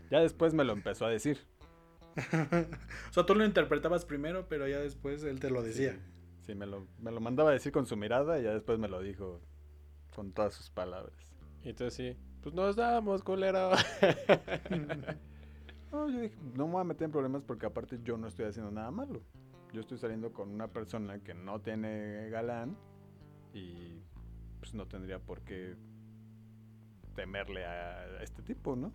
Ya 0.09 0.19
después 0.19 0.55
me 0.55 0.63
lo 0.63 0.73
empezó 0.73 1.05
a 1.05 1.11
decir. 1.11 1.37
o 3.09 3.13
sea, 3.13 3.23
tú 3.27 3.35
lo 3.35 3.45
interpretabas 3.45 4.03
primero, 4.03 4.47
pero 4.49 4.67
ya 4.67 4.79
después 4.79 5.23
él 5.23 5.39
te 5.39 5.51
lo 5.51 5.61
decía. 5.61 5.99
Sí, 6.41 6.55
me, 6.55 6.65
lo, 6.65 6.87
me 6.97 7.11
lo 7.11 7.21
mandaba 7.21 7.51
a 7.51 7.53
decir 7.53 7.71
con 7.71 7.85
su 7.85 7.95
mirada 7.95 8.39
y 8.39 8.43
ya 8.43 8.53
después 8.55 8.79
me 8.79 8.87
lo 8.87 8.99
dijo 8.99 9.39
con 10.15 10.31
todas 10.31 10.55
sus 10.55 10.71
palabras. 10.71 11.13
Y 11.63 11.73
tú 11.73 11.91
sí, 11.91 12.17
pues 12.41 12.55
nos 12.55 12.75
damos, 12.75 13.21
culero. 13.21 13.69
no, 15.91 16.09
yo 16.09 16.19
dije, 16.19 16.35
no 16.55 16.65
me 16.65 16.73
voy 16.73 16.81
a 16.81 16.85
meter 16.85 17.05
en 17.05 17.11
problemas 17.11 17.43
porque 17.43 17.67
aparte 17.67 17.99
yo 18.03 18.17
no 18.17 18.27
estoy 18.27 18.45
haciendo 18.45 18.71
nada 18.71 18.89
malo. 18.89 19.21
Yo 19.73 19.81
estoy 19.81 19.97
saliendo 19.97 20.33
con 20.33 20.49
una 20.49 20.67
persona 20.67 21.19
que 21.19 21.33
no 21.33 21.61
tiene 21.61 22.29
galán 22.29 22.77
y 23.53 24.01
pues 24.59 24.73
no 24.73 24.87
tendría 24.87 25.19
por 25.19 25.41
qué 25.41 25.75
temerle 27.15 27.65
a 27.65 28.21
este 28.21 28.41
tipo, 28.41 28.75
¿no? 28.75 28.91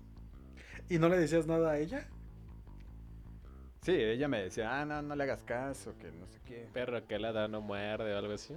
¿Y 0.88 0.98
no 0.98 1.08
le 1.08 1.18
decías 1.18 1.46
nada 1.46 1.72
a 1.72 1.78
ella? 1.78 2.06
Sí, 3.82 3.92
ella 3.92 4.28
me 4.28 4.42
decía, 4.42 4.80
ah, 4.80 4.84
no, 4.84 5.00
no 5.00 5.14
le 5.14 5.22
hagas 5.22 5.44
caso, 5.44 5.96
que 5.98 6.10
no 6.10 6.26
sé 6.26 6.40
qué. 6.44 6.68
Perro 6.72 7.06
que 7.06 7.18
la 7.18 7.32
da 7.32 7.46
no 7.46 7.60
muerde 7.60 8.14
o 8.14 8.18
algo 8.18 8.32
así. 8.32 8.54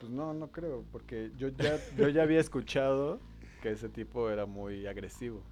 Pues 0.00 0.10
no, 0.10 0.34
no 0.34 0.50
creo, 0.50 0.84
porque 0.90 1.30
yo 1.36 1.48
ya, 1.48 1.78
yo 1.96 2.08
ya 2.08 2.22
había 2.22 2.40
escuchado 2.40 3.20
que 3.62 3.70
ese 3.70 3.88
tipo 3.88 4.28
era 4.28 4.44
muy 4.44 4.86
agresivo. 4.86 5.42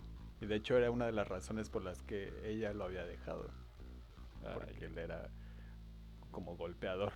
Y 0.40 0.46
de 0.46 0.56
hecho 0.56 0.76
era 0.76 0.90
una 0.90 1.06
de 1.06 1.12
las 1.12 1.28
razones 1.28 1.70
por 1.70 1.84
las 1.84 2.02
que 2.02 2.32
ella 2.44 2.72
lo 2.72 2.84
había 2.84 3.04
dejado. 3.04 3.48
Porque 4.42 4.86
él 4.86 4.98
era 4.98 5.30
como 6.34 6.56
golpeador. 6.56 7.12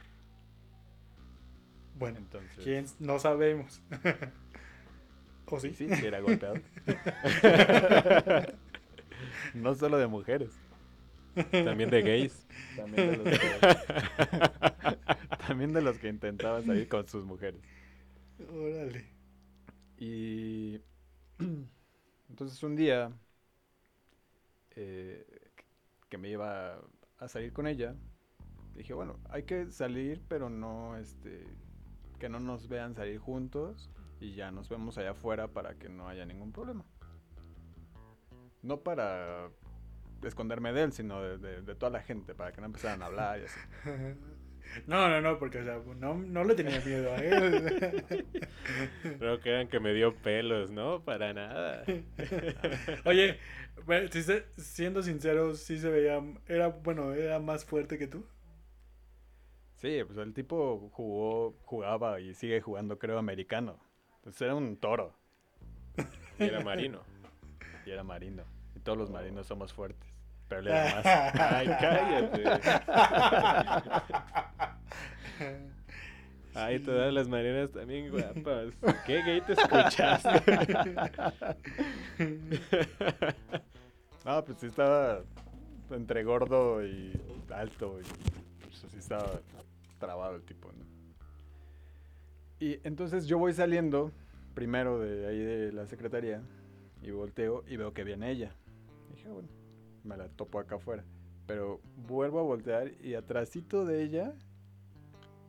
Bueno, 1.96 2.18
entonces. 2.18 2.62
¿Quién? 2.62 2.86
No 3.00 3.18
sabemos. 3.18 3.82
¿O 5.46 5.58
sí? 5.58 5.74
Sí, 5.74 5.88
sí 5.92 6.06
era 6.06 6.20
golpeador. 6.20 6.62
no 9.54 9.74
solo 9.74 9.98
de 9.98 10.06
mujeres. 10.06 10.50
También 11.50 11.90
de 11.90 12.02
gays. 12.02 12.46
También 12.76 13.10
de 13.10 13.16
los 13.16 13.38
que, 13.38 14.96
también 15.46 15.72
de 15.72 15.82
los 15.82 15.98
que 15.98 16.08
intentaban 16.08 16.64
salir 16.64 16.88
con 16.88 17.08
sus 17.08 17.24
mujeres. 17.24 17.60
Órale. 18.52 19.06
Y 19.96 20.80
entonces 22.28 22.62
un 22.62 22.76
día 22.76 23.10
eh, 24.76 25.26
que 26.08 26.18
me 26.18 26.28
iba 26.28 26.80
a 27.18 27.28
salir 27.28 27.52
con 27.52 27.66
ella, 27.66 27.96
dije, 28.78 28.94
bueno, 28.94 29.18
hay 29.28 29.42
que 29.42 29.70
salir, 29.70 30.22
pero 30.28 30.48
no, 30.48 30.96
este, 30.96 31.44
que 32.18 32.28
no 32.28 32.40
nos 32.40 32.68
vean 32.68 32.94
salir 32.94 33.18
juntos 33.18 33.90
y 34.20 34.34
ya 34.34 34.50
nos 34.50 34.68
vemos 34.68 34.96
allá 34.98 35.10
afuera 35.10 35.48
para 35.48 35.74
que 35.74 35.88
no 35.88 36.08
haya 36.08 36.24
ningún 36.24 36.52
problema. 36.52 36.84
No 38.62 38.80
para 38.80 39.50
esconderme 40.22 40.72
de 40.72 40.82
él, 40.84 40.92
sino 40.92 41.20
de, 41.22 41.74
toda 41.74 41.90
la 41.90 42.02
gente, 42.02 42.34
para 42.34 42.52
que 42.52 42.60
no 42.60 42.66
empezaran 42.66 43.02
a 43.02 43.06
hablar 43.06 43.40
y 43.40 43.44
así. 43.44 43.60
No, 44.86 45.08
no, 45.08 45.22
no, 45.22 45.38
porque 45.38 45.60
o 45.60 45.64
sea, 45.64 45.80
no, 45.96 46.14
no 46.14 46.44
le 46.44 46.54
tenía 46.54 46.78
miedo 46.80 47.10
a 47.10 47.16
él. 47.16 48.26
Pero 49.18 49.40
crean 49.40 49.68
que 49.68 49.80
me 49.80 49.94
dio 49.94 50.14
pelos, 50.14 50.70
¿no? 50.70 51.02
Para 51.02 51.32
nada. 51.32 51.84
Oye, 53.06 53.38
siendo 54.58 55.02
sincero, 55.02 55.54
sí 55.54 55.78
se 55.78 55.88
veía, 55.88 56.22
era, 56.46 56.68
bueno, 56.68 57.14
era 57.14 57.38
más 57.38 57.64
fuerte 57.64 57.96
que 57.96 58.08
tú. 58.08 58.26
Sí, 59.78 60.02
pues 60.04 60.18
el 60.18 60.34
tipo 60.34 60.90
jugó, 60.92 61.54
jugaba 61.64 62.20
y 62.20 62.34
sigue 62.34 62.60
jugando, 62.60 62.98
creo, 62.98 63.16
americano. 63.16 63.78
Entonces 64.16 64.42
era 64.42 64.54
un 64.56 64.76
toro. 64.76 65.14
Y 66.38 66.44
era 66.44 66.60
marino. 66.60 67.00
Y 67.86 67.90
era 67.90 68.04
marino. 68.04 68.42
Y 68.76 68.80
todos 68.80 68.98
los 68.98 69.08
marinos 69.08 69.46
somos 69.46 69.72
fuertes. 69.72 70.06
Pero 70.48 70.60
le 70.60 70.70
da 70.70 70.94
más. 70.96 71.06
Ay, 71.06 71.66
cállate. 71.80 72.44
Ay, 76.54 76.80
todas 76.80 77.14
las 77.14 77.28
marinas 77.28 77.70
también 77.70 78.10
guapas. 78.10 78.74
¿Qué 79.06 79.22
gay 79.22 79.40
te 79.40 79.54
escuchaste? 79.54 80.42
no, 84.26 84.44
pues 84.44 84.58
sí 84.58 84.66
estaba. 84.66 85.22
entre 85.90 86.24
gordo 86.24 86.84
y 86.84 87.18
alto. 87.54 88.00
Y 88.00 88.04
pues 88.60 88.84
así 88.84 88.98
estaba 88.98 89.40
trabado 89.98 90.36
el 90.36 90.42
tipo, 90.42 90.72
¿no? 90.72 90.84
Y 92.60 92.80
entonces 92.84 93.26
yo 93.26 93.38
voy 93.38 93.52
saliendo 93.52 94.10
primero 94.54 94.98
de 94.98 95.26
ahí 95.26 95.38
de 95.38 95.72
la 95.72 95.86
secretaría 95.86 96.42
y 97.02 97.10
volteo 97.10 97.64
y 97.68 97.76
veo 97.76 97.92
que 97.92 98.02
viene 98.02 98.30
ella. 98.30 98.52
dije, 99.10 99.28
ah, 99.28 99.32
bueno, 99.32 99.48
me 100.02 100.16
la 100.16 100.28
topo 100.28 100.58
acá 100.58 100.76
afuera. 100.76 101.04
Pero 101.46 101.80
vuelvo 102.08 102.40
a 102.40 102.42
voltear 102.42 102.92
y 103.00 103.14
atrásito 103.14 103.84
de 103.84 104.02
ella 104.02 104.34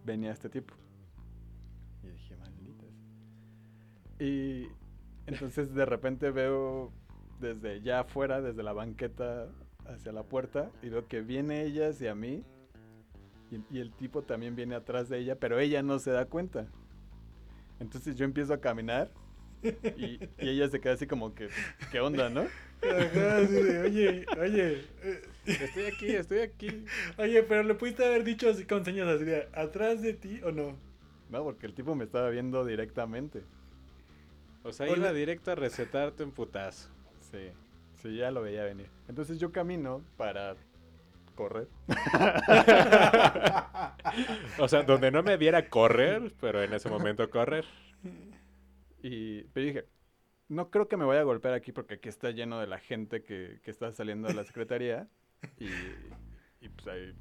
venía 0.06 0.32
este 0.32 0.50
tipo. 0.50 0.76
Y 2.04 2.10
dije, 2.10 2.36
malditas. 2.38 2.90
Y 4.20 4.68
entonces 5.26 5.74
de 5.74 5.86
repente 5.86 6.32
veo 6.32 6.92
desde 7.40 7.82
ya 7.82 8.02
afuera, 8.02 8.42
desde 8.42 8.64
la 8.64 8.74
banqueta 8.74 9.50
hacia 9.86 10.12
la 10.12 10.24
puerta, 10.24 10.72
y 10.82 10.90
veo 10.90 11.08
que 11.08 11.22
viene 11.22 11.64
ella 11.64 11.90
hacia 11.90 12.14
mí. 12.16 12.44
Y, 13.52 13.80
el 13.80 13.92
tipo 13.92 14.22
también 14.22 14.56
viene 14.56 14.76
atrás 14.76 15.10
de 15.10 15.20
ella, 15.20 15.36
pero 15.36 15.60
ella 15.60 15.82
no 15.82 16.00
se 16.00 16.12
da 16.12 16.26
cuenta. 16.26 16.68
Entonces 17.80 18.16
yo 18.16 18.26
empiezo 18.26 18.54
a 18.54 18.60
caminar 18.60 19.12
y, 19.98 20.20
ella 20.38 20.68
se 20.70 20.80
queda 20.80 20.94
así 20.94 21.08
como 21.08 21.34
que, 21.34 21.50
¿qué 21.92 22.00
onda, 22.00 22.30
no? 22.30 22.46
oye, 23.86 24.26
oye. 24.40 24.86
Estoy 25.46 25.86
aquí, 25.86 26.08
estoy 26.08 26.40
aquí. 26.40 26.86
Oye, 27.18 27.44
pero 27.44 27.64
le 27.64 27.76
pudiste 27.76 28.06
haber 28.06 28.24
dicho 28.24 28.50
así 28.50 28.66
con 28.66 28.86
señas 28.86 29.08
así 29.08 29.26
de, 29.26 29.48
¿atrás 29.54 30.02
de 30.02 30.14
ti 30.14 30.42
o 30.44 30.52
no? 30.52 30.76
No, 31.30 31.44
porque 31.44 31.66
el 31.66 31.74
tipo 31.74 31.96
me 31.96 32.06
estaba 32.06 32.30
viendo 32.30 32.66
directamente. 32.66 33.44
O 34.64 34.72
sea, 34.72 34.88
iba 34.90 35.14
directo 35.14 35.52
a 35.52 35.56
recetarte 35.56 36.24
un 36.24 36.32
putazo. 36.32 36.90
Sí, 37.32 37.50
sí, 38.02 38.18
ya 38.18 38.32
lo 38.32 38.42
veía 38.42 38.64
venir. 38.64 38.88
Entonces 39.08 39.40
yo 39.40 39.52
camino 39.52 40.02
para 40.18 40.56
correr. 41.40 41.70
o 44.60 44.68
sea, 44.68 44.84
donde 44.84 45.10
no 45.10 45.24
me 45.24 45.38
viera 45.38 45.70
correr, 45.70 46.34
pero 46.42 46.62
en 46.62 46.74
ese 46.74 46.90
momento 46.90 47.30
correr. 47.30 47.64
Y 49.02 49.44
pero 49.54 49.66
dije, 49.66 49.86
no 50.50 50.70
creo 50.70 50.90
que 50.90 50.98
me 50.98 51.06
vaya 51.06 51.22
a 51.22 51.24
golpear 51.24 51.54
aquí 51.54 51.72
porque 51.72 51.94
aquí 51.94 52.10
está 52.10 52.32
lleno 52.32 52.60
de 52.60 52.68
la 52.68 52.78
gente 52.78 53.24
que, 53.24 53.62
que 53.64 53.72
está 53.72 53.94
saliendo 53.94 54.28
de 54.28 54.34
la 54.34 54.44
secretaría 54.44 55.08
y, 55.58 55.70
y, 56.60 56.68
pues 56.68 56.88
hay 56.88 57.14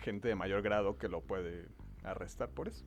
gente 0.00 0.28
de 0.28 0.34
mayor 0.34 0.60
grado 0.60 0.98
que 0.98 1.08
lo 1.08 1.22
puede 1.22 1.68
arrestar 2.04 2.50
por 2.50 2.68
eso. 2.68 2.84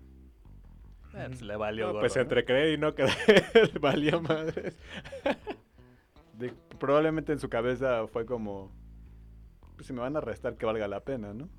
Eh, 1.16 1.26
pues 1.28 1.42
le 1.42 1.56
valió. 1.56 2.00
pues 2.00 2.16
entre 2.18 2.46
creer 2.46 2.74
y 2.74 2.78
no 2.78 2.94
creer, 2.94 3.72
valió 3.82 4.22
madres. 4.22 4.78
probablemente 6.80 7.32
en 7.32 7.40
su 7.40 7.50
cabeza 7.50 8.06
fue 8.06 8.28
como, 8.28 8.72
pues 9.82 9.88
si 9.88 9.94
me 9.94 10.02
van 10.02 10.16
a 10.16 10.20
arrestar 10.20 10.58
que 10.58 10.68
valga 10.68 10.88
la 10.88 11.04
pena, 11.04 11.34
¿no? 11.34 11.50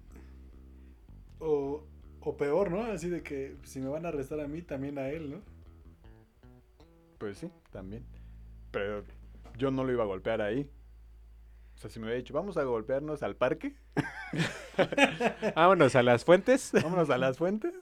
O, 1.40 1.82
o 2.20 2.36
peor, 2.36 2.70
¿no? 2.70 2.84
Así 2.84 3.08
de 3.08 3.24
que 3.24 3.56
si 3.64 3.80
me 3.80 3.88
van 3.88 4.06
a 4.06 4.10
arrestar 4.10 4.38
a 4.38 4.46
mí, 4.46 4.62
también 4.62 4.96
a 4.96 5.08
él, 5.08 5.28
¿no? 5.28 5.40
Pues 7.18 7.38
sí, 7.38 7.50
también. 7.72 8.06
Pero 8.70 9.02
yo 9.58 9.72
no 9.72 9.82
lo 9.82 9.90
iba 9.90 10.04
a 10.04 10.06
golpear 10.06 10.40
ahí. 10.40 10.70
O 11.74 11.78
sea, 11.78 11.90
si 11.90 11.98
me 11.98 12.04
hubiera 12.04 12.18
dicho, 12.18 12.32
vamos 12.32 12.56
a 12.56 12.62
golpearnos 12.62 13.24
al 13.24 13.34
parque. 13.34 13.74
Vámonos 15.56 15.96
a 15.96 16.04
las 16.04 16.24
fuentes. 16.24 16.70
Vámonos 16.80 17.10
a 17.10 17.18
las 17.18 17.38
fuentes. 17.38 17.74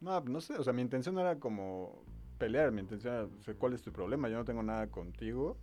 No, 0.00 0.20
no 0.20 0.40
sé, 0.40 0.54
o 0.54 0.64
sea, 0.64 0.72
mi 0.72 0.80
intención 0.80 1.18
era 1.18 1.38
como 1.38 2.02
pelear, 2.38 2.72
mi 2.72 2.80
intención 2.80 3.12
era, 3.12 3.24
o 3.24 3.42
sea, 3.42 3.52
¿cuál 3.56 3.74
es 3.74 3.82
tu 3.82 3.92
problema? 3.92 4.30
Yo 4.30 4.38
no 4.38 4.46
tengo 4.46 4.62
nada 4.62 4.86
contigo, 4.86 5.58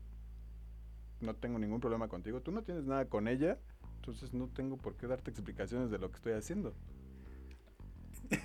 no 1.21 1.36
tengo 1.36 1.60
ningún 1.60 1.80
problema 1.80 2.08
contigo, 2.08 2.41
tú 2.41 2.51
no 2.51 2.63
tienes 2.63 2.86
nada 2.86 3.06
con 3.06 3.27
ella, 3.27 3.58
entonces 3.95 4.34
no 4.34 4.47
tengo 4.47 4.77
por 4.77 4.95
qué 4.95 5.08
darte 5.08 5.32
explicaciones 5.32 5.91
de 5.91 5.97
lo 5.97 6.10
que 6.10 6.17
estoy 6.17 6.34
haciendo. 6.34 6.73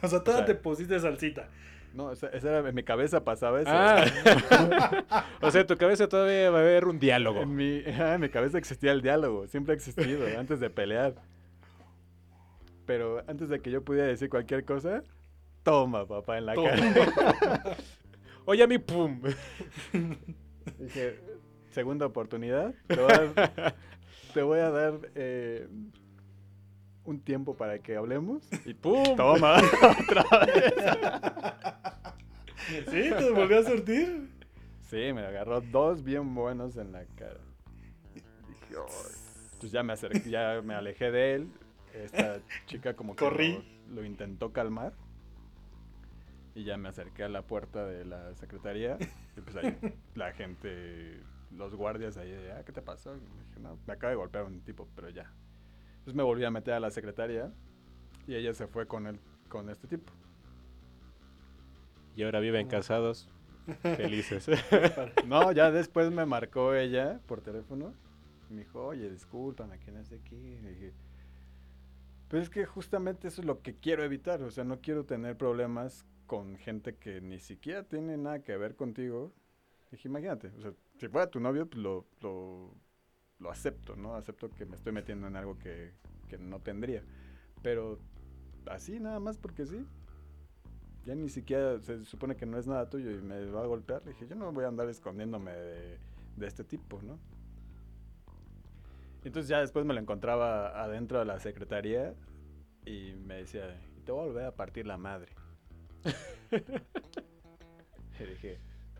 o 0.02 0.08
sea, 0.08 0.22
toda 0.22 0.44
te 0.44 0.54
pusiste 0.54 0.98
salsita. 0.98 1.48
No, 1.94 2.10
esa, 2.10 2.28
era 2.28 2.66
en 2.66 2.74
mi 2.74 2.82
cabeza 2.82 3.22
pasaba 3.22 3.60
eso. 3.60 3.70
Ah. 3.70 4.04
o 5.42 5.50
sea, 5.50 5.60
en 5.60 5.66
tu 5.66 5.76
cabeza 5.76 6.08
todavía 6.08 6.50
va 6.50 6.58
a 6.58 6.62
haber 6.62 6.86
un 6.86 6.98
diálogo. 6.98 7.42
En 7.42 7.54
mi, 7.54 7.82
en 7.84 8.20
mi 8.20 8.30
cabeza 8.30 8.56
existía 8.56 8.92
el 8.92 9.02
diálogo, 9.02 9.46
siempre 9.46 9.74
ha 9.74 9.76
existido, 9.76 10.26
antes 10.38 10.58
de 10.58 10.70
pelear. 10.70 11.14
Pero 12.86 13.22
antes 13.28 13.48
de 13.48 13.60
que 13.60 13.70
yo 13.70 13.82
pudiera 13.82 14.06
decir 14.06 14.30
cualquier 14.30 14.64
cosa, 14.64 15.02
toma, 15.62 16.06
papá, 16.06 16.38
en 16.38 16.46
la 16.46 16.54
cara. 16.54 17.76
Oye, 18.46 18.62
a 18.62 18.66
mí, 18.66 18.78
pum. 18.78 19.20
Dije, 20.78 21.20
segunda 21.72 22.06
oportunidad. 22.06 22.74
Te 24.34 24.42
voy 24.42 24.60
a 24.60 24.70
dar, 24.70 24.94
eh, 25.14 25.68
un 27.04 27.20
tiempo 27.20 27.56
para 27.56 27.78
que 27.80 27.96
hablemos. 27.96 28.48
Y 28.64 28.74
¡pum! 28.74 29.16
Toma, 29.16 29.56
otra 30.02 30.24
vez. 30.46 30.74
¿Sí? 32.88 33.10
¿Te 33.18 33.30
volvió 33.30 33.58
a 33.58 33.62
sortir? 33.64 34.30
Sí, 34.82 35.12
me 35.12 35.22
agarró 35.22 35.60
dos 35.60 36.02
bien 36.02 36.34
buenos 36.34 36.76
en 36.76 36.92
la 36.92 37.04
cara. 37.16 37.40
Entonces 39.52 39.72
ya 39.72 39.82
me 39.82 39.92
acerqué, 39.92 40.30
ya 40.30 40.60
me 40.62 40.74
alejé 40.74 41.10
de 41.10 41.34
él. 41.34 41.48
Esta 41.92 42.40
chica 42.66 42.94
como 42.94 43.14
que 43.14 43.24
Lo, 43.24 43.94
lo, 43.94 44.04
intentó 44.04 44.52
calmar. 44.52 44.94
Y 46.54 46.64
ya 46.64 46.76
me 46.76 46.88
acerqué 46.88 47.24
a 47.24 47.28
la 47.28 47.42
puerta 47.42 47.86
de 47.86 48.04
la 48.04 48.34
secretaría. 48.34 48.98
Y 49.36 49.40
pues 49.40 49.56
ahí 49.56 49.78
la 50.14 50.32
gente, 50.32 51.20
los 51.56 51.74
guardias 51.74 52.16
ahí, 52.16 52.32
ah, 52.56 52.62
¿qué 52.64 52.72
te 52.72 52.82
pasó? 52.82 53.14
dije, 53.14 53.60
no, 53.60 53.78
me 53.86 53.92
acaba 53.92 54.10
de 54.10 54.16
golpear 54.16 54.44
un 54.44 54.60
tipo, 54.62 54.88
pero 54.94 55.10
ya, 55.10 55.32
entonces 56.02 56.14
me 56.14 56.22
volví 56.22 56.44
a 56.44 56.50
meter 56.50 56.74
a 56.74 56.80
la 56.80 56.90
secretaria 56.90 57.52
y 58.26 58.34
ella 58.34 58.52
se 58.54 58.66
fue 58.66 58.86
con, 58.86 59.06
el, 59.06 59.20
con 59.48 59.68
este 59.70 59.86
tipo. 59.86 60.12
Y 62.16 62.24
ahora 62.24 62.40
viven 62.40 62.68
casados, 62.68 63.28
felices. 63.82 64.46
no, 65.26 65.52
ya 65.52 65.70
después 65.70 66.10
me 66.10 66.26
marcó 66.26 66.74
ella 66.74 67.20
por 67.26 67.40
teléfono. 67.40 67.94
Y 68.50 68.54
me 68.54 68.62
dijo, 68.62 68.84
oye, 68.84 69.08
discúlpame, 69.10 69.78
¿quién 69.78 69.96
es 69.96 70.10
de 70.10 70.16
aquí? 70.16 70.36
Y 70.36 70.56
dije, 70.56 70.92
pues 72.28 72.44
es 72.44 72.50
que 72.50 72.66
justamente 72.66 73.28
eso 73.28 73.40
es 73.40 73.46
lo 73.46 73.62
que 73.62 73.76
quiero 73.76 74.02
evitar. 74.04 74.42
O 74.42 74.50
sea, 74.50 74.64
no 74.64 74.80
quiero 74.80 75.04
tener 75.04 75.36
problemas 75.36 76.04
con 76.26 76.56
gente 76.56 76.96
que 76.96 77.20
ni 77.20 77.38
siquiera 77.38 77.84
tiene 77.84 78.16
nada 78.16 78.42
que 78.42 78.56
ver 78.56 78.74
contigo. 78.74 79.32
dije, 79.90 80.08
imagínate, 80.08 80.48
o 80.48 80.60
sea, 80.60 80.72
si 81.06 81.12
fuera 81.12 81.30
tu 81.30 81.40
novio, 81.40 81.68
pues 81.68 81.82
lo, 81.82 82.06
lo 82.20 82.74
lo 83.42 83.50
acepto, 83.50 83.96
¿no? 83.96 84.14
Acepto 84.14 84.50
que 84.50 84.64
me 84.64 84.76
estoy 84.76 84.92
metiendo 84.92 85.26
en 85.26 85.36
algo 85.36 85.58
que, 85.58 85.92
no 86.38 86.60
tendría. 86.60 87.02
Pero 87.60 87.98
así 88.66 88.98
nada 88.98 89.20
más 89.20 89.36
porque 89.36 89.66
sí. 89.66 89.84
Ya 91.04 91.14
ni 91.14 91.28
siquiera 91.28 91.78
se 91.80 92.04
supone 92.04 92.36
que 92.36 92.46
no 92.46 92.58
es 92.58 92.66
nada 92.66 92.88
tuyo 92.88 93.10
y 93.10 93.20
me 93.20 93.44
va 93.46 93.64
a 93.64 93.66
golpear. 93.66 94.02
Le 94.04 94.12
dije, 94.12 94.28
yo 94.28 94.34
no 94.34 94.50
voy 94.50 94.64
a 94.64 94.68
andar 94.68 94.88
escondiéndome 94.88 95.52
de, 95.52 95.98
este 96.40 96.64
tipo, 96.64 97.02
¿no? 97.02 97.18
Entonces 99.24 99.48
ya 99.48 99.60
después 99.60 99.84
me 99.84 99.92
lo 99.92 100.00
encontraba 100.00 100.82
adentro 100.82 101.18
de 101.18 101.26
la 101.26 101.38
secretaría 101.38 102.14
y 102.86 103.12
me 103.26 103.36
decía, 103.36 103.78
te 104.06 104.12
voy 104.12 104.22
a 104.22 104.26
volver 104.26 104.44
a 104.46 104.54
partir 104.54 104.86
la 104.86 104.96
madre. 104.96 105.34
y 108.20 108.24
dije, 108.24 108.58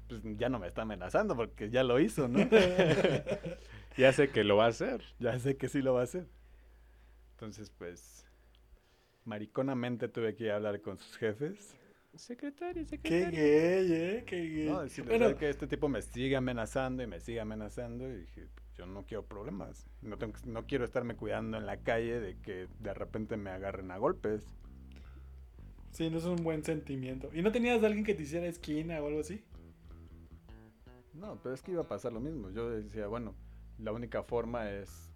pues 0.09 0.23
ya 0.37 0.49
no 0.49 0.59
me 0.59 0.67
está 0.67 0.83
amenazando 0.83 1.37
porque 1.37 1.71
ya 1.71 1.83
lo 1.83 2.01
hizo, 2.01 2.29
¿no? 2.29 2.39
ya 3.97 4.13
sé 4.13 4.29
que 4.29 4.45
lo 4.45 4.57
va 4.57 4.67
a 4.67 4.69
hacer. 4.69 5.03
Ya 5.19 5.39
sé 5.39 5.57
que 5.57 5.69
sí 5.69 5.83
lo 5.83 5.95
va 5.95 6.01
a 6.01 6.05
hacer. 6.05 6.27
Entonces, 7.33 7.71
pues, 7.71 8.27
mariconamente 9.25 10.09
tuve 10.09 10.35
que 10.35 10.45
ir 10.45 10.51
a 10.53 10.57
hablar 10.57 10.81
con 10.81 10.99
sus 10.99 11.17
jefes. 11.17 11.77
Secretario, 12.15 12.85
secretario. 12.85 13.31
Qué 13.31 13.37
gay, 13.37 13.93
¿eh? 13.93 14.25
Qué 14.27 14.49
gay. 14.49 14.69
No, 14.69 14.83
decirle 14.83 15.35
que 15.37 15.49
este 15.49 15.67
tipo 15.67 15.89
me 15.89 16.03
sigue 16.03 16.37
amenazando 16.37 17.03
y 17.03 17.07
me 17.07 17.21
sigue 17.21 17.41
amenazando. 17.41 18.09
Y 18.09 18.19
dije, 18.19 18.49
yo 18.77 18.87
no 18.87 19.05
quiero 19.05 19.25
problemas. 19.25 19.87
No, 20.03 20.19
tengo, 20.19 20.35
no 20.45 20.67
quiero 20.67 20.85
estarme 20.85 21.17
cuidando 21.17 21.57
en 21.57 21.65
la 21.65 21.79
calle 21.79 22.21
de 22.21 22.37
que 22.37 22.69
de 22.81 22.95
repente 22.95 23.37
me 23.37 23.51
agarren 23.51 23.91
a 23.91 23.97
golpes. 23.97 24.45
Sí, 25.93 26.11
no 26.11 26.19
es 26.19 26.25
un 26.25 26.37
buen 26.37 26.65
sentimiento. 26.65 27.31
¿Y 27.35 27.43
no 27.43 27.51
tenías 27.51 27.83
a 27.83 27.87
alguien 27.87 28.05
que 28.05 28.15
te 28.15 28.23
hiciera 28.23 28.47
esquina 28.47 29.01
o 29.01 29.07
algo 29.07 29.21
así? 29.21 29.43
No, 31.15 31.39
pero 31.43 31.55
es 31.55 31.63
que 31.63 31.73
iba 31.73 31.83
a 31.83 31.89
pasar 31.89 32.13
lo 32.13 32.21
mismo. 32.21 32.51
Yo 32.51 32.71
decía, 32.71 33.07
bueno, 33.07 33.35
la 33.79 33.93
única 33.93 34.23
forma 34.23 34.71
es 34.71 35.13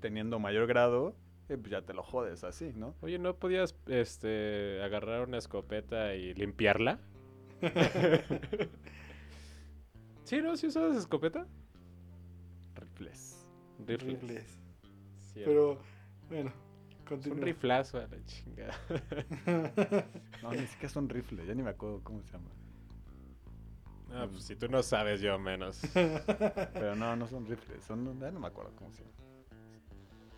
teniendo 0.00 0.38
mayor 0.38 0.66
grado, 0.66 1.14
eh, 1.48 1.56
pues 1.56 1.70
ya 1.70 1.82
te 1.82 1.94
lo 1.94 2.02
jodes 2.02 2.44
así, 2.44 2.72
¿no? 2.74 2.94
Oye, 3.00 3.18
¿no 3.18 3.36
podías 3.36 3.74
este, 3.86 4.82
agarrar 4.82 5.26
una 5.26 5.38
escopeta 5.38 6.14
y 6.14 6.34
limpiarla? 6.34 7.00
¿Sí, 10.24 10.42
no? 10.42 10.56
¿Sí 10.56 10.66
usabas 10.66 10.96
escopeta? 10.96 11.46
Rifles. 12.74 13.46
Rifles. 13.86 14.58
Pero, 15.34 15.78
bueno, 16.28 16.52
continúa. 17.08 17.38
Un 17.38 17.44
riflazo 17.44 17.98
a 17.98 18.06
la 18.06 18.24
chingada. 18.24 18.74
no, 20.42 20.52
ni 20.52 20.66
siquiera 20.66 20.88
son 20.88 21.08
rifles, 21.08 21.46
ya 21.46 21.54
ni 21.54 21.62
me 21.62 21.70
acuerdo 21.70 22.02
cómo 22.02 22.22
se 22.22 22.32
llama. 22.32 22.50
Ah, 24.12 24.26
pues 24.30 24.44
si 24.44 24.56
tú 24.56 24.68
no 24.68 24.82
sabes, 24.82 25.20
yo 25.20 25.38
menos. 25.38 25.80
Pero 25.92 26.96
no, 26.96 27.14
no 27.16 27.26
son 27.26 27.46
rifles, 27.46 27.84
son, 27.84 28.04
no 28.04 28.40
me 28.40 28.46
acuerdo 28.46 28.72
cómo 28.76 28.92
se 28.92 29.02
llama. 29.02 29.14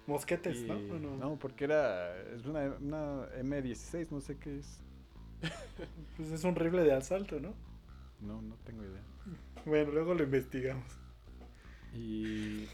Mosquetes, 0.06 0.62
¿no? 0.64 0.76
¿no? 0.98 1.38
porque 1.38 1.64
era 1.64 2.16
es 2.32 2.44
una, 2.44 2.74
una 2.80 3.28
M16, 3.40 4.08
no 4.10 4.20
sé 4.20 4.38
qué 4.38 4.58
es. 4.58 4.82
pues 6.16 6.32
es 6.32 6.42
un 6.44 6.56
rifle 6.56 6.82
de 6.82 6.92
asalto, 6.92 7.38
¿no? 7.38 7.54
No, 8.20 8.42
no 8.42 8.56
tengo 8.64 8.82
idea. 8.82 9.02
Bueno, 9.64 9.92
luego 9.92 10.14
lo 10.14 10.24
investigamos. 10.24 10.98
Y 11.94 12.66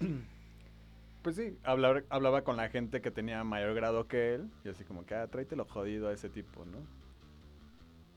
pues 1.22 1.36
sí, 1.36 1.58
hablaba, 1.64 2.02
hablaba 2.10 2.44
con 2.44 2.56
la 2.56 2.68
gente 2.68 3.00
que 3.00 3.10
tenía 3.10 3.42
mayor 3.44 3.74
grado 3.74 4.06
que 4.06 4.34
él. 4.34 4.50
Y 4.64 4.68
así 4.68 4.84
como 4.84 5.06
que, 5.06 5.14
ah, 5.14 5.26
tráete 5.28 5.56
lo 5.56 5.64
jodido 5.64 6.08
a 6.08 6.12
ese 6.12 6.28
tipo, 6.28 6.64
¿no? 6.64 6.78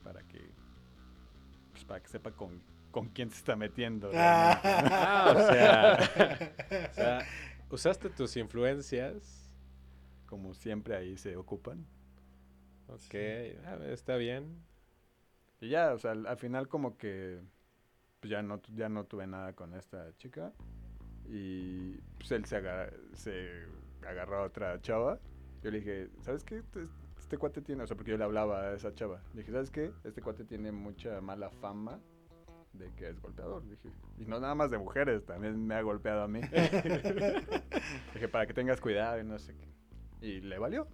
Para 0.04 0.22
que. 0.24 0.47
Para 1.88 2.02
que 2.02 2.10
sepa 2.10 2.32
con, 2.32 2.62
con 2.92 3.08
quién 3.10 3.30
se 3.30 3.38
está 3.38 3.56
metiendo. 3.56 4.12
ah, 4.14 5.34
o 5.36 5.40
sea, 5.52 6.90
o 6.92 6.94
sea, 6.94 7.20
usaste 7.70 8.10
tus 8.10 8.36
influencias. 8.38 9.50
Como 10.26 10.54
siempre 10.54 10.96
ahí 10.96 11.18
se 11.18 11.38
ocupan. 11.38 11.86
Ok, 12.88 13.16
está 13.92 14.18
bien. 14.18 14.62
Y 15.62 15.70
ya, 15.70 15.94
o 15.94 15.98
sea, 15.98 16.12
al, 16.12 16.26
al 16.28 16.38
final 16.38 16.68
como 16.68 16.98
que 16.98 17.42
pues 18.20 18.32
ya 18.32 18.42
no, 18.42 18.62
ya 18.74 18.90
no 18.90 19.06
tuve 19.06 19.28
nada 19.28 19.54
con 19.54 19.74
esta 19.74 20.16
chica. 20.18 20.54
Y 21.26 21.98
pues 22.18 22.32
él 22.32 22.46
se, 22.46 22.62
se 23.14 23.66
agarró 24.08 24.40
a 24.40 24.44
otra 24.44 24.82
chava. 24.82 25.20
Yo 25.62 25.72
le 25.72 25.80
dije, 25.80 26.10
¿sabes 26.22 26.44
qué? 26.44 26.64
Este, 27.28 27.38
cuate 27.38 27.62
tiene, 27.62 27.84
o 27.84 27.88
sea, 27.88 27.98
porque 27.98 28.12
yo 28.12 28.18
le 28.18 28.24
hablaba 28.24 28.70
a 28.70 28.74
esa 28.74 28.96
chava. 28.96 29.22
Le 29.34 29.42
dije, 29.42 29.52
¿sabes 29.52 29.70
qué? 29.70 29.92
Este 30.06 30.22
cuate 30.22 30.46
tiene 30.46 30.72
mucha 30.72 31.20
mala 31.20 31.50
fama 31.50 32.00
de 32.72 32.90
que 32.94 33.10
es 33.10 33.20
golpeador. 33.20 33.68
Dije, 33.68 33.90
y 34.18 34.24
no 34.24 34.40
nada 34.40 34.56
más 34.56 34.72
de 34.72 34.78
mujeres, 34.78 35.26
también 35.26 35.68
me 35.68 35.76
ha 35.76 35.82
golpeado 35.82 36.22
a 36.22 36.30
mí. 36.30 36.40
dije, 38.14 38.30
para 38.30 38.48
que 38.48 38.54
tengas 38.54 38.80
cuidado 38.80 39.20
y 39.20 39.26
no 39.26 39.38
sé 39.40 39.54
qué. 39.58 40.26
Y 40.26 40.40
le 40.40 40.58
valió. 40.58 40.88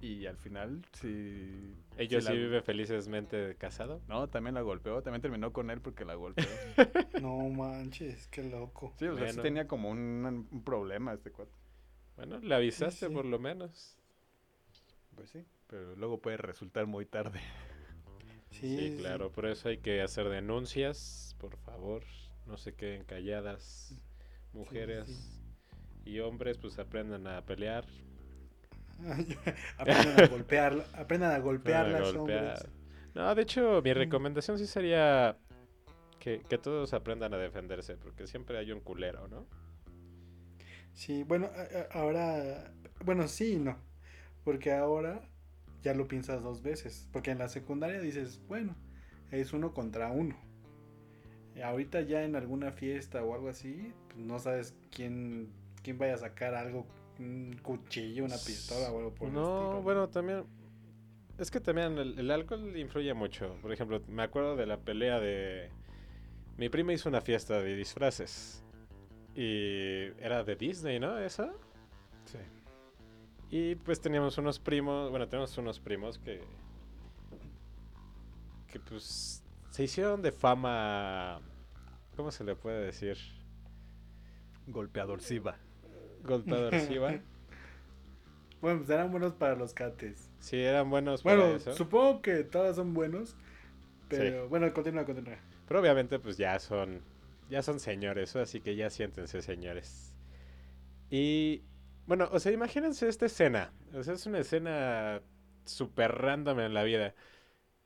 Y 0.00 0.26
al 0.26 0.36
final, 0.36 0.86
sí. 0.92 1.74
¿Ellos 1.98 2.26
sí, 2.26 2.32
vive 2.32 2.62
felizmente 2.62 3.56
casado? 3.56 4.00
No, 4.06 4.28
también 4.28 4.54
la 4.54 4.60
golpeó. 4.60 5.02
También 5.02 5.20
terminó 5.20 5.52
con 5.52 5.68
él 5.68 5.80
porque 5.80 6.04
la 6.04 6.14
golpeó. 6.14 6.46
no 7.20 7.38
manches, 7.48 8.28
qué 8.28 8.44
loco. 8.44 8.94
Sí, 9.00 9.06
o 9.06 9.16
sea, 9.16 9.32
sí 9.32 9.40
tenía 9.40 9.66
como 9.66 9.90
un, 9.90 10.46
un, 10.48 10.62
problema 10.62 11.12
este 11.12 11.32
cuate. 11.32 11.50
Bueno, 12.14 12.38
le 12.38 12.54
avisaste 12.54 13.10
por 13.10 13.24
lo 13.24 13.40
menos. 13.40 13.96
Pues 15.16 15.28
sí, 15.28 15.44
pero 15.72 15.96
luego 15.96 16.18
puede 16.18 16.36
resultar 16.36 16.86
muy 16.86 17.06
tarde. 17.06 17.40
Sí, 18.50 18.94
claro, 18.98 19.32
por 19.32 19.46
eso 19.46 19.70
hay 19.70 19.78
que 19.78 20.02
hacer 20.02 20.28
denuncias, 20.28 21.34
por 21.40 21.56
favor. 21.56 22.02
No 22.46 22.58
se 22.58 22.74
queden 22.74 23.04
calladas, 23.04 23.98
mujeres 24.52 25.40
y 26.04 26.20
hombres, 26.20 26.58
pues 26.58 26.78
aprendan 26.78 27.26
a 27.26 27.40
pelear, 27.46 27.86
aprendan 29.78 30.20
a 30.20 30.26
golpear, 30.26 30.86
aprendan 30.92 31.32
a 31.32 31.38
golpear 31.38 31.88
las 31.88 32.14
hombres. 32.14 32.68
No, 33.14 33.34
de 33.34 33.40
hecho, 33.40 33.80
mi 33.82 33.94
recomendación 33.94 34.58
sí 34.58 34.66
sería 34.66 35.38
que, 36.20 36.38
todos 36.62 36.92
aprendan 36.92 37.32
a 37.32 37.38
defenderse, 37.38 37.96
porque 37.96 38.26
siempre 38.26 38.58
hay 38.58 38.72
un 38.72 38.80
culero, 38.80 39.26
¿no? 39.26 39.46
Sí, 40.92 41.22
bueno, 41.22 41.50
ahora, 41.92 42.74
bueno, 43.06 43.26
sí 43.26 43.54
y 43.54 43.56
no, 43.56 43.78
porque 44.44 44.72
ahora 44.72 45.31
ya 45.82 45.94
lo 45.94 46.08
piensas 46.08 46.42
dos 46.42 46.62
veces, 46.62 47.08
porque 47.12 47.30
en 47.30 47.38
la 47.38 47.48
secundaria 47.48 48.00
dices, 48.00 48.40
bueno, 48.48 48.76
es 49.30 49.52
uno 49.52 49.72
contra 49.72 50.10
uno. 50.10 50.36
ahorita 51.62 52.00
ya 52.02 52.24
en 52.24 52.36
alguna 52.36 52.72
fiesta 52.72 53.22
o 53.22 53.34
algo 53.34 53.48
así, 53.48 53.92
pues 54.08 54.18
no 54.18 54.38
sabes 54.38 54.74
quién, 54.90 55.52
quién 55.82 55.98
vaya 55.98 56.14
a 56.14 56.18
sacar 56.18 56.54
algo 56.54 56.86
un 57.18 57.58
cuchillo, 57.62 58.24
una 58.24 58.36
pistola 58.36 58.90
o 58.90 58.98
algo 58.98 59.14
por 59.14 59.28
el 59.28 59.34
No, 59.34 59.82
bueno, 59.82 60.08
también. 60.08 60.44
Es 61.38 61.50
que 61.50 61.60
también 61.60 61.98
el, 61.98 62.30
alcohol 62.30 62.76
influye 62.76 63.12
mucho. 63.14 63.56
Por 63.62 63.72
ejemplo, 63.72 64.02
me 64.08 64.22
acuerdo 64.22 64.56
de 64.56 64.66
la 64.66 64.78
pelea 64.78 65.18
de. 65.18 65.70
Mi 66.56 66.68
prima 66.68 66.92
hizo 66.92 67.08
una 67.08 67.20
fiesta 67.20 67.60
de 67.60 67.74
disfraces. 67.74 68.62
Y 69.34 70.12
era 70.18 70.44
de 70.44 70.56
Disney, 70.56 71.00
¿no? 71.00 71.18
¿Esa? 71.18 71.52
Sí. 72.26 72.38
Y 73.52 73.76
pues 73.76 74.00
teníamos 74.00 74.36
unos 74.38 74.58
primos. 74.58 75.10
Bueno, 75.10 75.28
tenemos 75.28 75.56
unos 75.58 75.78
primos 75.78 76.18
que. 76.18 76.42
Que 78.66 78.80
pues. 78.80 79.44
Se 79.70 79.84
hicieron 79.84 80.22
de 80.22 80.32
fama. 80.32 81.40
¿Cómo 82.16 82.32
se 82.32 82.42
le 82.42 82.56
puede 82.56 82.84
decir? 82.84 83.16
Golpeador 84.66 85.20
Siva 85.22 85.56
golpeador, 86.24 86.74
¿sí 86.80 86.98
Bueno, 88.60 88.78
pues 88.78 88.90
eran 88.90 89.10
buenos 89.10 89.32
para 89.32 89.56
los 89.56 89.74
cates. 89.74 90.30
Sí, 90.38 90.56
eran 90.56 90.88
buenos 90.88 91.22
para 91.24 91.36
bueno, 91.36 91.58
supongo 91.58 92.22
que 92.22 92.44
todos 92.44 92.76
son 92.76 92.94
buenos. 92.94 93.34
Pero 94.08 94.48
bueno, 94.48 94.72
continúa, 94.72 95.04
continúa. 95.04 95.36
Pero 95.66 95.80
obviamente 95.80 96.20
pues 96.20 96.36
ya 96.36 96.56
son 96.60 97.00
ya 97.50 97.60
son 97.62 97.80
señores, 97.80 98.36
así 98.36 98.60
que 98.60 98.76
ya 98.76 98.88
siéntense 98.88 99.42
señores. 99.42 100.14
Y 101.10 101.62
bueno, 102.06 102.28
o 102.32 102.38
sea, 102.40 102.52
imagínense 102.52 103.08
esta 103.08 103.26
escena. 103.26 103.72
O 103.94 104.02
sea, 104.02 104.14
es 104.14 104.26
una 104.26 104.40
escena 104.40 105.20
súper 105.64 106.12
random 106.12 106.60
en 106.60 106.74
la 106.74 106.82
vida. 106.82 107.14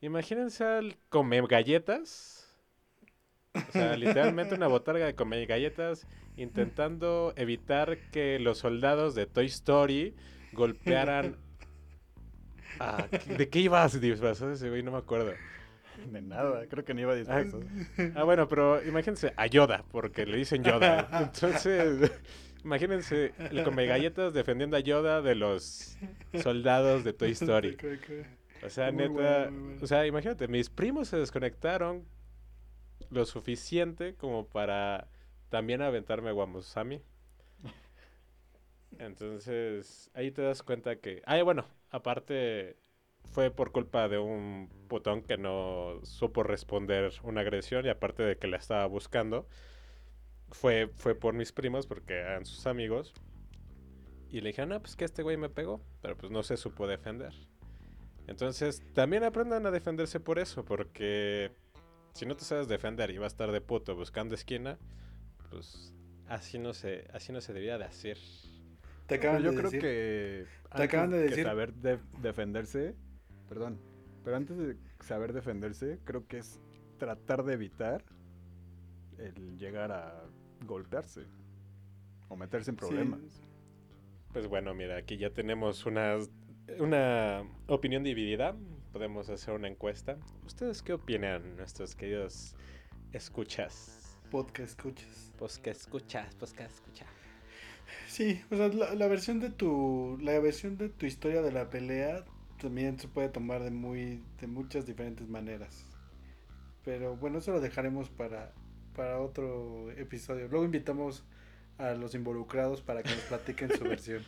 Imagínense 0.00 0.64
al 0.64 0.96
comer 1.08 1.46
galletas. 1.46 2.54
O 3.54 3.72
sea, 3.72 3.96
literalmente 3.96 4.54
una 4.54 4.66
botarga 4.68 5.06
de 5.06 5.14
comer 5.14 5.46
galletas 5.46 6.06
intentando 6.36 7.32
evitar 7.36 7.98
que 8.10 8.38
los 8.38 8.58
soldados 8.58 9.14
de 9.14 9.26
Toy 9.26 9.46
Story 9.46 10.14
golpearan. 10.52 11.36
¿De 13.38 13.48
qué 13.48 13.60
ibas 13.60 14.00
disfrazado 14.00 14.52
ese 14.52 14.68
güey? 14.68 14.82
No 14.82 14.92
me 14.92 14.98
acuerdo. 14.98 15.32
De 16.10 16.20
nada, 16.20 16.66
creo 16.68 16.84
que 16.84 16.92
no 16.92 17.00
iba 17.00 17.14
disfrazado. 17.14 17.62
Ah, 18.14 18.24
bueno, 18.24 18.48
pero 18.48 18.84
imagínense 18.84 19.32
a 19.36 19.46
Yoda, 19.46 19.84
porque 19.90 20.26
le 20.26 20.36
dicen 20.36 20.62
Yoda. 20.62 21.08
Entonces, 21.22 22.12
imagínense 22.66 23.32
el 23.38 23.62
come 23.62 23.86
galletas 23.86 24.34
defendiendo 24.34 24.76
a 24.76 24.80
Yoda 24.80 25.22
de 25.22 25.36
los 25.36 25.96
soldados 26.42 27.04
de 27.04 27.12
Toy 27.12 27.30
Story. 27.30 27.76
O 28.62 28.70
sea, 28.70 28.90
neta, 28.90 29.52
o 29.82 29.86
sea, 29.86 30.06
imagínate, 30.06 30.48
mis 30.48 30.70
primos 30.70 31.08
se 31.08 31.18
desconectaron 31.18 32.06
lo 33.10 33.24
suficiente 33.26 34.14
como 34.14 34.48
para 34.48 35.08
también 35.50 35.82
aventarme 35.82 36.32
Guamusami. 36.32 37.02
Entonces, 38.98 40.10
ahí 40.14 40.30
te 40.30 40.40
das 40.40 40.62
cuenta 40.62 40.96
que. 40.96 41.22
Ay, 41.26 41.42
bueno, 41.42 41.66
aparte 41.90 42.76
fue 43.30 43.50
por 43.50 43.72
culpa 43.72 44.08
de 44.08 44.18
un 44.18 44.70
putón 44.88 45.22
que 45.22 45.36
no 45.36 46.00
supo 46.02 46.42
responder 46.42 47.12
una 47.22 47.42
agresión 47.42 47.84
y 47.84 47.90
aparte 47.90 48.22
de 48.22 48.38
que 48.38 48.46
la 48.46 48.56
estaba 48.56 48.86
buscando, 48.86 49.46
fue, 50.50 50.90
fue 50.96 51.14
por 51.14 51.34
mis 51.34 51.52
primos 51.52 51.86
porque 51.86 52.14
eran 52.14 52.46
sus 52.46 52.66
amigos. 52.66 53.14
Y 54.28 54.40
le 54.40 54.48
dijeron, 54.48 54.72
ah, 54.72 54.80
pues 54.80 54.96
que 54.96 55.04
este 55.04 55.22
güey 55.22 55.36
me 55.36 55.48
pegó, 55.48 55.80
pero 56.02 56.16
pues 56.16 56.32
no 56.32 56.42
se 56.42 56.56
supo 56.56 56.86
defender. 56.86 57.32
Entonces, 58.26 58.82
también 58.92 59.22
aprendan 59.22 59.66
a 59.66 59.70
defenderse 59.70 60.18
por 60.18 60.38
eso, 60.38 60.64
porque 60.64 61.52
si 62.12 62.26
no 62.26 62.36
te 62.36 62.44
sabes 62.44 62.66
defender 62.66 63.10
y 63.10 63.18
vas 63.18 63.26
a 63.26 63.34
estar 63.34 63.52
de 63.52 63.60
puto 63.60 63.94
buscando 63.94 64.34
esquina, 64.34 64.78
pues 65.48 65.94
así 66.28 66.58
no 66.58 66.72
se, 66.72 67.08
así 67.12 67.32
no 67.32 67.40
se 67.40 67.52
debía 67.52 67.78
de 67.78 67.84
hacer. 67.84 68.18
Te 69.06 69.16
acaban 69.16 69.42
yo 69.42 69.54
creo 69.54 69.70
que 69.70 70.46
te 70.74 70.82
acaban 70.82 71.10
de 71.12 71.18
decir 71.18 71.44
saber 71.44 71.72
defenderse, 71.74 72.96
perdón, 73.48 73.78
pero 74.24 74.36
antes 74.36 74.56
de 74.58 74.76
saber 75.00 75.32
defenderse, 75.32 76.00
creo 76.04 76.26
que 76.26 76.38
es 76.38 76.58
tratar 76.98 77.44
de 77.44 77.52
evitar 77.52 78.04
el 79.18 79.58
llegar 79.58 79.92
a 79.92 80.24
golpearse 80.66 81.26
o 82.28 82.36
meterse 82.36 82.70
en 82.70 82.76
problemas. 82.76 83.42
Pues 84.32 84.48
bueno, 84.48 84.74
mira, 84.74 84.96
aquí 84.96 85.16
ya 85.16 85.30
tenemos 85.30 85.86
una, 85.86 86.16
una 86.78 87.42
opinión 87.68 88.02
dividida. 88.02 88.54
Podemos 88.92 89.28
hacer 89.30 89.54
una 89.54 89.68
encuesta. 89.68 90.16
¿Ustedes 90.44 90.82
qué 90.82 90.92
opinan, 90.92 91.56
nuestros 91.56 91.94
queridos 91.94 92.54
escuchas? 93.12 94.18
Podcast 94.30 94.70
escuchas. 94.70 95.32
Podcast 95.38 95.80
escuchas, 95.80 96.34
podcast 96.34 96.74
escuchas. 96.74 97.08
Sí, 98.08 98.40
o 98.50 98.56
sea, 98.56 98.68
la, 98.68 99.06
versión 99.06 99.40
de 99.40 99.50
tu 99.50 100.18
la 100.20 100.38
versión 100.40 100.76
de 100.76 100.88
tu 100.88 101.06
historia 101.06 101.42
de 101.42 101.52
la 101.52 101.70
pelea 101.70 102.24
también 102.60 102.98
se 102.98 103.08
puede 103.08 103.28
tomar 103.28 103.62
de 103.62 103.70
muy 103.70 104.22
de 104.40 104.46
muchas 104.46 104.86
diferentes 104.86 105.28
maneras. 105.28 105.86
Pero 106.84 107.16
bueno, 107.16 107.38
eso 107.38 107.52
lo 107.52 107.60
dejaremos 107.60 108.10
para 108.10 108.52
para 108.96 109.20
otro 109.20 109.90
episodio. 109.92 110.48
Luego 110.48 110.64
invitamos 110.64 111.22
a 111.78 111.92
los 111.92 112.14
involucrados 112.14 112.80
para 112.80 113.02
que 113.02 113.10
nos 113.10 113.20
platiquen 113.20 113.70
su 113.76 113.84
versión. 113.88 114.22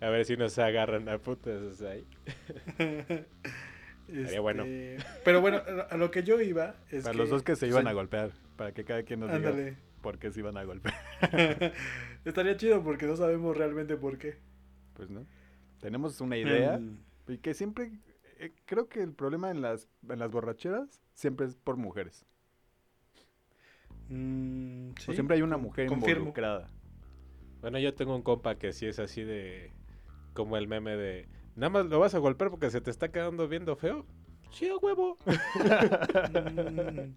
A 0.00 0.08
ver 0.08 0.24
si 0.24 0.36
nos 0.36 0.58
agarran 0.58 1.08
a 1.08 1.18
putas 1.18 1.80
ahí. 1.82 2.06
Este, 4.12 4.40
bueno. 4.40 4.64
Pero 5.24 5.40
bueno, 5.40 5.62
a 5.88 5.96
lo 5.96 6.10
que 6.10 6.24
yo 6.24 6.40
iba 6.40 6.74
es 6.90 7.04
Para 7.04 7.16
los 7.16 7.30
dos 7.30 7.44
que 7.44 7.54
se 7.54 7.68
iban 7.68 7.86
a 7.86 7.92
golpear, 7.92 8.32
para 8.56 8.72
que 8.74 8.84
cada 8.84 9.04
quien 9.04 9.20
nos 9.20 9.30
diga. 9.30 9.76
por 10.02 10.18
qué 10.18 10.32
se 10.32 10.40
iban 10.40 10.56
a 10.56 10.64
golpear. 10.64 10.96
Estaría 12.24 12.56
chido 12.56 12.82
porque 12.82 13.06
no 13.06 13.14
sabemos 13.14 13.56
realmente 13.56 13.96
por 13.96 14.18
qué. 14.18 14.38
Pues 14.94 15.10
no. 15.10 15.24
Tenemos 15.80 16.20
una 16.20 16.36
idea 16.36 16.78
mm. 16.78 16.98
y 17.28 17.38
que 17.38 17.54
siempre 17.54 17.92
eh, 18.40 18.52
creo 18.64 18.88
que 18.88 19.00
el 19.00 19.12
problema 19.12 19.52
en 19.52 19.62
las, 19.62 19.86
en 20.08 20.18
las 20.18 20.32
borracheras 20.32 21.00
siempre 21.14 21.46
es 21.46 21.54
por 21.54 21.76
mujeres. 21.76 22.26
Mm, 24.10 24.90
o 25.08 25.12
siempre 25.12 25.36
hay 25.36 25.42
una 25.42 25.56
mujer 25.56 25.90
involucrada. 25.90 26.68
Bueno, 27.60 27.78
yo 27.78 27.94
tengo 27.94 28.14
un 28.14 28.22
compa 28.22 28.56
que 28.56 28.72
sí 28.72 28.86
es 28.86 28.98
así 28.98 29.22
de. 29.22 29.72
Como 30.34 30.56
el 30.56 30.68
meme 30.68 30.96
de. 30.96 31.28
Nada 31.56 31.70
más 31.70 31.86
lo 31.86 31.98
vas 31.98 32.14
a 32.14 32.18
golpear 32.18 32.50
porque 32.50 32.70
se 32.70 32.80
te 32.80 32.90
está 32.90 33.10
quedando 33.10 33.48
viendo 33.48 33.76
feo. 33.76 34.04
Sí, 34.50 34.70
huevo. 34.82 35.16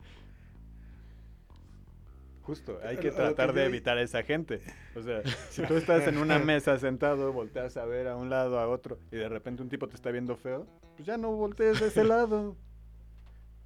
Justo, 2.43 2.77
hay 2.83 2.97
que 2.97 3.09
tratar 3.11 3.53
de 3.53 3.65
evitar 3.65 3.97
a 3.97 4.01
esa 4.01 4.21
gente. 4.21 4.59
O 4.95 5.01
sea, 5.01 5.23
si 5.49 5.63
tú 5.63 5.75
estás 5.75 6.05
en 6.07 6.17
una 6.17 6.39
mesa 6.45 6.77
sentado, 6.77 7.31
volteas 7.31 7.77
a 7.77 7.85
ver 7.85 8.07
a 8.07 8.17
un 8.17 8.29
lado, 8.29 8.59
a 8.59 8.67
otro, 8.67 8.99
y 9.11 9.15
de 9.15 9.29
repente 9.29 9.63
un 9.63 9.69
tipo 9.69 9.87
te 9.87 9.95
está 9.95 10.11
viendo 10.11 10.35
feo, 10.35 10.67
pues 10.95 11.07
ya 11.07 11.17
no 11.17 11.31
voltees 11.31 11.79
de 11.79 11.87
ese 11.87 12.03
lado. 12.03 12.57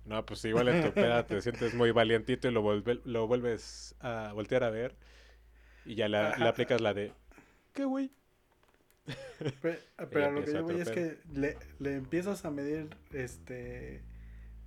No, 0.07 0.25
pues 0.25 0.43
igual 0.45 0.69
en 0.69 0.83
tu 0.83 0.93
peda 0.93 1.27
te 1.27 1.41
sientes 1.41 1.73
muy 1.73 1.91
valientito 1.91 2.47
y 2.47 2.51
lo, 2.51 2.63
lo 3.03 3.27
vuelves 3.27 3.95
a 3.99 4.31
voltear 4.33 4.63
a 4.63 4.69
ver 4.69 4.95
y 5.85 5.95
ya 5.95 6.07
le 6.07 6.17
aplicas 6.17 6.79
la 6.81 6.93
de, 6.93 7.11
¿qué 7.73 7.85
güey? 7.85 8.11
Pero, 10.09 10.31
lo 10.31 10.43
que 10.43 10.53
yo 10.53 10.63
voy 10.63 10.81
es 10.81 10.89
que 10.89 11.17
le, 11.31 11.57
le, 11.79 11.95
empiezas 11.95 12.43
a 12.43 12.51
medir 12.51 12.89
este 13.13 14.03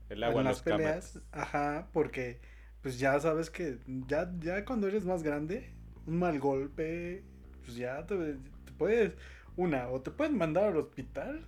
el 0.09 0.23
agua 0.23 0.41
en 0.41 0.47
las 0.47 0.63
peleas, 0.63 1.21
ajá, 1.33 1.89
porque 1.93 2.41
pues 2.83 2.99
ya 2.99 3.19
sabes 3.21 3.51
que 3.51 3.79
ya, 4.07 4.33
ya 4.41 4.65
cuando 4.65 4.89
eres 4.89 5.05
más 5.05 5.23
grande, 5.23 5.73
un 6.07 6.19
mal 6.19 6.39
golpe, 6.39 7.23
pues 7.65 7.77
ya 7.77 8.07
te, 8.07 8.17
te 8.17 8.73
puedes, 8.79 9.15
una, 9.57 9.89
o 9.89 10.01
te 10.01 10.11
pueden 10.11 10.39
mandar 10.39 10.65
al 10.65 10.77
hospital 10.77 11.47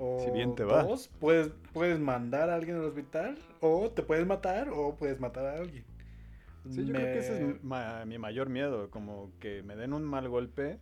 o 0.00 0.24
si 0.24 0.30
bien 0.30 0.54
te 0.54 0.64
va. 0.64 0.86
puedes, 1.18 1.52
puedes 1.72 2.00
mandar 2.00 2.48
a 2.50 2.54
alguien 2.54 2.78
al 2.78 2.84
hospital, 2.84 3.38
o 3.60 3.90
te 3.90 4.02
puedes 4.02 4.26
matar, 4.26 4.70
o 4.70 4.96
puedes 4.96 5.20
matar 5.20 5.46
a 5.46 5.58
alguien. 5.58 5.84
Sí, 6.68 6.86
yo 6.86 6.92
creo 6.92 7.06
que 7.06 7.18
ese 7.18 7.50
es 7.50 8.06
mi 8.06 8.18
mayor 8.18 8.48
miedo, 8.48 8.90
como 8.90 9.30
que 9.40 9.62
me 9.62 9.76
den 9.76 9.92
un 9.92 10.04
mal 10.04 10.28
golpe, 10.28 10.78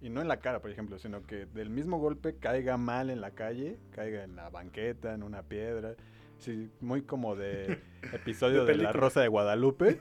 y 0.00 0.08
no 0.08 0.20
en 0.20 0.28
la 0.28 0.40
cara, 0.40 0.60
por 0.60 0.70
ejemplo, 0.70 0.98
sino 0.98 1.22
que 1.22 1.46
del 1.46 1.70
mismo 1.70 1.98
golpe 1.98 2.36
caiga 2.36 2.76
mal 2.76 3.10
en 3.10 3.20
la 3.20 3.32
calle, 3.32 3.78
caiga 3.90 4.24
en 4.24 4.36
la 4.36 4.48
banqueta, 4.48 5.14
en 5.14 5.22
una 5.22 5.42
piedra. 5.42 5.94
Sí, 6.38 6.70
muy 6.80 7.02
como 7.02 7.36
de 7.36 7.80
episodio 8.14 8.64
de, 8.64 8.76
La 8.76 8.92
Rosa 8.92 9.20
de 9.20 9.28
Guadalupe, 9.28 10.00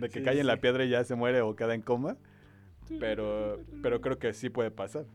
de 0.00 0.08
que 0.10 0.22
cae 0.22 0.38
en 0.38 0.46
la 0.46 0.58
piedra 0.58 0.84
y 0.84 0.90
ya 0.90 1.02
se 1.04 1.14
muere 1.14 1.40
o 1.40 1.56
queda 1.56 1.74
en 1.74 1.80
coma. 1.80 2.16
Pero, 3.00 3.60
pero 3.82 4.02
creo 4.02 4.18
que 4.18 4.34
sí 4.34 4.50
puede 4.50 4.70
pasar. 4.70 5.06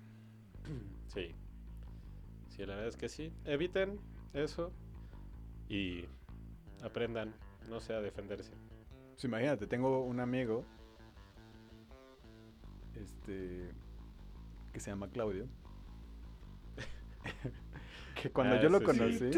Sí, 2.59 2.63
y 2.63 2.65
la 2.65 2.75
verdad 2.75 2.89
es 2.89 2.97
que 2.97 3.07
sí. 3.07 3.31
Eviten 3.45 4.01
eso 4.33 4.73
y 5.69 6.03
aprendan, 6.83 7.33
no 7.69 7.79
sea 7.79 8.01
defenderse. 8.01 8.51
Pues 9.13 9.23
imagínate, 9.23 9.65
tengo 9.65 10.03
un 10.03 10.19
amigo 10.19 10.65
este 12.95 13.69
que 14.73 14.79
se 14.81 14.91
llama 14.91 15.09
Claudio. 15.09 15.47
que 18.21 18.29
cuando 18.29 18.55
ah, 18.55 18.61
yo 18.61 18.67
lo 18.67 18.83
conocí. 18.83 19.29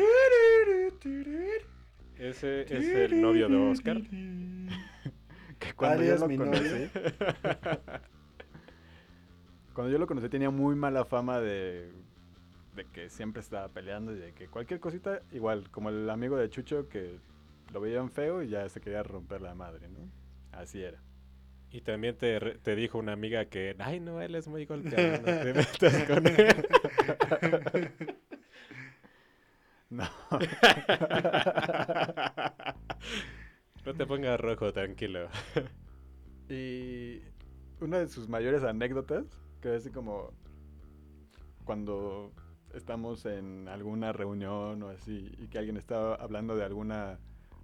Ese 2.17 2.61
es 2.61 2.89
el 2.89 3.22
novio 3.22 3.49
de 3.49 3.55
Oscar. 3.55 4.01
que 5.59 5.74
cuando 5.76 6.03
yo 6.03 6.15
lo 6.15 6.28
conocí. 6.28 6.89
cuando 9.76 9.91
yo 9.91 9.99
lo 9.99 10.07
conocí 10.07 10.28
tenía 10.28 10.49
muy 10.49 10.74
mala 10.76 11.05
fama 11.05 11.39
de 11.39 11.91
de 12.76 12.86
que 12.86 13.09
siempre 13.09 13.41
estaba 13.41 13.67
peleando 13.69 14.13
y 14.13 14.19
de 14.19 14.34
que 14.34 14.47
cualquier 14.47 14.80
cosita, 14.80 15.22
igual, 15.32 15.69
como 15.72 15.89
el 15.89 16.09
amigo 16.09 16.38
de 16.38 16.49
Chucho 16.49 16.88
que 16.88 17.17
lo 17.74 17.82
veían 17.82 18.09
feo 18.09 18.43
y 18.43 18.49
ya 18.49 18.67
se 18.69 18.82
quería 18.82 19.03
romper 19.03 19.41
la 19.41 19.55
madre, 19.55 19.89
¿no? 19.89 19.99
Así 20.51 20.82
era. 20.82 20.99
Y 21.72 21.82
también 21.82 22.17
te, 22.17 22.39
te 22.57 22.76
dijo 22.76 22.97
una 22.97 23.13
amiga 23.13 23.45
que, 23.45 23.76
ay, 23.80 23.99
no, 24.01 24.22
él 24.22 24.36
es 24.36 24.47
muy 24.47 24.65
golpeado, 24.65 25.19
no 25.19 25.24
te 25.24 25.53
metas 25.53 26.03
con 26.03 26.28
él. 26.28 27.91
no. 29.89 30.03
no 33.86 33.93
te 33.93 34.05
pongas 34.05 34.39
rojo, 34.39 34.74
tranquilo. 34.74 35.30
y 36.49 37.22
una 37.80 37.99
de 37.99 38.09
sus 38.09 38.28
mayores 38.28 38.63
anécdotas, 38.63 39.26
que 39.61 39.74
es 39.74 39.82
así 39.82 39.91
como 39.91 40.34
cuando 41.63 42.34
estamos 42.74 43.26
en 43.26 43.67
alguna 43.67 44.11
reunión 44.11 44.84
o 44.84 44.89
así 44.89 45.32
y 45.38 45.47
que 45.47 45.57
alguien 45.57 45.78
está 45.78 46.15
hablando 46.15 46.55
de 46.55 46.63
alguna 46.63 47.19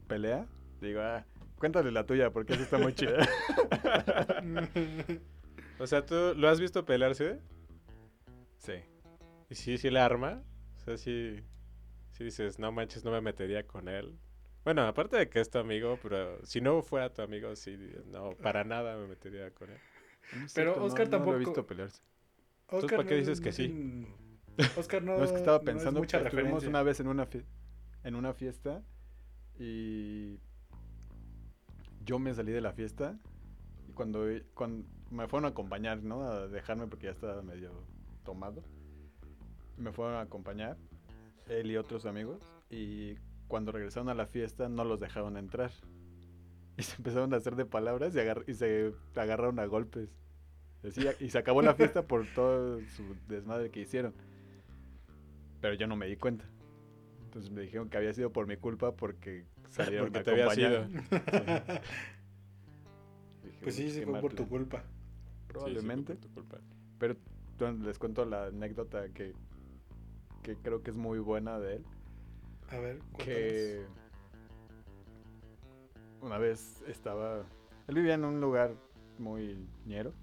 pelea, 0.08 0.45
digo, 0.82 1.01
ah, 1.01 1.26
cuéntale 1.58 1.91
la 1.91 2.05
tuya 2.05 2.32
porque 2.32 2.53
esa 2.53 2.64
está 2.64 2.78
muy 2.78 2.93
chida. 2.93 3.28
o 5.80 5.88
sea, 5.88 6.05
¿tú 6.05 6.34
lo 6.36 6.49
has 6.49 6.60
visto 6.60 6.86
pelearse? 6.86 7.39
Sí. 8.58 8.74
¿Y 9.49 9.55
si 9.55 9.78
sí 9.78 9.89
la 9.89 10.05
arma? 10.05 10.43
O 10.76 10.80
sea, 10.80 10.97
si 10.97 11.43
si 12.18 12.24
dices, 12.24 12.58
no 12.58 12.72
manches, 12.72 13.05
no 13.05 13.12
me 13.12 13.22
metería 13.22 13.68
con 13.68 13.88
él. 13.88 14.18
Bueno, 14.64 14.82
aparte 14.88 15.18
de 15.18 15.30
que 15.30 15.39
es 15.39 15.51
tu 15.51 15.60
amigo, 15.60 15.99
pero 16.01 16.43
si 16.43 16.62
no 16.62 16.82
fuera 16.82 17.14
tu 17.14 17.22
amigo, 17.22 17.55
sí, 17.55 17.78
no, 18.08 18.32
para 18.41 18.64
nada 18.64 18.97
me 18.97 19.08
metería 19.08 19.51
con 19.51 19.70
él. 19.70 19.78
pero 20.55 20.84
Oscar 20.84 21.10
tampoco... 21.10 21.34
lo 21.34 21.38
he 21.38 21.45
visto 21.45 21.68
pelearse. 21.68 22.01
Oscar 22.70 22.97
¿para 22.97 23.08
qué 23.08 23.16
dices 23.18 23.39
que 23.39 23.51
sí? 23.51 24.08
Oscar 24.78 25.03
no. 25.03 25.18
no 25.18 25.24
es 25.24 25.32
que 25.32 25.38
estaba 25.38 25.62
pensando 25.62 26.01
que 26.01 26.18
estuvimos 26.18 26.66
una 26.66 26.84
vez 26.84 26.99
en 26.99 27.08
una, 27.08 27.28
en 28.03 28.16
una 28.16 28.34
fiesta 28.34 28.84
y 29.60 30.39
yo 32.05 32.20
me 32.20 32.34
salí 32.34 32.51
de 32.51 32.62
la 32.62 32.74
fiesta 32.74 33.18
y 33.88 33.93
cuando, 33.93 34.26
cuando 34.53 34.88
me 35.12 35.28
fueron 35.28 35.45
a 35.45 35.49
acompañar, 35.49 36.03
¿no? 36.03 36.24
A 36.24 36.47
dejarme 36.47 36.88
porque 36.88 37.05
ya 37.05 37.12
estaba 37.12 37.41
medio 37.41 37.72
tomado. 38.24 38.64
Me 39.78 39.91
fueron 39.91 40.16
a 40.16 40.22
acompañar 40.22 40.78
él 41.47 41.72
y 41.72 41.78
otros 41.78 42.05
amigos 42.05 42.41
y 42.70 43.16
cuando 43.47 43.72
regresaron 43.72 44.10
a 44.10 44.14
la 44.14 44.26
fiesta 44.26 44.70
no 44.70 44.84
los 44.84 44.99
dejaron 44.99 45.38
entrar. 45.38 45.72
Y 46.78 46.84
se 46.84 46.95
empezaron 46.97 47.34
a 47.34 47.38
hacer 47.38 47.55
de 47.55 47.66
palabras 47.66 48.14
y, 48.16 48.51
y 48.51 48.53
se 48.53 48.93
agarraron 49.16 49.58
a 49.60 49.66
golpes. 49.66 50.10
y 51.20 51.30
se 51.30 51.38
acabó 51.38 51.62
la 51.64 51.74
fiesta 51.74 52.05
por 52.05 52.28
todo 52.36 52.80
su 52.95 53.16
desmadre 53.28 53.72
que 53.72 53.82
hicieron. 53.82 54.14
Pero 55.68 55.76
yo 55.76 55.86
no 55.86 55.97
me 55.97 56.07
di 56.07 56.15
cuenta. 56.15 56.45
Entonces 57.26 57.51
me 57.51 57.61
dijeron 57.61 57.89
que 57.89 57.97
había 57.97 58.13
sido 58.13 58.32
por 58.32 58.47
mi 58.47 58.55
culpa 58.55 58.95
porque 58.95 59.43
salieron 59.68 60.13
porque 60.13 60.24
te 60.24 60.32
había 60.32 60.49
sido. 60.51 60.88
pues 63.61 63.76
sí, 63.76 63.91
sí 63.91 64.05
fue 64.05 64.22
por 64.22 64.34
tu 64.34 64.47
culpa. 64.47 64.86
Probablemente. 65.49 66.15
tu 66.15 66.30
culpa. 66.30 66.61
Pero 66.97 67.18
les 67.84 67.99
cuento 67.99 68.24
la 68.24 68.45
anécdota 68.45 69.09
que, 69.09 69.34
que 70.41 70.55
creo 70.55 70.82
que 70.84 70.91
es 70.91 70.95
muy 70.95 71.20
buena 71.20 71.59
de 71.59 71.76
él. 71.76 71.86
A 72.70 72.78
ver, 72.78 72.99
Que 73.18 73.86
una 76.22 76.38
vez 76.38 76.82
estaba... 76.88 77.43
Él 77.89 77.95
vivía 77.95 78.13
en 78.13 78.24
un 78.24 78.39
lugar 78.39 78.74
muy 79.18 79.68
ñero 79.86 80.13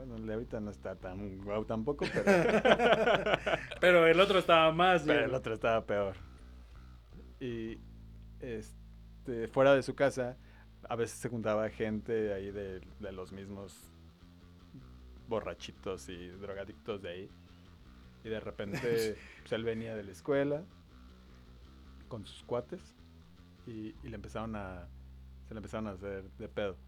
bueno, 0.00 0.16
el 0.16 0.26
de 0.26 0.32
ahorita 0.32 0.60
no 0.60 0.70
está 0.70 0.96
tan 0.96 1.42
guau 1.44 1.66
tampoco, 1.66 2.06
pero... 2.10 2.24
pero 3.82 4.06
el 4.06 4.18
otro 4.18 4.38
estaba 4.38 4.72
más. 4.72 5.02
Pero 5.02 5.26
el 5.26 5.34
otro 5.34 5.52
estaba 5.52 5.84
peor. 5.84 6.16
Y 7.38 7.78
este, 8.40 9.46
fuera 9.48 9.74
de 9.74 9.82
su 9.82 9.94
casa, 9.94 10.38
a 10.88 10.96
veces 10.96 11.18
se 11.18 11.28
juntaba 11.28 11.68
gente 11.68 12.32
ahí 12.32 12.50
de, 12.50 12.80
de 12.98 13.12
los 13.12 13.30
mismos 13.30 13.92
borrachitos 15.28 16.08
y 16.08 16.28
drogadictos 16.28 17.02
de 17.02 17.10
ahí. 17.10 17.30
Y 18.24 18.30
de 18.30 18.40
repente 18.40 19.18
pues, 19.42 19.52
él 19.52 19.64
venía 19.64 19.94
de 19.94 20.04
la 20.04 20.12
escuela 20.12 20.64
con 22.08 22.24
sus 22.24 22.42
cuates 22.44 22.96
y, 23.66 23.94
y, 24.02 24.08
le 24.08 24.16
empezaron 24.16 24.56
a 24.56 24.88
se 25.46 25.52
le 25.52 25.58
empezaron 25.58 25.88
a 25.88 25.90
hacer 25.90 26.24
de 26.38 26.48
pedo. 26.48 26.78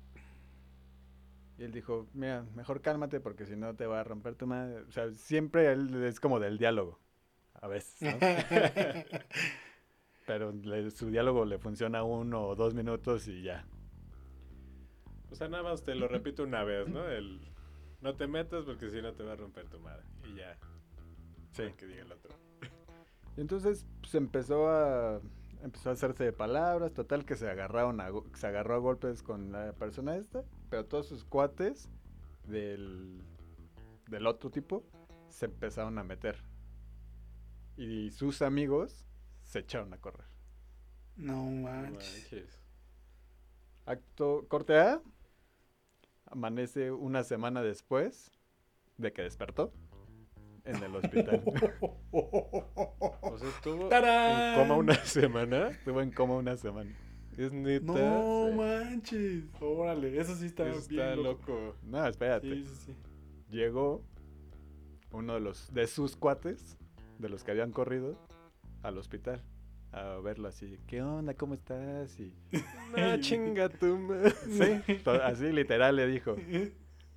Y 1.58 1.64
él 1.64 1.72
dijo, 1.72 2.08
mira, 2.14 2.44
mejor 2.54 2.80
cálmate 2.80 3.20
porque 3.20 3.46
si 3.46 3.56
no 3.56 3.74
te 3.74 3.86
va 3.86 4.00
a 4.00 4.04
romper 4.04 4.34
tu 4.34 4.46
madre. 4.46 4.82
O 4.82 4.90
sea, 4.90 5.10
siempre 5.12 5.70
él 5.72 6.02
es 6.04 6.18
como 6.18 6.40
del 6.40 6.58
diálogo, 6.58 6.98
a 7.54 7.68
veces, 7.68 8.00
¿no? 8.00 8.18
Pero 10.26 10.52
su 10.90 11.10
diálogo 11.10 11.44
le 11.44 11.58
funciona 11.58 12.04
uno 12.04 12.46
o 12.46 12.54
dos 12.54 12.74
minutos 12.74 13.28
y 13.28 13.42
ya. 13.42 13.66
O 15.30 15.34
sea, 15.34 15.48
nada 15.48 15.62
más 15.62 15.82
te 15.82 15.94
lo 15.94 16.08
repito 16.08 16.42
una 16.42 16.62
vez, 16.62 16.88
¿no? 16.88 17.08
El, 17.08 17.40
no 18.00 18.16
te 18.16 18.26
metas 18.26 18.64
porque 18.64 18.90
si 18.90 19.00
no 19.00 19.12
te 19.14 19.22
va 19.22 19.32
a 19.32 19.36
romper 19.36 19.68
tu 19.68 19.78
madre. 19.80 20.04
Y 20.24 20.36
ya. 20.36 20.58
Sí. 21.52 21.64
Que 21.76 21.86
diga 21.86 22.02
el 22.02 22.12
otro. 22.12 22.34
Y 23.36 23.40
entonces 23.40 23.80
se 23.80 23.86
pues, 24.00 24.14
empezó 24.14 24.68
a, 24.68 25.20
empezó 25.62 25.90
a 25.90 25.92
hacerse 25.92 26.24
de 26.24 26.32
palabras, 26.32 26.92
total 26.92 27.24
que 27.24 27.34
se 27.34 27.48
agarraron 27.48 28.00
a, 28.00 28.10
se 28.34 28.46
agarró 28.46 28.74
a 28.74 28.78
golpes 28.78 29.22
con 29.22 29.52
la 29.52 29.72
persona 29.72 30.16
esta, 30.16 30.44
pero 30.72 30.86
todos 30.86 31.06
sus 31.06 31.22
cuates 31.22 31.90
del, 32.44 33.22
del 34.08 34.26
otro 34.26 34.50
tipo 34.50 34.82
se 35.28 35.44
empezaron 35.44 35.98
a 35.98 36.02
meter. 36.02 36.42
Y 37.76 38.10
sus 38.10 38.40
amigos 38.40 39.04
se 39.42 39.58
echaron 39.58 39.92
a 39.92 39.98
correr. 39.98 40.24
No 41.14 41.44
manches. 41.44 42.58
Acto 43.84 44.46
corte 44.48 44.78
A. 44.78 45.02
Amanece 46.24 46.90
una 46.90 47.22
semana 47.22 47.60
después 47.60 48.32
de 48.96 49.12
que 49.12 49.20
despertó 49.20 49.74
en 50.64 50.82
el 50.82 50.96
hospital. 50.96 51.42
o 52.12 53.36
sea, 53.38 53.48
estuvo 53.50 53.92
en 53.92 54.54
coma 54.56 54.76
una 54.76 54.94
semana. 55.04 55.68
Estuvo 55.68 56.00
en 56.00 56.12
coma 56.12 56.36
una 56.36 56.56
semana. 56.56 56.96
Es 57.36 57.52
neta. 57.52 57.92
No 57.92 58.52
manches. 58.52 59.44
Órale, 59.60 60.18
eso 60.20 60.34
sí 60.36 60.46
está, 60.46 60.64
bien 60.88 61.22
loco. 61.22 61.74
No, 61.82 62.06
espérate. 62.06 62.64
Llegó 63.50 64.02
uno 65.12 65.34
de 65.34 65.40
los 65.40 65.72
de 65.72 65.86
sus 65.86 66.16
cuates, 66.16 66.78
de 67.18 67.28
los 67.28 67.44
que 67.44 67.50
habían 67.50 67.72
corrido, 67.72 68.18
al 68.82 68.98
hospital 68.98 69.42
a 69.92 70.18
verlo 70.22 70.48
así, 70.48 70.78
¿qué 70.86 71.02
onda? 71.02 71.34
¿Cómo 71.34 71.54
estás? 71.54 72.18
Y, 72.18 72.32
no, 72.96 73.16
chinga 73.20 73.68
tú. 73.68 74.08
Sí, 74.48 75.00
así 75.22 75.52
literal 75.52 75.96
le 75.96 76.06
dijo, 76.06 76.34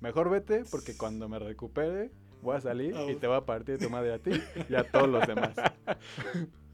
mejor 0.00 0.30
vete 0.30 0.64
porque 0.70 0.96
cuando 0.96 1.28
me 1.28 1.38
recupere 1.38 2.10
voy 2.42 2.56
a 2.56 2.60
salir 2.60 2.94
y 3.08 3.14
te 3.16 3.26
voy 3.26 3.36
a 3.36 3.46
partir 3.46 3.78
tu 3.78 3.88
madre 3.88 4.12
a 4.12 4.18
ti 4.18 4.30
y 4.68 4.74
a 4.74 4.84
todos 4.84 5.08
los 5.08 5.26
demás. 5.26 5.56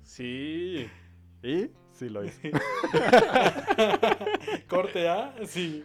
Sí. 0.04 0.88
Y 1.44 1.70
sí 2.02 2.08
lo 2.08 2.24
hizo. 2.24 2.40
Corte 4.68 5.08
A, 5.08 5.34
sí. 5.46 5.84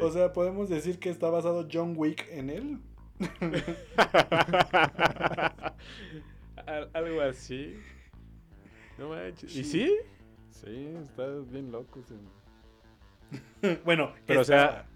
O 0.00 0.10
sea, 0.10 0.32
podemos 0.32 0.68
decir 0.68 0.98
que 0.98 1.08
está 1.08 1.30
basado 1.30 1.66
John 1.72 1.94
Wick 1.96 2.26
en 2.30 2.50
él. 2.50 2.78
Algo 6.92 7.20
así. 7.22 7.80
No 8.98 9.08
manches. 9.08 9.56
¿Y 9.56 9.64
sí? 9.64 9.96
Sí, 10.50 10.94
está 11.02 11.26
bien 11.50 11.72
loco. 11.72 12.00
bueno, 13.84 14.12
pero 14.26 14.40
o 14.40 14.44
sea, 14.44 14.86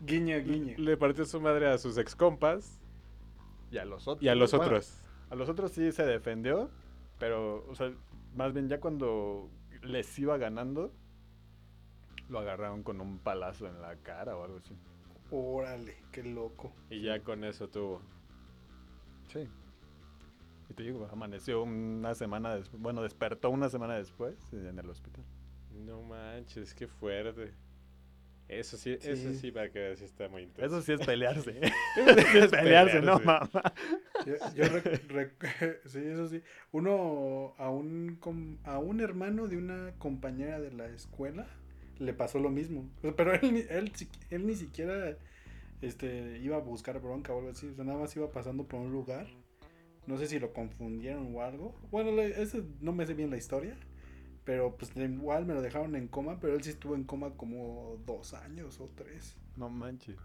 guiño, 0.00 0.38
guiño. 0.40 0.74
Le 0.78 0.96
partió 0.96 1.24
su 1.24 1.40
madre 1.40 1.68
a 1.68 1.78
sus 1.78 1.98
ex 1.98 2.14
compas. 2.14 2.80
Y 3.70 3.78
a 3.78 3.84
los 3.84 4.06
otros. 4.06 4.22
Y 4.22 4.28
a 4.28 4.34
los 4.34 4.54
otros. 4.54 5.02
A 5.30 5.34
los 5.36 5.48
otros 5.48 5.72
sí 5.72 5.92
se 5.92 6.04
defendió, 6.04 6.70
pero, 7.20 7.64
o 7.68 7.74
sea, 7.76 7.92
más 8.34 8.52
bien 8.52 8.68
ya 8.68 8.80
cuando 8.80 9.50
les 9.82 10.18
iba 10.18 10.38
ganando, 10.38 10.90
lo 12.28 12.38
agarraron 12.40 12.82
con 12.82 13.00
un 13.00 13.18
palazo 13.18 13.68
en 13.68 13.80
la 13.80 13.94
cara 13.96 14.36
o 14.36 14.42
algo 14.42 14.56
así. 14.56 14.74
Órale, 15.30 15.96
qué 16.10 16.24
loco. 16.24 16.72
Y 16.88 17.02
ya 17.02 17.22
con 17.22 17.44
eso 17.44 17.68
tuvo. 17.68 18.00
Sí. 19.28 19.46
Y 20.70 20.74
te 20.74 20.82
digo, 20.82 21.06
amaneció 21.12 21.62
una 21.62 22.14
semana 22.14 22.56
después, 22.56 22.80
bueno, 22.80 23.02
despertó 23.02 23.50
una 23.50 23.68
semana 23.68 23.96
después 23.96 24.52
en 24.52 24.78
el 24.78 24.88
hospital. 24.88 25.24
No 25.84 26.02
manches, 26.02 26.74
qué 26.74 26.88
fuerte. 26.88 27.52
Eso 28.50 28.76
sí, 28.76 28.98
eso 29.00 29.32
sí 29.34 29.52
para 29.52 29.70
que 29.70 29.96
sí 29.96 30.04
está 30.04 30.28
muy 30.28 30.42
intenso. 30.42 30.78
Eso 30.78 30.82
sí 30.84 30.92
es 30.92 31.06
pelearse. 31.06 31.60
eso 31.96 32.26
sí 32.32 32.38
es 32.38 32.50
pelearse, 32.50 33.00
no 33.00 33.20
mamá. 33.20 33.72
Yo, 34.26 34.34
sí, 35.86 35.98
eso 35.98 36.28
sí. 36.28 36.42
Uno 36.72 37.54
a 37.58 37.70
un 37.70 38.18
a 38.64 38.78
un 38.78 39.00
hermano 39.00 39.46
de 39.46 39.56
una 39.56 39.92
compañera 39.98 40.58
de 40.58 40.72
la 40.72 40.86
escuela 40.88 41.46
le 41.98 42.12
pasó 42.12 42.40
lo 42.40 42.50
mismo. 42.50 42.90
Pero 43.16 43.34
él, 43.34 43.66
él, 43.70 43.92
él 44.30 44.46
ni 44.46 44.56
siquiera 44.56 45.16
este 45.80 46.38
iba 46.38 46.56
a 46.56 46.60
buscar 46.60 47.00
bronca 47.00 47.32
o 47.32 47.38
algo 47.38 47.50
así. 47.50 47.68
O 47.68 47.74
sea, 47.74 47.84
nada 47.84 47.98
más 47.98 48.16
iba 48.16 48.30
pasando 48.32 48.64
por 48.64 48.80
un 48.80 48.90
lugar 48.90 49.28
no 50.06 50.18
sé 50.18 50.26
si 50.26 50.38
lo 50.38 50.52
confundieron 50.52 51.34
o 51.34 51.42
algo. 51.42 51.74
Bueno, 51.90 52.20
eso 52.20 52.64
no 52.80 52.92
me 52.92 53.06
sé 53.06 53.14
bien 53.14 53.30
la 53.30 53.36
historia. 53.36 53.76
Pero 54.44 54.76
pues 54.76 54.96
igual 54.96 55.46
me 55.46 55.54
lo 55.54 55.62
dejaron 55.62 55.94
en 55.96 56.08
coma, 56.08 56.38
pero 56.40 56.54
él 56.54 56.62
sí 56.62 56.70
estuvo 56.70 56.94
en 56.94 57.04
coma 57.04 57.30
como 57.36 57.98
dos 58.06 58.34
años 58.34 58.80
o 58.80 58.88
tres. 58.94 59.36
No 59.56 59.68
manches. 59.68 60.18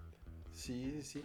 Sí, 0.51 1.01
sí. 1.01 1.23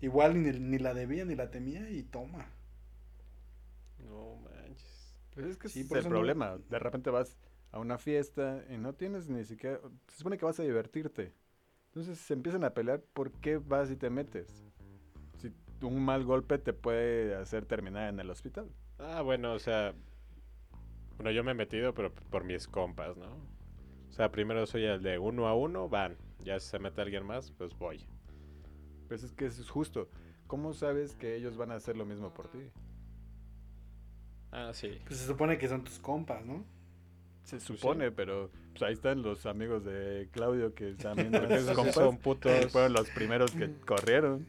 Igual 0.00 0.42
ni, 0.42 0.50
ni 0.52 0.78
la 0.78 0.94
debía 0.94 1.24
ni 1.24 1.34
la 1.34 1.50
temía 1.50 1.90
y 1.90 2.02
toma. 2.02 2.46
No 3.98 4.36
manches. 4.36 5.14
Pues 5.34 5.46
es 5.46 5.56
que 5.58 5.68
sí, 5.68 5.80
es 5.80 5.92
el 5.92 6.08
problema. 6.08 6.58
De 6.70 6.78
repente 6.78 7.10
vas 7.10 7.36
a 7.70 7.78
una 7.78 7.98
fiesta 7.98 8.64
y 8.70 8.78
no 8.78 8.94
tienes 8.94 9.28
ni 9.28 9.44
siquiera... 9.44 9.78
Se 10.08 10.18
supone 10.18 10.38
que 10.38 10.44
vas 10.46 10.58
a 10.58 10.62
divertirte. 10.62 11.34
Entonces 11.88 12.18
se 12.18 12.34
empiezan 12.34 12.64
a 12.64 12.72
pelear, 12.72 13.02
¿por 13.12 13.32
qué 13.32 13.58
vas 13.58 13.90
y 13.90 13.96
te 13.96 14.10
metes? 14.10 14.64
un 15.82 16.04
mal 16.04 16.24
golpe 16.24 16.58
te 16.58 16.72
puede 16.72 17.34
hacer 17.34 17.64
terminar 17.64 18.08
en 18.08 18.20
el 18.20 18.30
hospital. 18.30 18.68
Ah, 18.98 19.22
bueno, 19.22 19.54
o 19.54 19.58
sea, 19.58 19.94
bueno, 21.20 21.32
yo 21.32 21.44
me 21.44 21.50
he 21.50 21.54
metido, 21.54 21.92
pero 21.92 22.14
por 22.14 22.44
mis 22.44 22.66
compas, 22.66 23.14
¿no? 23.18 23.26
O 24.08 24.12
sea, 24.12 24.32
primero 24.32 24.64
soy 24.66 24.86
el 24.86 25.02
de 25.02 25.18
uno 25.18 25.48
a 25.48 25.54
uno, 25.54 25.86
van. 25.86 26.16
Ya 26.42 26.58
si 26.58 26.70
se 26.70 26.78
mete 26.78 27.02
alguien 27.02 27.26
más, 27.26 27.52
pues 27.52 27.76
voy. 27.76 28.06
Pues 29.06 29.22
es 29.22 29.32
que 29.32 29.44
eso 29.44 29.60
es 29.60 29.68
justo. 29.68 30.08
¿Cómo 30.46 30.72
sabes 30.72 31.16
que 31.16 31.36
ellos 31.36 31.58
van 31.58 31.72
a 31.72 31.74
hacer 31.74 31.94
lo 31.94 32.06
mismo 32.06 32.32
por 32.32 32.48
ti? 32.48 32.70
Ah, 34.50 34.70
sí. 34.72 34.98
Pues 35.06 35.20
se 35.20 35.26
supone 35.26 35.58
que 35.58 35.68
son 35.68 35.84
tus 35.84 35.98
compas, 35.98 36.42
¿no? 36.46 36.64
Se 37.42 37.56
pues 37.56 37.64
supone, 37.64 38.10
pero 38.10 38.50
pues 38.70 38.82
ahí 38.84 38.94
están 38.94 39.20
los 39.20 39.44
amigos 39.44 39.84
de 39.84 40.26
Claudio 40.32 40.74
que 40.74 40.94
también 40.94 41.32
son 41.92 42.16
putos. 42.16 42.72
Fueron 42.72 42.94
los 42.94 43.10
primeros 43.10 43.50
que 43.50 43.70
corrieron. 43.86 44.46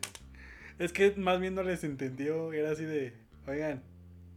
Es 0.80 0.94
que 0.94 1.12
más 1.18 1.42
bien 1.42 1.54
no 1.54 1.64
les 1.64 1.84
entendió. 1.84 2.54
Era 2.54 2.72
así 2.72 2.86
de, 2.86 3.12
oigan, 3.46 3.84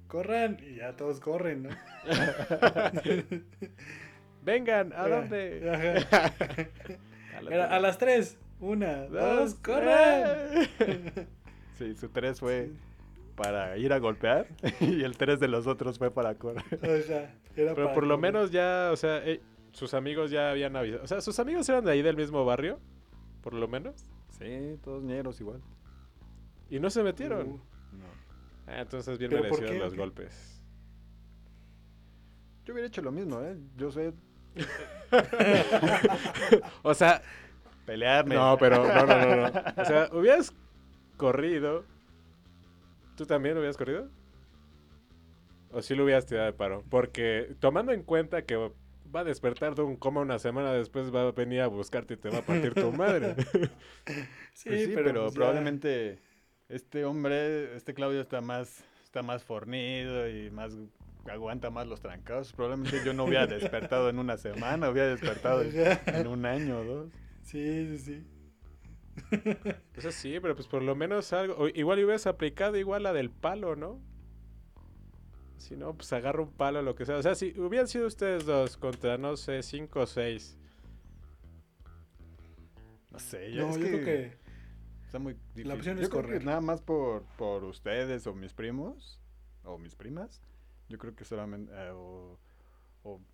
corran. 0.09 0.59
Y 0.63 0.77
ya 0.77 0.97
todos 0.97 1.21
corren, 1.21 1.65
¿no? 1.65 1.71
Vengan, 4.43 4.93
¿a 4.93 5.09
dónde? 5.09 6.07
a, 7.71 7.79
las 7.79 7.99
tres. 7.99 8.39
Una, 8.61 9.07
dos, 9.07 9.55
corran. 9.55 10.69
sí, 11.79 11.95
su 11.95 12.09
tres 12.09 12.41
fue 12.41 12.71
para 13.35 13.77
ir 13.77 13.93
a 13.93 13.99
golpear 13.99 14.47
y 14.81 15.03
el 15.03 15.17
tres 15.17 15.41
de 15.41 15.49
los 15.49 15.67
otros 15.67 15.99
fue 15.99 16.11
para 16.11 16.35
correr. 16.37 16.65
Pero 17.55 17.93
por 17.93 18.07
lo 18.07 18.19
menos 18.19 18.51
ya, 18.51 18.91
o 18.93 18.97
sea, 18.97 19.27
eh, 19.27 19.41
sus 19.73 19.95
amigos 19.95 20.31
ya 20.31 20.51
habían 20.51 20.77
avisado. 20.77 21.05
O 21.05 21.07
sea, 21.07 21.21
sus 21.21 21.39
amigos 21.39 21.69
eran 21.69 21.85
de 21.85 21.93
ahí 21.93 22.03
del 22.03 22.17
mismo 22.17 22.45
barrio, 22.45 22.79
por 23.43 23.55
lo 23.55 23.67
menos. 23.69 23.95
Sí, 24.39 24.79
todos 24.83 25.03
ñeros 25.03 25.41
igual. 25.41 25.61
¿Y 26.71 26.81
no 26.81 26.91
se 26.91 27.03
metieron? 27.03 27.49
Uh. 27.49 27.61
Ah, 28.67 28.81
entonces 28.81 29.19
bien 29.19 29.33
merecidos 29.33 29.77
los 29.77 29.95
golpes. 29.95 30.63
Yo 32.65 32.73
hubiera 32.73 32.89
hecho 32.89 33.03
lo 33.03 33.13
mismo, 33.13 33.41
¿eh? 33.41 33.57
Yo 33.77 33.91
sé. 33.91 34.15
o 36.83 36.95
sea. 36.95 37.23
Pelearme. 37.85 38.35
No, 38.35 38.57
pero 38.59 38.83
no, 38.83 39.07
no, 39.07 39.07
no, 39.07 39.37
no. 39.37 39.47
O 39.77 39.85
sea, 39.85 40.09
hubieras 40.13 40.55
corrido. 41.17 41.85
¿Tú 43.17 43.27
también 43.27 43.57
hubieras 43.59 43.77
corrido? 43.77 44.09
¿O 45.71 45.83
sí 45.83 45.95
lo 45.95 46.05
hubieras 46.05 46.25
tirado 46.25 46.47
de 46.47 46.53
paro? 46.53 46.83
Porque 46.89 47.55
tomando 47.61 47.93
en 47.93 48.03
cuenta 48.03 48.43
que 48.43 48.73
va 49.15 49.21
a 49.21 49.25
despertar 49.25 49.75
de 49.75 49.83
un 49.83 49.97
coma 49.97 50.23
una 50.23 50.39
semana 50.39 50.73
después, 50.73 51.15
va 51.15 51.29
a 51.29 51.33
venir 51.33 51.61
a 51.61 51.67
buscarte 51.67 52.15
y 52.15 52.17
te 52.17 52.31
va 52.31 52.39
a 52.39 52.43
partir 52.43 52.75
tu 52.75 52.91
madre. 52.93 53.37
sí, 54.55 54.69
pues 54.69 54.89
pero, 54.95 55.23
pues 55.23 55.35
probablemente 55.35 56.19
este 56.69 57.05
hombre, 57.05 57.77
este 57.77 57.95
Claudio 57.95 58.21
está 58.21 58.41
más, 58.41 58.85
está 59.05 59.23
más 59.23 59.45
fornido 59.45 60.29
y 60.29 60.51
más 60.51 60.73
aguanta 61.31 61.71
más 61.71 61.87
los 61.87 62.01
trancados. 62.01 62.53
Probablemente 62.53 63.03
yo 63.05 63.13
no 63.13 63.25
hubiera 63.25 63.47
despertado 63.49 64.09
en 64.09 64.19
una 64.19 64.37
semana, 64.37 64.91
hubiera 64.91 65.09
despertado 65.09 65.63
en 65.63 66.27
un 66.27 66.47
año 66.47 66.81
o 66.81 66.85
dos. 66.85 67.13
Sí, 67.43 67.87
sí, 67.87 67.99
sí. 67.99 68.27
Pues 69.95 70.15
sí, 70.15 70.39
pero 70.41 70.57
pues 70.57 70.67
por 70.67 70.83
lo 70.83 70.97
menos 70.97 71.33
algo. 71.33 71.69
Igual 71.69 71.99
hubieras 72.03 72.27
aplicado 72.27 72.77
igual 72.77 73.05
la 73.05 73.13
del 73.13 73.31
palo, 73.31 73.77
¿no? 73.77 74.01
Si 75.57 75.77
no, 75.77 75.95
pues 75.95 76.13
agarra 76.13 76.43
un 76.43 76.53
palo, 76.53 76.83
lo 76.83 76.95
que 76.95 77.07
sea. 77.07 77.17
O 77.17 77.23
sea, 77.23 77.35
si 77.35 77.59
hubieran 77.59 77.87
sido 77.87 78.07
ustedes 78.07 78.45
dos 78.45 78.77
contra, 78.77 79.17
no 79.17 79.37
sé, 79.37 79.63
cinco 79.63 80.01
o 80.01 80.07
seis. 80.07 80.59
No 83.13 83.19
sé, 83.21 83.53
yo, 83.53 83.69
no, 83.69 83.79
yo 83.79 83.87
creo 83.87 84.05
que 84.05 84.44
muy 85.19 85.35
difícil. 85.35 85.69
La 85.69 85.75
opción 85.75 85.99
es 85.99 86.09
correr. 86.09 86.45
nada 86.45 86.61
más 86.61 86.81
por, 86.81 87.25
por 87.37 87.65
ustedes 87.65 88.27
o 88.27 88.35
mis 88.35 88.53
primos 88.53 89.21
o 89.65 89.79
mis 89.79 89.95
primas. 89.95 90.43
Yo 90.89 90.99
creo 90.99 91.15
que 91.15 91.25
solamente. 91.25 91.73
Eh, 91.75 91.91
o, 91.93 92.39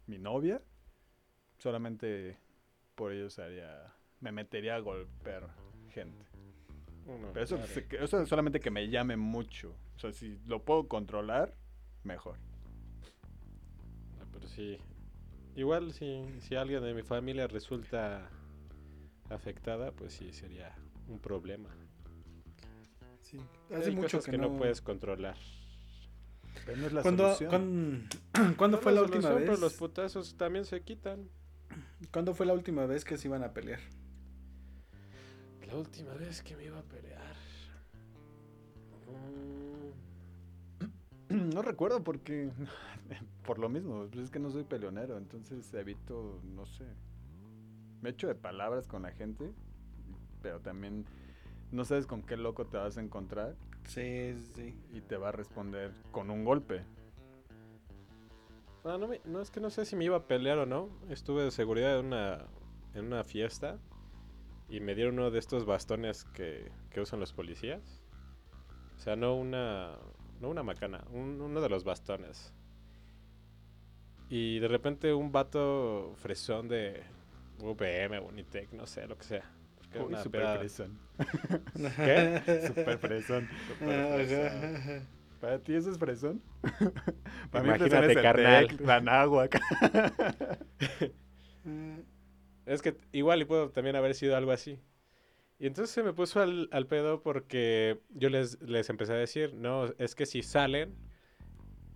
mi 0.06 0.18
novia. 0.18 0.62
Solamente 1.58 2.38
por 2.94 3.12
ellos 3.12 3.38
haría. 3.38 3.94
Me 4.20 4.32
metería 4.32 4.76
a 4.76 4.80
golpear 4.80 5.48
gente. 5.90 6.24
Pero 7.32 7.42
eso, 7.42 7.56
eso 7.56 8.22
es 8.22 8.28
solamente 8.28 8.60
que 8.60 8.70
me 8.70 8.88
llame 8.88 9.16
mucho. 9.16 9.74
O 9.96 9.98
sea, 9.98 10.12
si 10.12 10.38
lo 10.46 10.64
puedo 10.64 10.86
controlar, 10.86 11.54
mejor. 12.04 12.36
pero 14.32 14.46
sí. 14.46 14.78
Igual 15.56 15.92
si, 15.92 16.24
si 16.40 16.54
alguien 16.54 16.82
de 16.82 16.94
mi 16.94 17.02
familia 17.02 17.46
resulta 17.46 18.30
afectada, 19.28 19.92
pues 19.92 20.12
sí 20.14 20.32
sería 20.32 20.74
un 21.10 21.18
problema. 21.20 21.68
Sí. 23.20 23.38
Hace 23.74 23.90
mucho 23.90 24.20
que, 24.20 24.38
no... 24.38 24.56
puedes 24.56 24.80
controlar. 24.80 25.36
Pero 26.66 26.78
no 26.78 26.86
es 26.86 26.92
la 26.92 27.02
solución. 27.02 28.08
¿Cuándo, 28.56 28.78
fue 28.78 28.92
la, 28.92 29.02
última 29.02 29.30
vez? 29.30 29.44
Pero 29.48 29.56
los 29.56 29.74
putazos 29.74 30.36
también 30.36 30.64
se 30.64 30.82
quitan. 30.82 31.28
¿Cuándo 32.12 32.34
fue 32.34 32.46
la 32.46 32.54
última 32.54 32.86
vez 32.86 33.04
que 33.04 33.16
se 33.16 33.28
iban 33.28 33.44
a 33.44 33.52
pelear? 33.52 33.80
La 35.66 35.76
última 35.76 36.14
vez 36.14 36.42
que 36.42 36.56
me 36.56 36.64
iba 36.64 36.78
a 36.78 36.82
pelear. 36.82 37.34
Mm. 39.06 39.70
No 41.54 41.62
recuerdo 41.62 42.02
porque. 42.02 42.50
Por 43.46 43.58
lo 43.58 43.68
mismo, 43.68 44.06
pues 44.10 44.24
es 44.24 44.30
que 44.30 44.38
no 44.38 44.50
soy 44.50 44.64
peleonero, 44.64 45.16
entonces 45.16 45.72
evito, 45.74 46.40
no 46.44 46.66
sé. 46.66 46.84
Me 48.00 48.10
echo 48.10 48.28
de 48.28 48.34
palabras 48.34 48.86
con 48.86 49.02
la 49.02 49.12
gente, 49.12 49.52
pero 50.42 50.60
también 50.60 51.06
no 51.72 51.84
sabes 51.84 52.06
con 52.06 52.22
qué 52.22 52.36
loco 52.36 52.66
te 52.66 52.76
vas 52.76 52.98
a 52.98 53.00
encontrar. 53.00 53.56
Sí, 53.84 54.34
sí. 54.54 54.74
Y 54.92 55.00
te 55.00 55.16
va 55.16 55.28
a 55.28 55.32
responder 55.32 55.92
con 56.12 56.30
un 56.30 56.44
golpe. 56.44 56.84
No, 58.84 58.98
no, 58.98 59.40
es 59.40 59.50
que 59.50 59.60
no 59.60 59.70
sé 59.70 59.84
si 59.84 59.94
me 59.94 60.04
iba 60.04 60.16
a 60.16 60.26
pelear 60.26 60.58
o 60.58 60.66
no. 60.66 60.88
Estuve 61.08 61.44
de 61.44 61.50
seguridad 61.50 61.98
en 61.98 62.06
una, 62.06 62.46
en 62.94 63.04
una 63.04 63.24
fiesta 63.24 63.78
y 64.68 64.80
me 64.80 64.94
dieron 64.94 65.14
uno 65.14 65.30
de 65.30 65.38
estos 65.38 65.66
bastones 65.66 66.24
que, 66.24 66.70
que 66.90 67.00
usan 67.00 67.20
los 67.20 67.32
policías. 67.32 68.02
O 68.96 69.00
sea, 69.00 69.16
no 69.16 69.34
una, 69.34 69.96
no 70.40 70.48
una 70.48 70.62
macana, 70.62 71.04
uno 71.12 71.60
de 71.60 71.68
los 71.68 71.84
bastones. 71.84 72.54
Y 74.28 74.60
de 74.60 74.68
repente 74.68 75.12
un 75.12 75.32
vato 75.32 76.14
fresón 76.16 76.68
de 76.68 77.02
UPM, 77.58 78.20
Unitec, 78.24 78.72
no 78.72 78.86
sé, 78.86 79.06
lo 79.06 79.18
que 79.18 79.24
sea. 79.24 79.50
Uy, 79.94 80.16
super 80.22 80.58
fresón. 80.58 80.98
¿Qué? 81.96 82.64
super 82.68 82.98
fresón. 82.98 83.48
Super 83.68 85.02
¿Para 85.40 85.58
ti 85.58 85.74
eso 85.74 85.90
es 85.90 85.98
fresón? 85.98 86.42
Para 87.50 87.64
Imagínate, 87.64 88.08
mí 88.08 88.14
carnal. 88.14 88.68
la 88.80 89.48
es 92.66 92.82
que 92.82 92.96
igual 93.12 93.40
y 93.40 93.44
puedo 93.46 93.70
también 93.70 93.96
haber 93.96 94.14
sido 94.14 94.36
algo 94.36 94.52
así. 94.52 94.78
Y 95.58 95.66
entonces 95.66 95.94
se 95.94 96.02
me 96.02 96.12
puso 96.12 96.40
al, 96.40 96.68
al 96.72 96.86
pedo 96.86 97.22
porque 97.22 98.00
yo 98.10 98.28
les, 98.30 98.60
les 98.62 98.88
empecé 98.90 99.12
a 99.12 99.16
decir, 99.16 99.54
no, 99.54 99.86
es 99.98 100.14
que 100.14 100.26
si 100.26 100.42
salen, 100.42 100.94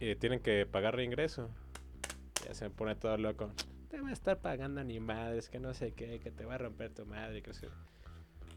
eh, 0.01 0.17
tienen 0.17 0.41
que 0.41 0.67
pagar 0.67 0.97
reingreso. 0.97 1.51
Ya 2.47 2.55
se 2.55 2.65
me 2.65 2.71
pone 2.71 2.95
todo 2.95 3.17
loco. 3.19 3.53
Te 3.95 4.01
va 4.01 4.09
a 4.09 4.13
estar 4.13 4.41
pagando 4.41 4.83
ni 4.83 4.99
madres, 4.99 5.49
que 5.49 5.61
no 5.61 5.73
sé 5.73 5.93
qué, 5.93 6.19
que 6.19 6.33
te 6.33 6.45
va 6.45 6.57
a 6.57 6.59
romper 6.59 6.93
tu 6.93 7.07
madre, 7.07 7.43
que 7.43 7.55
sé. 7.55 7.69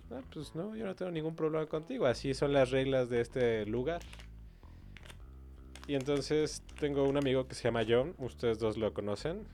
No, 0.09 0.19
pues 0.33 0.55
no, 0.55 0.75
yo 0.75 0.83
no 0.83 0.95
tengo 0.95 1.11
ningún 1.11 1.35
problema 1.35 1.67
contigo. 1.67 2.07
Así 2.07 2.33
son 2.33 2.53
las 2.53 2.71
reglas 2.71 3.07
de 3.09 3.21
este 3.21 3.63
lugar. 3.67 4.01
Y 5.85 5.93
entonces 5.93 6.63
tengo 6.79 7.03
un 7.03 7.17
amigo 7.17 7.47
que 7.47 7.53
se 7.53 7.65
llama 7.65 7.83
John, 7.87 8.15
ustedes 8.17 8.57
dos 8.57 8.77
lo 8.77 8.95
conocen. 8.95 9.47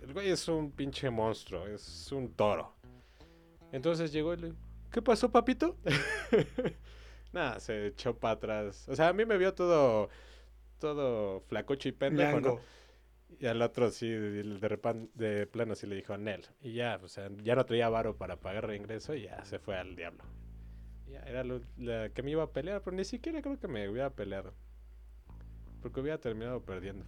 El 0.00 0.12
güey 0.12 0.28
es 0.28 0.46
un 0.46 0.70
pinche 0.70 1.10
monstruo, 1.10 1.66
es 1.66 2.12
un 2.12 2.32
toro. 2.34 2.76
Entonces 3.72 4.12
llegó 4.12 4.34
y 4.34 4.36
le 4.36 4.52
¿qué 4.92 5.02
pasó, 5.02 5.32
papito? 5.32 5.76
Nada, 7.32 7.58
se 7.58 7.88
echó 7.88 8.16
para 8.16 8.34
atrás. 8.34 8.88
O 8.88 8.94
sea, 8.94 9.08
a 9.08 9.12
mí 9.12 9.26
me 9.26 9.36
vio 9.36 9.52
todo, 9.52 10.10
todo 10.78 11.40
flacocho 11.40 11.88
y 11.88 11.92
pendejo, 11.92 12.60
Y 13.40 13.46
al 13.46 13.60
otro 13.62 13.90
sí, 13.90 14.08
de, 14.08 14.68
repente, 14.68 15.10
de 15.14 15.46
plano 15.46 15.74
sí 15.74 15.86
le 15.86 15.96
dijo 15.96 16.16
Nel. 16.16 16.46
Y 16.60 16.72
ya, 16.72 16.98
o 17.02 17.08
sea, 17.08 17.30
ya 17.42 17.54
no 17.54 17.64
traía 17.66 17.88
varo 17.88 18.16
para 18.16 18.36
pagar 18.36 18.66
reingreso 18.66 19.14
y 19.14 19.22
ya 19.22 19.44
se 19.44 19.58
fue 19.58 19.76
al 19.76 19.94
diablo. 19.96 20.24
Ya, 21.06 21.20
era 21.20 21.44
lo, 21.44 21.60
la 21.76 22.08
que 22.10 22.22
me 22.22 22.32
iba 22.32 22.42
a 22.42 22.52
pelear, 22.52 22.82
pero 22.82 22.96
ni 22.96 23.04
siquiera 23.04 23.40
creo 23.42 23.58
que 23.58 23.68
me 23.68 23.88
hubiera 23.88 24.10
peleado. 24.10 24.54
Porque 25.80 26.00
hubiera 26.00 26.18
terminado 26.18 26.64
perdiendo. 26.64 27.04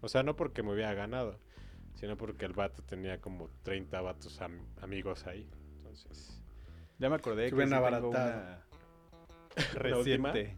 O 0.00 0.08
sea, 0.08 0.22
no 0.22 0.34
porque 0.34 0.62
me 0.62 0.72
hubiera 0.72 0.94
ganado, 0.94 1.38
sino 1.94 2.16
porque 2.16 2.46
el 2.46 2.52
vato 2.52 2.82
tenía 2.82 3.20
como 3.20 3.50
30 3.62 4.00
vatos 4.00 4.40
amigos 4.80 5.26
ahí. 5.26 5.48
Entonces. 5.76 6.42
Ya 6.98 7.08
me 7.08 7.16
acordé 7.16 7.50
que, 7.50 7.56
que 7.56 7.62
una 7.62 8.64
reciente. 9.74 10.56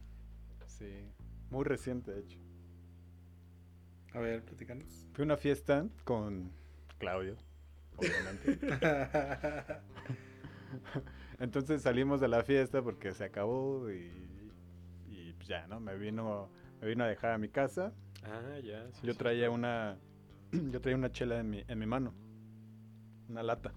sí, 0.66 1.09
muy 1.50 1.64
reciente 1.64 2.12
de 2.12 2.20
hecho. 2.20 2.41
A 4.14 4.20
ver, 4.20 4.44
platícanos. 4.44 5.08
Fue 5.12 5.24
una 5.24 5.36
fiesta 5.36 5.86
con 6.04 6.52
Claudio, 6.98 7.36
obviamente. 7.96 8.58
Entonces 11.38 11.82
salimos 11.82 12.20
de 12.20 12.28
la 12.28 12.42
fiesta 12.44 12.82
porque 12.82 13.12
se 13.12 13.24
acabó 13.24 13.90
y, 13.90 14.10
y 15.08 15.34
ya, 15.46 15.66
¿no? 15.66 15.80
Me 15.80 15.96
vino 15.96 16.50
me 16.80 16.88
vino 16.88 17.04
a 17.04 17.06
dejar 17.06 17.32
a 17.32 17.38
mi 17.38 17.48
casa. 17.48 17.92
Ah, 18.24 18.58
ya. 18.62 18.88
yo 19.02 19.16
traía 19.16 19.50
una 19.50 19.98
yo 20.52 20.80
traía 20.80 20.96
una 20.96 21.10
chela 21.10 21.38
en 21.38 21.48
mi, 21.50 21.64
en 21.66 21.78
mi 21.78 21.86
mano. 21.86 22.12
Una 23.28 23.42
lata. 23.42 23.72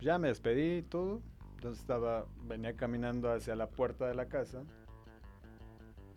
ya 0.00 0.18
me 0.18 0.28
despedí 0.28 0.78
y 0.78 0.82
todo. 0.82 1.22
Entonces 1.54 1.80
estaba 1.80 2.26
venía 2.44 2.76
caminando 2.76 3.32
hacia 3.32 3.54
la 3.54 3.70
puerta 3.70 4.08
de 4.08 4.14
la 4.14 4.26
casa 4.26 4.64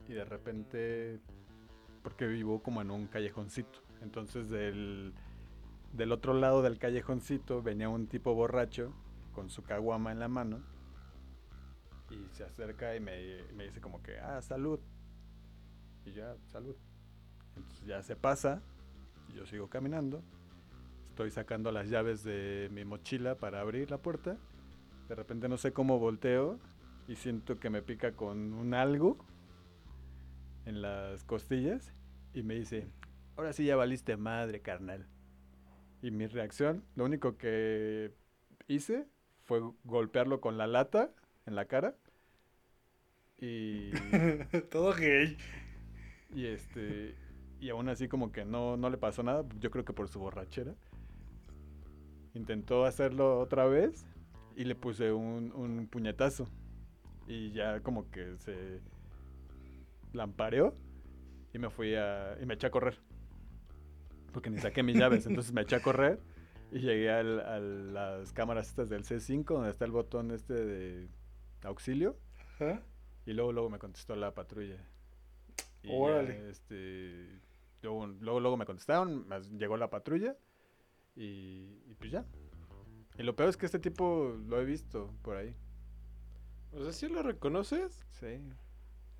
y 0.08 0.14
de 0.14 0.26
repente 0.26 1.20
porque 2.06 2.28
vivo 2.28 2.62
como 2.62 2.84
en 2.84 2.92
un 2.92 3.08
callejoncito. 3.08 3.80
Entonces 4.04 4.48
del 4.48 5.12
del 5.92 6.12
otro 6.12 6.36
lado 6.36 6.62
del 6.62 6.78
callejoncito 6.78 7.64
venía 7.64 7.90
un 7.90 8.06
tipo 8.06 8.36
borracho 8.36 8.94
con 9.34 9.50
su 9.50 9.64
caguama 9.64 10.12
en 10.12 10.20
la 10.20 10.28
mano 10.28 10.62
y 12.12 12.28
se 12.36 12.44
acerca 12.44 12.96
y 12.96 13.00
me, 13.00 13.42
me 13.54 13.64
dice 13.64 13.82
como 13.82 14.04
que, 14.04 14.20
ah, 14.20 14.40
salud 14.44 14.80
y 16.06 16.12
ya, 16.12 16.36
salud. 16.52 16.76
Entonces 17.56 17.88
ya 17.88 18.04
se 18.04 18.16
pasa, 18.16 18.62
y 19.30 19.34
yo 19.34 19.48
sigo 19.48 19.68
caminando, 19.68 20.22
estoy 21.10 21.32
sacando 21.32 21.72
las 21.72 21.90
llaves 21.90 22.24
de 22.24 22.70
mi 22.72 22.86
mochila 22.86 23.36
para 23.36 23.62
abrir 23.62 23.90
la 23.90 23.98
puerta, 23.98 24.38
de 25.08 25.16
repente 25.16 25.50
no 25.50 25.58
sé 25.58 25.74
cómo 25.74 25.98
volteo 25.98 26.60
y 27.08 27.16
siento 27.16 27.60
que 27.60 27.72
me 27.72 27.82
pica 27.82 28.12
con 28.12 28.54
un 28.54 28.76
algo 28.76 29.18
en 30.66 30.82
las 30.82 31.24
costillas 31.24 31.94
y 32.34 32.44
me 32.44 32.56
dice, 32.56 32.88
ahora 33.38 33.54
sí 33.54 33.66
ya 33.66 33.76
valiste 33.76 34.18
madre, 34.18 34.62
carnal. 34.62 35.08
Y 36.02 36.12
mi 36.12 36.28
reacción, 36.28 36.84
lo 36.96 37.06
único 37.06 37.38
que 37.38 38.14
hice 38.68 39.08
fue 39.46 39.62
golpearlo 39.84 40.42
con 40.42 40.58
la 40.58 40.68
lata 40.68 41.12
en 41.46 41.56
la 41.56 41.66
cara. 41.66 41.96
Y... 43.40 43.92
Todo 44.72 44.94
gay. 44.94 45.38
Y 46.34 46.48
este. 46.48 47.16
Y 47.60 47.70
aún 47.70 47.90
así 47.90 48.08
como 48.08 48.32
que 48.32 48.46
no, 48.46 48.78
no 48.78 48.90
le 48.90 48.98
pasó 48.98 49.24
nada, 49.24 49.46
yo 49.60 49.72
creo 49.72 49.86
que 49.86 49.94
por 49.94 50.10
su 50.10 50.20
borrachera. 50.20 50.76
Intentó 52.34 52.86
hacerlo 52.86 53.40
otra 53.40 53.66
vez 53.66 54.06
y 54.56 54.66
le 54.66 54.76
puse 54.76 55.12
un, 55.14 55.54
un 55.54 55.88
puñetazo. 55.88 56.48
Y 57.28 57.52
ya 57.52 57.80
como 57.80 58.12
que 58.12 58.38
se 58.38 58.82
lampareó 60.16 60.76
y 61.54 61.60
me 61.60 61.70
fui 61.70 61.96
a. 61.96 62.38
y 62.42 62.46
me 62.46 62.56
eché 62.56 62.68
a 62.68 62.72
correr. 62.72 63.00
Porque 64.34 64.50
ni 64.50 64.58
saqué 64.58 64.84
mis 64.84 64.98
llaves, 64.98 65.26
entonces 65.28 65.54
me 65.54 65.62
eché 65.62 65.78
a 65.78 65.82
correr 65.82 66.20
y 66.72 66.80
llegué 66.80 67.10
a 67.12 67.24
las 67.24 68.34
cámaras 68.34 68.68
estas 68.68 68.90
del 68.90 69.04
C5 69.04 69.46
donde 69.46 69.70
está 69.70 69.86
el 69.86 69.92
botón 69.92 70.32
este 70.32 70.54
de 70.54 71.10
auxilio. 71.64 72.18
Y 73.26 73.34
luego, 73.34 73.52
luego 73.54 73.70
me 73.70 73.80
contestó 73.80 74.16
la 74.16 74.34
patrulla. 74.34 74.78
Y 75.84 75.90
este, 76.50 77.40
luego, 77.82 78.08
luego, 78.08 78.58
me 78.58 78.66
contestaron, 78.66 79.28
llegó 79.58 79.78
la 79.78 79.90
patrulla 79.90 80.36
y, 81.16 81.94
pues 82.00 82.12
ya. 82.12 82.26
Y 83.18 83.24
lo 83.24 83.36
peor 83.36 83.50
es 83.50 83.58
que 83.58 83.66
este 83.66 83.80
tipo 83.80 84.36
lo 84.48 84.60
he 84.60 84.66
visto 84.66 85.14
por 85.22 85.38
ahí. 85.38 85.56
O 86.74 86.84
sea, 86.84 86.92
¿sí 86.92 87.08
lo 87.08 87.24
reconoces? 87.24 88.06
Sí. 88.12 88.42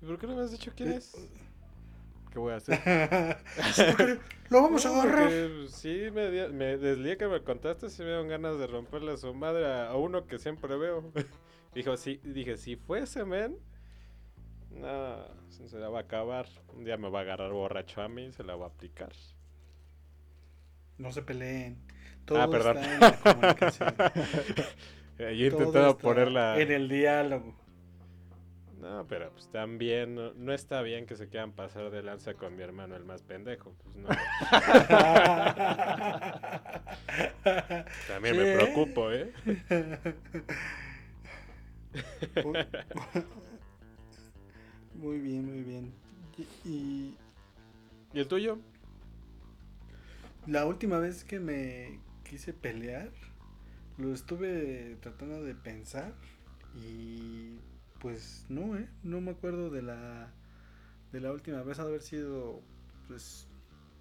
¿Y 0.00 0.06
por 0.06 0.18
qué 0.18 0.26
no 0.26 0.36
me 0.36 0.42
has 0.42 0.52
dicho 0.52 0.72
quién 0.76 0.92
es? 0.92 1.14
¿Qué 2.32 2.38
voy 2.38 2.52
a 2.52 2.56
hacer? 2.56 2.78
lo 4.50 4.62
vamos 4.62 4.84
a 4.84 4.90
agarrar. 5.02 5.30
Sí, 5.68 6.08
me, 6.12 6.48
me, 6.50 6.76
desde 6.76 6.92
el 6.92 7.04
día 7.04 7.16
que 7.16 7.26
me 7.26 7.42
contaste, 7.42 7.88
sí 7.88 8.02
me 8.02 8.08
dieron 8.08 8.28
ganas 8.28 8.58
de 8.58 8.66
romperle 8.66 9.12
a 9.12 9.16
su 9.16 9.32
madre 9.32 9.66
a, 9.66 9.94
uno 9.96 10.26
que 10.26 10.38
siempre 10.38 10.76
veo. 10.76 11.12
Dijo, 11.74 11.96
sí, 11.96 12.20
dije, 12.24 12.56
si 12.56 12.76
fuese 12.76 13.24
men, 13.24 13.58
no, 14.70 15.16
se 15.48 15.78
la 15.78 15.88
va 15.88 16.00
a 16.00 16.02
acabar. 16.02 16.46
Un 16.74 16.84
día 16.84 16.96
me 16.96 17.10
va 17.10 17.20
a 17.20 17.22
agarrar 17.22 17.52
borracho 17.52 18.00
a 18.02 18.08
mí 18.08 18.24
y 18.24 18.32
se 18.32 18.44
la 18.44 18.56
va 18.56 18.66
a 18.66 18.68
aplicar. 18.68 19.12
No 20.98 21.12
se 21.12 21.22
peleen. 21.22 21.78
Todo 22.24 22.40
ah, 22.40 22.50
perdón. 22.50 22.78
Está 22.78 22.94
en 22.94 23.00
la 23.00 23.16
comunicación. 23.18 23.94
Yo 25.18 25.26
he 25.26 25.46
intentado 25.46 25.98
ponerla. 25.98 26.60
En 26.60 26.72
el 26.72 26.88
diálogo. 26.88 27.65
No, 28.86 29.04
pero 29.08 29.30
pues 29.32 29.48
también 29.48 30.14
no, 30.14 30.52
está 30.52 30.80
bien 30.80 31.06
que 31.06 31.16
se 31.16 31.28
quieran 31.28 31.50
pasar 31.50 31.90
de 31.90 32.04
lanza 32.04 32.34
con 32.34 32.54
mi 32.54 32.62
hermano 32.62 32.94
el 32.94 33.04
más 33.04 33.20
pendejo. 33.22 33.74
Pues 33.82 33.96
no. 33.96 34.08
también 38.06 38.36
me 38.36 38.54
preocupo, 38.54 39.10
¿eh? 39.10 39.32
Muy 44.94 45.18
bien, 45.18 45.44
muy 45.46 45.62
bien. 45.62 45.92
Y, 46.64 47.16
¿Y 48.14 48.20
el 48.20 48.28
tuyo? 48.28 48.58
La 50.46 50.64
última 50.64 50.98
vez 50.98 51.24
que 51.24 51.40
me 51.40 51.98
quise 52.22 52.52
pelear, 52.52 53.10
lo 53.98 54.14
estuve 54.14 54.96
tratando 55.00 55.42
de 55.42 55.54
pensar 55.54 56.14
y 56.74 57.58
pues 58.06 58.46
no, 58.48 58.76
¿eh? 58.76 58.88
No 59.02 59.20
me 59.20 59.32
acuerdo 59.32 59.68
de 59.68 59.82
la, 59.82 60.32
de 61.10 61.20
la 61.20 61.32
última 61.32 61.64
vez, 61.64 61.80
haber 61.80 62.00
sido 62.02 62.62
pues 63.08 63.48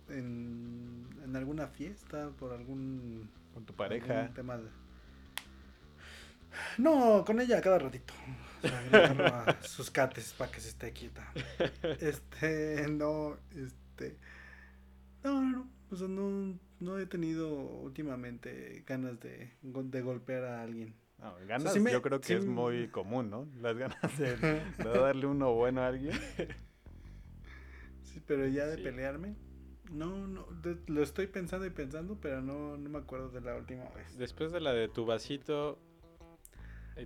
en, 0.09 1.07
en 1.23 1.35
alguna 1.35 1.65
fiesta, 1.69 2.29
por 2.37 2.53
algún... 2.53 3.31
Con 3.51 3.65
tu 3.65 3.73
pareja. 3.73 4.29
Tema 4.35 4.59
No, 6.77 7.23
con 7.25 7.41
ella 7.41 7.59
cada 7.61 7.79
ratito. 7.79 8.13
sus 9.61 9.89
cates 9.89 10.33
para 10.33 10.51
que 10.51 10.61
se 10.61 10.69
esté 10.69 10.93
quieta. 10.93 11.27
Este, 11.99 12.87
no, 12.87 13.37
este... 13.55 14.19
No, 15.23 15.41
no, 15.41 15.67
no. 15.89 16.07
no, 16.07 16.59
no 16.79 16.99
he 16.99 17.07
tenido 17.07 17.49
últimamente 17.55 18.83
ganas 18.85 19.19
de, 19.19 19.51
de 19.63 20.01
golpear 20.03 20.43
a 20.43 20.61
alguien. 20.61 20.93
No, 21.25 21.33
ganas 21.47 21.73
yo 21.73 22.01
creo 22.03 22.21
que 22.21 22.35
es 22.35 22.45
muy 22.45 22.87
común, 22.89 23.31
¿no? 23.31 23.47
Las 23.59 23.75
ganas 23.75 24.17
de, 24.19 24.61
darle 24.77 25.25
uno 25.25 25.53
bueno 25.53 25.81
a 25.81 25.87
alguien. 25.87 26.13
Sí, 28.03 28.21
pero 28.25 28.47
ya 28.47 28.65
de 28.65 28.77
pelearme. 28.77 29.35
No, 29.91 30.25
no, 30.25 30.47
lo 30.87 31.03
estoy 31.03 31.27
pensando 31.27 31.65
y 31.65 31.69
pensando, 31.69 32.17
pero 32.21 32.41
no, 32.41 32.77
no 32.77 32.89
me 32.89 32.99
acuerdo 32.99 33.29
de 33.29 33.41
la 33.41 33.55
última 33.55 33.83
vez. 33.89 34.17
Después 34.17 34.53
de 34.53 34.61
la 34.61 34.71
de 34.71 34.87
tu 34.87 35.05
vasito. 35.05 35.77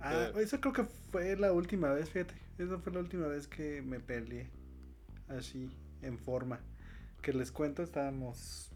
Ah, 0.00 0.30
eso 0.36 0.60
creo 0.60 0.72
que 0.72 0.84
fue 1.10 1.34
la 1.36 1.52
última 1.52 1.92
vez, 1.92 2.10
fíjate. 2.10 2.34
Esa 2.58 2.78
fue 2.78 2.92
la 2.92 3.00
última 3.00 3.26
vez 3.26 3.48
que 3.48 3.82
me 3.82 3.98
peleé. 3.98 4.50
Así, 5.26 5.68
en 6.02 6.16
forma. 6.16 6.60
Que 7.22 7.32
les 7.32 7.50
cuento, 7.50 7.82
estábamos 7.82 8.70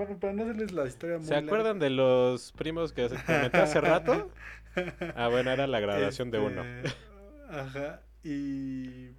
bueno, 0.00 0.18
para 0.18 0.32
no 0.32 0.44
hacerles 0.44 0.72
la 0.72 0.86
historia 0.86 1.18
muy 1.18 1.26
¿Se 1.26 1.34
acuerdan 1.34 1.78
de 1.78 1.90
los 1.90 2.52
primos 2.52 2.92
que 2.94 3.06
comenté 3.26 3.58
hace 3.58 3.80
rato? 3.82 4.30
Ah, 5.16 5.28
bueno, 5.28 5.50
era 5.50 5.66
la 5.66 5.80
graduación 5.80 6.30
de 6.30 6.38
uno. 6.38 6.64
Este, 6.64 6.96
ajá. 7.48 8.02
Y. 8.22 9.10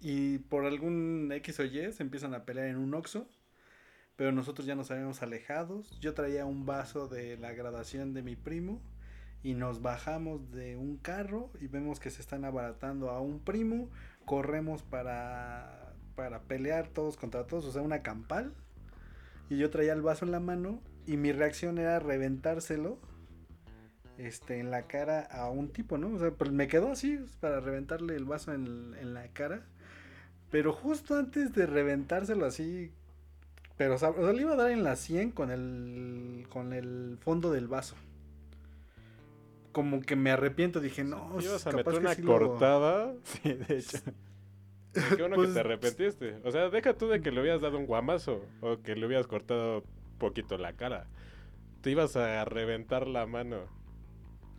Y 0.00 0.38
por 0.38 0.66
algún 0.66 1.30
X 1.32 1.60
o 1.60 1.64
Y 1.64 1.92
se 1.92 2.02
empiezan 2.02 2.34
a 2.34 2.44
pelear 2.44 2.66
en 2.66 2.76
un 2.76 2.94
Oxxo. 2.94 3.28
Pero 4.16 4.32
nosotros 4.32 4.66
ya 4.66 4.74
nos 4.74 4.90
habíamos 4.90 5.22
alejados. 5.22 5.98
Yo 6.00 6.14
traía 6.14 6.44
un 6.44 6.66
vaso 6.66 7.08
de 7.08 7.36
la 7.36 7.52
graduación 7.52 8.12
de 8.14 8.22
mi 8.22 8.36
primo. 8.36 8.82
Y 9.42 9.54
nos 9.54 9.82
bajamos 9.82 10.52
de 10.52 10.76
un 10.76 10.96
carro 10.98 11.50
y 11.60 11.66
vemos 11.66 11.98
que 11.98 12.10
se 12.10 12.20
están 12.20 12.44
abaratando 12.44 13.10
a 13.10 13.20
un 13.20 13.40
primo. 13.40 13.90
Corremos 14.24 14.82
para, 14.82 15.94
para 16.14 16.42
pelear 16.42 16.88
todos 16.88 17.16
contra 17.16 17.46
todos. 17.46 17.64
O 17.64 17.72
sea, 17.72 17.82
una 17.82 18.02
campal. 18.02 18.54
Y 19.48 19.58
yo 19.58 19.70
traía 19.70 19.92
el 19.92 20.02
vaso 20.02 20.24
en 20.24 20.32
la 20.32 20.40
mano. 20.40 20.80
Y 21.06 21.16
mi 21.16 21.32
reacción 21.32 21.78
era 21.78 21.98
reventárselo 21.98 22.98
este, 24.18 24.58
en 24.58 24.70
la 24.70 24.82
cara 24.82 25.20
a 25.20 25.50
un 25.50 25.68
tipo, 25.68 25.98
¿no? 25.98 26.14
O 26.14 26.18
sea, 26.18 26.30
pues 26.30 26.50
me 26.50 26.68
quedó 26.68 26.92
así 26.92 27.18
para 27.40 27.60
reventarle 27.60 28.16
el 28.16 28.24
vaso 28.24 28.52
en, 28.52 29.14
la 29.14 29.28
cara. 29.28 29.62
Pero 30.50 30.72
justo 30.72 31.16
antes 31.16 31.54
de 31.54 31.66
reventárselo 31.66 32.44
así, 32.44 32.92
pero 33.76 33.94
o 33.94 33.98
sea, 33.98 34.10
le 34.10 34.42
iba 34.42 34.52
a 34.52 34.56
dar 34.56 34.70
en 34.70 34.84
la 34.84 34.96
100 34.96 35.30
con 35.30 35.50
el, 35.50 36.46
con 36.50 36.72
el 36.72 37.18
fondo 37.20 37.50
del 37.50 37.68
vaso. 37.68 37.96
Como 39.72 40.02
que 40.02 40.16
me 40.16 40.30
arrepiento, 40.30 40.80
dije, 40.80 41.02
no, 41.02 41.38
¿Ibas 41.40 41.66
a 41.66 41.72
meter 41.72 41.94
una 41.94 42.16
cortada? 42.16 43.14
Sí, 43.24 43.54
de 43.54 43.78
hecho. 43.78 43.98
Qué 44.92 45.16
bueno 45.16 45.36
que 45.36 45.42
pues, 45.42 45.54
te 45.54 45.60
arrepentiste. 45.60 46.40
O 46.44 46.50
sea, 46.50 46.68
deja 46.68 46.92
tú 46.92 47.08
de 47.08 47.22
que 47.22 47.30
le 47.30 47.40
hubieras 47.40 47.62
dado 47.62 47.78
un 47.78 47.86
guamazo 47.86 48.44
o 48.60 48.82
que 48.82 48.94
le 48.94 49.06
hubieras 49.06 49.26
cortado 49.26 49.84
poquito 50.18 50.58
la 50.58 50.74
cara. 50.74 51.06
Te 51.80 51.90
ibas 51.90 52.14
a 52.16 52.44
reventar 52.44 53.08
la 53.08 53.24
mano. 53.24 53.81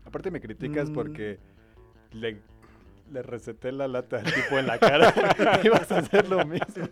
Aparte 0.06 0.32
me 0.32 0.41
criticas 0.41 0.89
mm. 0.89 0.93
porque 0.93 1.39
le, 2.12 2.41
le 3.12 3.22
receté 3.22 3.72
la 3.72 3.88
lata 3.88 4.18
al 4.18 4.26
tipo 4.26 4.58
en 4.58 4.68
la 4.68 4.78
cara. 4.80 5.14
Ibas 5.64 5.91
a 5.91 5.99
hacer 5.99 6.30
lo 6.30 6.45
mismo. 6.45 6.89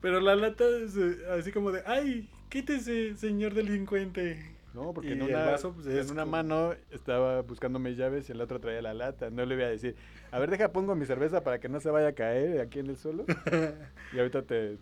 Pero 0.00 0.20
la 0.20 0.34
lata 0.34 0.64
es 0.82 0.96
eh, 0.96 1.18
así 1.38 1.52
como 1.52 1.72
de, 1.72 1.82
ay, 1.86 2.28
quítese, 2.48 3.16
señor 3.16 3.54
delincuente. 3.54 4.56
No, 4.72 4.94
porque 4.94 5.12
en 5.12 5.22
una, 5.22 5.56
pues, 5.56 5.86
en 5.86 6.10
una 6.12 6.24
mano 6.24 6.74
estaba 6.90 7.42
buscando 7.42 7.80
mis 7.80 7.96
llaves 7.96 8.28
y 8.28 8.32
en 8.32 8.38
la 8.38 8.44
otra 8.44 8.60
traía 8.60 8.80
la 8.80 8.94
lata. 8.94 9.28
No 9.28 9.44
le 9.44 9.56
voy 9.56 9.64
a 9.64 9.68
decir, 9.68 9.96
a 10.30 10.38
ver, 10.38 10.48
deja, 10.48 10.70
pongo 10.70 10.94
mi 10.94 11.06
cerveza 11.06 11.42
para 11.42 11.58
que 11.58 11.68
no 11.68 11.80
se 11.80 11.90
vaya 11.90 12.08
a 12.08 12.12
caer 12.12 12.60
aquí 12.60 12.78
en 12.78 12.86
el 12.86 12.96
suelo. 12.96 13.24
y 14.12 14.18
ahorita 14.18 14.42
te, 14.42 14.78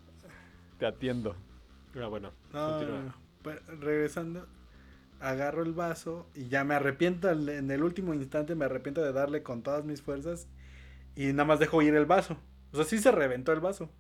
te 0.79 0.87
atiendo. 0.87 1.35
Ah, 2.01 2.07
bueno, 2.09 2.33
pues, 3.43 3.67
regresando, 3.81 4.47
agarro 5.21 5.63
el 5.63 5.73
vaso 5.73 6.29
y 6.35 6.49
ya 6.49 6.65
me 6.65 6.75
arrepiento, 6.75 7.29
en 7.31 7.71
el 7.71 7.83
último 7.83 8.15
instante 8.15 8.55
me 8.55 8.65
arrepiento 8.65 9.03
de 9.03 9.13
darle 9.13 9.43
con 9.43 9.63
todas 9.63 9.85
mis 9.85 10.03
fuerzas 10.03 10.49
y 11.17 11.33
nada 11.33 11.45
más 11.45 11.59
dejo 11.59 11.83
ir 11.83 11.95
el 11.95 12.07
vaso. 12.07 12.37
O 12.73 12.77
sea, 12.77 12.85
sí 12.85 12.99
se 12.99 13.11
reventó 13.11 13.53
el 13.53 13.61
vaso. 13.61 13.91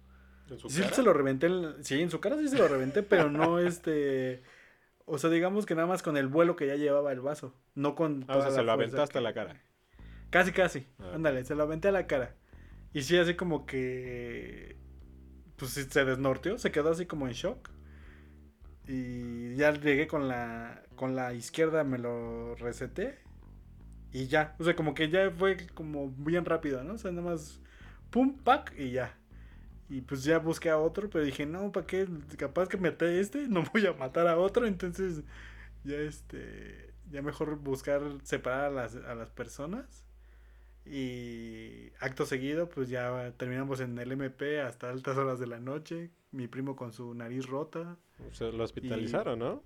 ¿En 0.50 0.58
su 0.58 0.70
sí 0.70 0.82
se 0.92 1.02
lo 1.02 1.12
reventé, 1.12 1.46
en, 1.46 1.84
sí, 1.84 2.00
en 2.00 2.10
su 2.10 2.20
cara 2.20 2.36
sí 2.38 2.48
se 2.48 2.56
lo 2.56 2.68
reventé, 2.68 3.02
pero 3.02 3.30
no 3.30 3.58
este... 3.58 4.42
O 5.04 5.18
sea, 5.18 5.30
digamos 5.30 5.64
que 5.64 5.74
nada 5.74 5.86
más 5.86 6.02
con 6.02 6.16
el 6.18 6.26
vuelo 6.26 6.54
que 6.54 6.66
ya 6.66 6.76
llevaba 6.76 7.12
el 7.12 7.20
vaso, 7.20 7.54
no 7.74 7.94
con... 7.94 8.24
Ah, 8.28 8.36
o 8.36 8.42
sea, 8.42 8.50
se 8.50 8.62
lo 8.62 8.72
aventaste 8.72 9.18
a 9.18 9.22
la 9.22 9.32
cara. 9.32 9.62
Casi, 10.30 10.52
casi. 10.52 10.86
Ah, 10.98 11.12
Ándale, 11.14 11.44
se 11.44 11.54
lo 11.54 11.62
aventé 11.62 11.88
a 11.88 11.92
la 11.92 12.06
cara. 12.06 12.34
Y 12.92 13.02
sí, 13.02 13.16
así 13.16 13.34
como 13.34 13.64
que... 13.66 14.76
Pues 15.56 15.72
se 15.72 16.04
desnorteó, 16.04 16.58
se 16.58 16.70
quedó 16.70 16.90
así 16.90 17.06
como 17.06 17.26
en 17.26 17.32
shock. 17.32 17.70
Y 18.86 19.56
ya 19.56 19.72
llegué 19.72 20.06
con 20.06 20.28
la, 20.28 20.82
con 20.98 21.16
la 21.16 21.32
izquierda, 21.32 21.84
me 21.84 21.96
lo 21.96 22.54
reseté. 22.56 23.18
Y 24.12 24.26
ya, 24.26 24.54
o 24.58 24.64
sea, 24.64 24.76
como 24.76 24.94
que 24.94 25.08
ya 25.08 25.30
fue 25.30 25.56
como 25.74 26.10
bien 26.10 26.44
rápido, 26.44 26.84
¿no? 26.84 26.94
O 26.94 26.98
sea, 26.98 27.10
nada 27.10 27.30
más, 27.30 27.60
pum, 28.10 28.36
pack 28.36 28.74
y 28.78 28.90
ya. 28.90 29.16
Y 29.88 30.02
pues 30.02 30.24
ya 30.24 30.38
busqué 30.38 30.68
a 30.68 30.78
otro, 30.78 31.08
pero 31.08 31.24
dije, 31.24 31.46
no, 31.46 31.72
¿para 31.72 31.86
qué? 31.86 32.06
Capaz 32.36 32.68
que 32.68 32.76
mete 32.76 33.20
este, 33.20 33.48
no 33.48 33.64
voy 33.72 33.86
a 33.86 33.94
matar 33.94 34.26
a 34.26 34.36
otro, 34.36 34.66
entonces 34.66 35.22
ya 35.84 35.96
este, 35.96 36.92
ya 37.10 37.22
mejor 37.22 37.56
buscar 37.56 38.02
separar 38.22 38.66
a 38.66 38.70
las, 38.70 38.96
a 38.96 39.14
las 39.14 39.30
personas. 39.30 40.04
Y 40.84 41.90
acto 42.00 42.24
seguido, 42.24 42.68
pues 42.68 42.88
ya 42.88 43.32
terminamos 43.36 43.80
en 43.80 43.98
el 43.98 44.10
MP 44.12 44.60
hasta 44.62 44.88
altas 44.88 45.18
horas 45.18 45.38
de 45.38 45.46
la 45.46 45.60
noche. 45.60 46.10
Mi 46.32 46.48
primo 46.48 46.76
con 46.76 46.92
su 46.92 47.14
nariz 47.14 47.46
rota. 47.46 47.96
Se 48.32 48.50
lo 48.50 48.64
hospitalizaron, 48.64 49.38
¿no? 49.38 49.62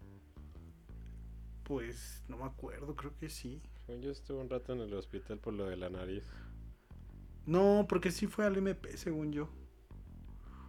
Pues 1.72 2.22
no 2.28 2.36
me 2.36 2.44
acuerdo, 2.44 2.94
creo 2.94 3.16
que 3.16 3.30
sí. 3.30 3.62
Yo 3.88 4.10
estuve 4.10 4.42
un 4.42 4.50
rato 4.50 4.74
en 4.74 4.80
el 4.80 4.92
hospital 4.92 5.38
por 5.38 5.54
lo 5.54 5.64
de 5.64 5.78
la 5.78 5.88
nariz. 5.88 6.22
No, 7.46 7.86
porque 7.88 8.10
sí 8.10 8.26
fue 8.26 8.44
al 8.44 8.58
MP, 8.58 8.94
según 8.98 9.32
yo. 9.32 9.48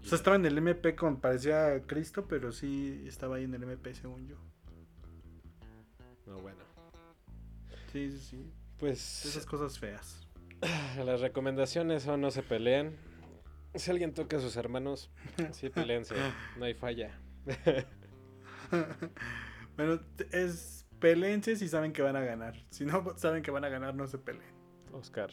O 0.02 0.06
sea, 0.06 0.16
estaba 0.16 0.38
en 0.38 0.46
el 0.46 0.58
MP 0.58 0.96
con 0.96 1.20
parecía 1.20 1.82
Cristo, 1.86 2.26
pero 2.30 2.54
sí 2.54 3.04
estaba 3.06 3.36
ahí 3.36 3.44
en 3.44 3.54
el 3.54 3.64
MP, 3.64 3.94
según 3.94 4.28
yo. 4.28 4.38
No, 6.26 6.38
bueno. 6.38 6.64
Sí, 7.92 8.10
sí, 8.10 8.20
sí. 8.20 8.54
Pues. 8.80 9.26
Esas 9.26 9.46
cosas 9.46 9.78
feas. 9.78 10.26
Las 11.06 11.20
recomendaciones 11.20 12.04
son 12.04 12.22
no 12.22 12.32
se 12.32 12.44
peleen. 12.44 12.96
Si 13.76 13.92
alguien 13.92 14.14
toca 14.14 14.38
a 14.38 14.40
sus 14.40 14.56
hermanos, 14.56 15.12
sí 15.52 15.70
peleense. 15.70 16.16
No 16.58 16.64
hay 16.64 16.76
falla. 16.76 17.20
bueno, 19.76 20.00
es 20.32 20.83
peleense 21.04 21.58
si 21.58 21.68
saben 21.68 21.92
que 21.92 22.02
van 22.02 22.16
a 22.16 22.22
ganar. 22.22 22.56
Si 22.70 22.86
no 22.86 23.04
saben 23.18 23.44
que 23.44 23.52
van 23.52 23.66
a 23.66 23.70
ganar, 23.70 23.94
no 23.94 24.08
se 24.08 24.18
peleen. 24.18 24.56
Oscar. 24.94 25.32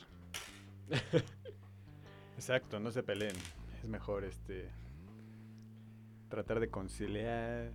Exacto, 2.35 2.81
no 2.81 2.91
se 2.91 3.05
peleen. 3.05 3.37
Es 3.79 3.89
mejor 3.89 4.25
este 4.25 4.69
tratar 6.29 6.59
de 6.59 6.71
conciliar 6.71 7.71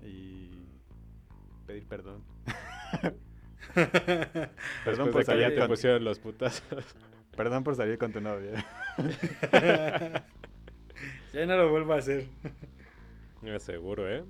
y 0.00 0.52
pedir 1.66 1.88
perdón. 1.88 2.22
perdón 4.84 5.10
por 5.10 5.24
salir 5.24 5.58
con... 5.58 6.04
los 6.04 6.20
Perdón 7.36 7.64
por 7.64 7.74
salir 7.74 7.98
con 7.98 8.12
tu 8.12 8.20
novia. 8.20 8.64
ya 11.32 11.46
no 11.46 11.56
lo 11.56 11.70
vuelvo 11.70 11.94
a 11.94 11.96
hacer. 11.96 12.28
Seguro, 13.58 14.08
¿eh? 14.08 14.24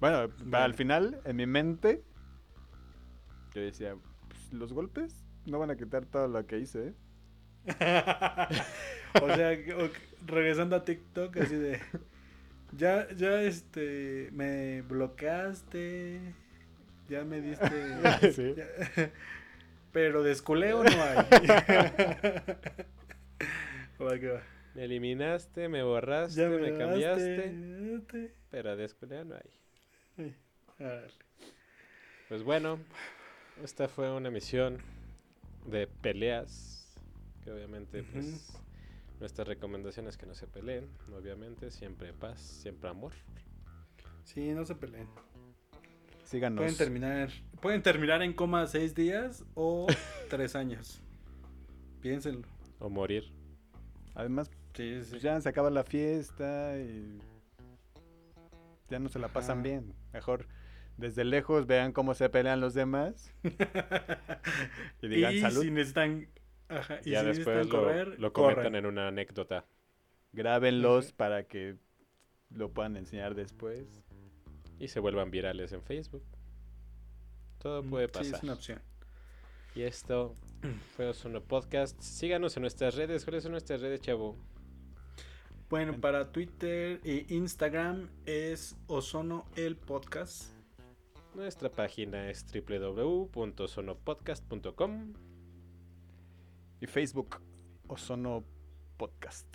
Bueno, 0.00 0.30
al 0.52 0.74
final, 0.74 1.20
en 1.24 1.36
mi 1.36 1.46
mente, 1.46 2.02
yo 3.54 3.62
decía, 3.62 3.96
pues, 4.28 4.52
los 4.52 4.72
golpes 4.72 5.24
no 5.46 5.58
van 5.58 5.70
a 5.70 5.76
quitar 5.76 6.06
todo 6.06 6.28
lo 6.28 6.46
que 6.46 6.58
hice, 6.58 6.88
¿eh? 6.88 6.94
o 9.22 9.34
sea, 9.34 9.58
regresando 10.26 10.76
a 10.76 10.84
TikTok, 10.84 11.36
así 11.38 11.56
de. 11.56 11.80
Ya, 12.76 13.08
ya, 13.14 13.42
este. 13.42 14.30
Me 14.32 14.82
bloqueaste. 14.82 16.20
Ya 17.08 17.24
me 17.24 17.40
diste. 17.40 18.32
¿Sí? 18.32 18.54
pero 19.92 20.22
desculeo 20.22 20.84
no 20.84 20.90
hay. 20.90 21.16
Me 24.74 24.84
eliminaste, 24.84 25.68
me 25.68 25.82
borraste, 25.82 26.48
me, 26.48 26.78
cambiaste. 26.78 28.00
Pero 28.50 28.76
desculeo 28.76 29.24
no 29.24 29.34
hay. 29.34 29.57
Pues 32.28 32.42
bueno, 32.42 32.78
esta 33.62 33.88
fue 33.88 34.10
una 34.14 34.28
emisión 34.28 34.78
de 35.66 35.86
peleas. 35.86 36.96
Que 37.42 37.52
obviamente, 37.52 38.02
pues, 38.02 38.60
nuestra 39.20 39.44
recomendación 39.44 40.06
es 40.06 40.16
que 40.16 40.26
no 40.26 40.34
se 40.34 40.46
peleen. 40.46 40.88
Obviamente, 41.16 41.70
siempre 41.70 42.12
paz, 42.12 42.40
siempre 42.40 42.90
amor. 42.90 43.12
Sí, 44.24 44.52
no 44.52 44.64
se 44.64 44.74
peleen. 44.74 45.08
Síganos. 46.24 46.58
Pueden 46.58 46.76
terminar, 46.76 47.30
pueden 47.62 47.82
terminar 47.82 48.22
en 48.22 48.34
coma 48.34 48.66
seis 48.66 48.94
días 48.94 49.44
o 49.54 49.86
tres 50.28 50.54
años. 50.54 51.00
Piénsenlo. 52.02 52.46
O 52.78 52.90
morir. 52.90 53.32
Además, 54.14 54.50
pues, 54.74 55.22
ya 55.22 55.40
se 55.40 55.48
acaba 55.48 55.70
la 55.70 55.84
fiesta 55.84 56.78
y 56.78 57.18
ya 58.90 58.98
no 58.98 59.08
se 59.08 59.18
la 59.18 59.28
pasan 59.28 59.62
bien. 59.62 59.94
Mejor 60.12 60.46
desde 60.98 61.24
lejos 61.24 61.66
vean 61.66 61.92
cómo 61.92 62.12
se 62.14 62.28
pelean 62.28 62.60
los 62.60 62.74
demás 62.74 63.32
y 65.02 65.08
digan 65.08 65.40
salud. 65.40 65.62
Si 65.62 65.70
necesitan, 65.70 66.28
y 67.04 67.10
ya 67.10 67.22
después 67.22 67.68
lo, 67.68 68.32
comentan 68.32 68.74
en 68.74 68.84
una 68.84 69.08
anécdota. 69.08 69.64
Grábenlos 70.32 71.12
para 71.12 71.44
que 71.44 71.76
lo 72.50 72.72
puedan 72.72 72.96
enseñar 72.96 73.34
después. 73.34 74.04
Y 74.78 74.88
se 74.88 75.00
vuelvan 75.00 75.30
virales 75.30 75.72
en 75.72 75.82
Facebook. 75.82 76.22
Todo 77.58 77.82
mm, 77.82 77.90
puede 77.90 78.08
pasar. 78.08 78.26
Sí, 78.26 78.34
es 78.34 78.42
una 78.42 78.52
opción. 78.52 78.82
Y 79.74 79.82
esto 79.82 80.34
fue 80.96 81.08
Ozono 81.08 81.42
Podcast. 81.42 82.00
Síganos 82.00 82.56
en 82.56 82.62
nuestras 82.62 82.94
redes. 82.94 83.24
¿Cuáles 83.24 83.44
son 83.44 83.52
nuestras 83.52 83.80
redes, 83.80 84.00
chavo? 84.00 84.36
Bueno, 85.70 86.00
para 86.00 86.32
Twitter 86.32 87.00
e 87.04 87.26
Instagram 87.28 88.08
es 88.26 88.76
Ozono 88.86 89.46
el 89.56 89.76
Podcast. 89.76 90.57
Nuestra 91.38 91.70
página 91.70 92.28
es 92.30 92.44
www.osonopodcast.com 92.52 95.14
y 96.80 96.86
Facebook 96.88 97.40
Ozono 97.86 98.42
Podcast. 98.96 99.46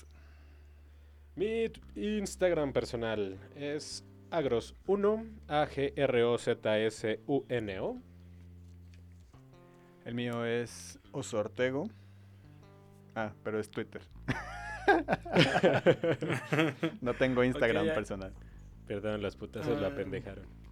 Mi 1.36 1.70
Instagram 1.96 2.72
personal 2.72 3.38
es 3.58 4.06
agros1, 4.32 5.42
A 5.50 5.68
G 5.68 5.92
R 5.98 6.24
O 6.24 6.38
Z 6.38 6.80
S 6.80 7.20
U 7.28 7.44
N 7.50 7.80
O. 7.82 8.02
El 10.06 10.16
mío 10.16 10.46
es 10.46 10.98
Osortego. 11.12 11.90
Ah, 13.14 13.34
pero 13.44 13.60
es 13.60 13.70
Twitter. 13.70 14.04
no 17.02 17.14
tengo 17.16 17.44
Instagram 17.44 17.88
personal. 17.88 18.32
Perdón, 18.88 19.22
las 19.22 19.36
putas 19.36 19.68
la 19.68 19.88
ah. 19.88 19.94
pendejaron. 19.94 20.63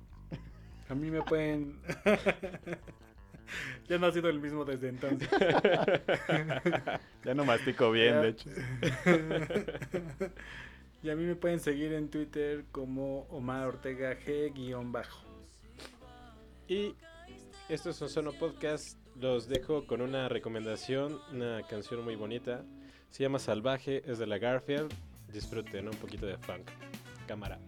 A 0.92 0.94
mí 0.94 1.10
me 1.10 1.22
pueden. 1.22 1.80
ya 3.88 3.98
no 3.98 4.08
ha 4.08 4.12
sido 4.12 4.28
el 4.30 4.42
mismo 4.42 4.66
desde 4.66 4.90
entonces. 4.90 5.30
ya 7.24 7.34
no 7.34 7.46
mastico 7.46 7.92
bien, 7.92 8.22
de 8.22 8.28
hecho. 8.28 8.50
y 11.02 11.10
a 11.10 11.16
mí 11.16 11.24
me 11.24 11.36
pueden 11.36 11.62
seguir 11.62 11.94
en 11.94 12.10
Twitter 12.10 12.66
como 12.74 13.22
Omar 13.30 13.68
Ortega 13.68 14.20
G-bajo. 14.20 15.26
Y 16.68 16.94
estos 17.70 17.96
son 17.96 18.10
Sono 18.10 18.34
Podcast. 18.34 19.00
Los 19.16 19.48
dejo 19.48 19.88
con 19.88 20.02
una 20.02 20.28
recomendación, 20.28 21.22
una 21.32 21.66
canción 21.70 22.04
muy 22.04 22.18
bonita. 22.18 22.66
Se 23.12 23.24
llama 23.24 23.40
Salvaje, 23.40 24.04
es 24.06 24.20
de 24.20 24.28
la 24.28 24.40
Garfield. 24.40 24.94
Disfruten 25.32 25.88
un 25.88 25.96
poquito 25.96 26.26
de 26.26 26.38
funk. 26.38 26.70
Cámara. 27.28 27.60